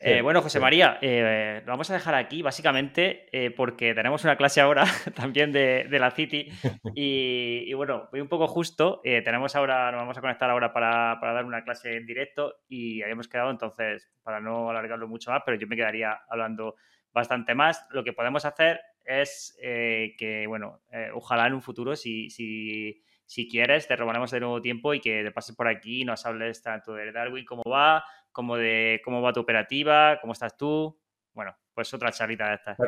Eh, 0.07 0.21
bueno, 0.21 0.43
José 0.43 0.61
María, 0.61 0.99
eh, 1.01 1.63
lo 1.65 1.73
vamos 1.73 1.89
a 1.89 1.95
dejar 1.95 2.15
aquí 2.15 2.43
básicamente 2.43 3.27
eh, 3.33 3.51
porque 3.51 3.95
tenemos 3.95 4.23
una 4.23 4.37
clase 4.37 4.61
ahora 4.61 4.85
también 5.17 5.51
de, 5.51 5.87
la 5.91 6.11
City 6.11 6.51
y, 6.95 7.73
bueno, 7.73 8.09
voy 8.13 8.21
un 8.21 8.29
poco 8.29 8.47
justo. 8.47 9.01
tenemos 9.03 9.57
ahora, 9.57 9.91
nos 9.91 10.03
vamos 10.03 10.19
a 10.19 10.21
conectar 10.21 10.51
ahora 10.51 10.75
para, 10.75 11.19
dar 11.23 11.47
una 11.47 11.65
clase 11.65 11.97
en 11.97 12.05
directo 12.05 12.55
y 12.69 13.01
habíamos 13.01 13.29
quedado 13.29 13.51
entonces 13.51 14.13
para 14.23 14.41
no 14.41 14.69
alargarlo 14.69 15.09
mucho 15.09 15.31
más, 15.31 15.41
pero 15.47 15.57
yo 15.57 15.67
me 15.67 15.77
quedaría 15.77 16.21
hablando 16.29 16.75
bastante 17.11 17.55
más. 17.55 17.87
Lo 17.91 18.05
que 18.05 18.13
podemos 18.13 18.45
hacer 18.45 18.83
es 19.05 19.57
que, 19.63 20.45
bueno, 20.47 20.83
ojalá 21.15 21.47
en 21.47 21.55
un 21.55 21.63
futuro, 21.63 21.97
si, 21.97 22.29
si 22.29 23.03
si 23.27 23.49
quieres, 23.49 23.89
te 23.89 23.97
robaremos 23.97 24.31
de 24.31 24.41
nuevo 24.41 24.61
tiempo 24.61 24.95
y 24.95 25.01
que 25.01 25.23
te 25.23 25.31
pases 25.31 25.57
por 25.57 25.69
aquí 25.69 26.03
y 26.03 26.05
nos 26.05 26.25
hables 26.27 26.63
tanto 26.63 26.95
de 26.95 27.13
Darwin, 27.13 27.45
cómo 27.45 27.63
va, 27.71 28.05
como 28.33 28.57
de 28.57 29.01
cómo 29.05 29.23
va 29.23 29.33
tu 29.33 29.41
operativa, 29.41 30.19
cómo 30.21 30.33
estás 30.33 30.57
tú. 30.57 30.99
Bueno, 31.33 31.57
pues 31.73 31.93
otra 31.95 32.13
charlita 32.13 32.49
de 32.49 32.55
estas. 32.55 32.79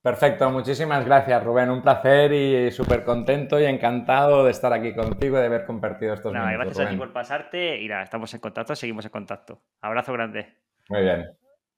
Perfecto, 0.00 0.48
muchísimas 0.50 1.04
gracias 1.04 1.42
Rubén, 1.42 1.70
un 1.70 1.82
placer 1.82 2.32
y 2.32 2.70
súper 2.70 3.02
contento 3.04 3.60
y 3.60 3.64
encantado 3.64 4.44
de 4.44 4.52
estar 4.52 4.72
aquí 4.72 4.94
contigo 4.94 5.36
y 5.36 5.40
de 5.40 5.46
haber 5.46 5.66
compartido 5.66 6.14
estos 6.14 6.32
minutos. 6.32 6.54
Gracias 6.54 6.86
a 6.86 6.90
ti 6.90 6.96
por 6.96 7.12
pasarte 7.12 7.80
y 7.80 7.88
nada, 7.88 8.04
estamos 8.04 8.32
en 8.32 8.40
contacto, 8.40 8.76
seguimos 8.76 9.04
en 9.04 9.10
contacto. 9.10 9.60
Abrazo 9.80 10.12
grande. 10.12 10.54
Muy 10.88 11.02
bien, 11.02 11.36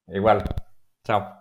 igual. 0.09 0.45
Chao. 1.03 1.41